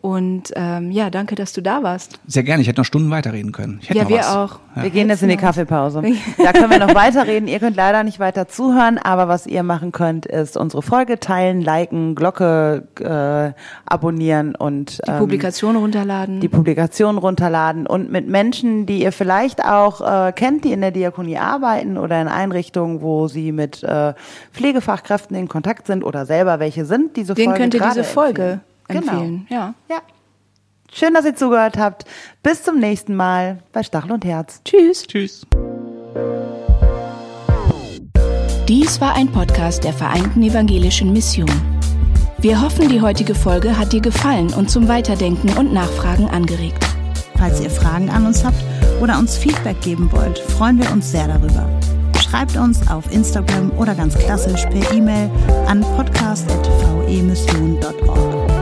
Und 0.00 0.52
ähm, 0.56 0.90
ja, 0.90 1.10
danke, 1.10 1.34
dass 1.34 1.52
du 1.52 1.60
da 1.60 1.82
warst. 1.82 2.20
Sehr 2.26 2.42
gerne. 2.42 2.62
Ich 2.62 2.68
hätte 2.68 2.80
noch 2.80 2.86
Stunden 2.86 3.10
weiterreden 3.10 3.52
können. 3.52 3.80
ja, 3.82 4.08
wir 4.08 4.18
was. 4.18 4.34
auch. 4.34 4.58
Ja. 4.74 4.84
Wir 4.84 4.90
gehen 4.90 5.10
jetzt 5.10 5.22
in 5.22 5.28
die 5.28 5.36
Kaffeepause. 5.36 6.02
da 6.42 6.52
können 6.54 6.70
wir 6.70 6.78
noch 6.78 6.94
weiterreden. 6.94 7.48
Ihr 7.48 7.58
könnt 7.58 7.76
leider 7.76 8.02
nicht 8.02 8.18
weiter 8.18 8.48
zuhören, 8.48 8.96
aber 8.96 9.28
was 9.28 9.46
ihr 9.46 9.62
machen 9.62 9.92
könnt, 9.92 10.24
ist 10.24 10.56
unsere 10.56 10.80
Folge 10.80 11.20
teilen, 11.20 11.60
liken, 11.60 12.14
Glocke 12.14 12.88
äh, 12.98 13.52
abonnieren 13.84 14.54
und 14.54 15.02
die 15.06 15.10
ähm, 15.10 15.18
Publikation 15.18 15.76
runterladen. 15.76 16.40
Die 16.40 16.48
Publikation 16.48 17.18
runterladen 17.18 17.86
und 17.86 18.10
mit 18.10 18.26
Menschen, 18.26 18.86
die 18.86 19.02
ihr 19.02 19.12
vielleicht 19.12 19.62
auch 19.62 20.28
äh, 20.28 20.32
kennt, 20.32 20.64
die 20.64 20.72
in 20.72 20.80
der 20.80 20.92
Diakonie 20.92 21.36
arbeiten 21.36 21.98
oder 21.98 22.22
in 22.22 22.28
Einrichtungen, 22.28 23.02
wo 23.02 23.28
sie 23.28 23.52
mit 23.52 23.82
äh, 23.82 24.14
Pflegefachkräften 24.52 25.36
in 25.36 25.48
Kontakt 25.48 25.86
sind 25.86 26.04
oder 26.04 26.24
selber 26.24 26.58
welche 26.58 26.86
sind, 26.86 27.16
diese 27.16 27.34
Den 27.34 27.46
Folge 27.46 27.60
könnt 27.60 27.74
ihr 27.74 27.80
diese 27.80 28.04
Folge 28.04 28.42
empfehlen 28.42 28.69
empfehlen. 28.90 29.46
Genau. 29.48 29.60
Ja. 29.60 29.74
ja. 29.88 30.02
Schön, 30.92 31.14
dass 31.14 31.24
ihr 31.24 31.36
zugehört 31.36 31.78
habt. 31.78 32.04
Bis 32.42 32.64
zum 32.64 32.78
nächsten 32.78 33.14
Mal 33.14 33.62
bei 33.72 33.82
Stachel 33.82 34.12
und 34.12 34.24
Herz. 34.24 34.60
Tschüss. 34.64 35.06
Tschüss. 35.06 35.46
Dies 38.68 39.00
war 39.00 39.14
ein 39.14 39.30
Podcast 39.30 39.84
der 39.84 39.92
Vereinten 39.92 40.42
Evangelischen 40.42 41.12
Mission. 41.12 41.50
Wir 42.38 42.62
hoffen, 42.62 42.88
die 42.88 43.02
heutige 43.02 43.34
Folge 43.34 43.76
hat 43.76 43.92
dir 43.92 44.00
gefallen 44.00 44.52
und 44.54 44.70
zum 44.70 44.88
Weiterdenken 44.88 45.50
und 45.58 45.72
Nachfragen 45.72 46.28
angeregt. 46.30 46.84
Falls 47.36 47.60
ihr 47.60 47.70
Fragen 47.70 48.10
an 48.10 48.26
uns 48.26 48.44
habt 48.44 48.62
oder 49.00 49.18
uns 49.18 49.36
Feedback 49.36 49.80
geben 49.80 50.10
wollt, 50.12 50.38
freuen 50.38 50.78
wir 50.78 50.90
uns 50.92 51.10
sehr 51.10 51.26
darüber. 51.28 51.68
Schreibt 52.20 52.56
uns 52.56 52.88
auf 52.88 53.12
Instagram 53.12 53.72
oder 53.72 53.94
ganz 53.94 54.16
klassisch 54.16 54.64
per 54.66 54.92
E-Mail 54.92 55.30
an 55.66 55.80
podcast.vemission.org. 55.80 58.39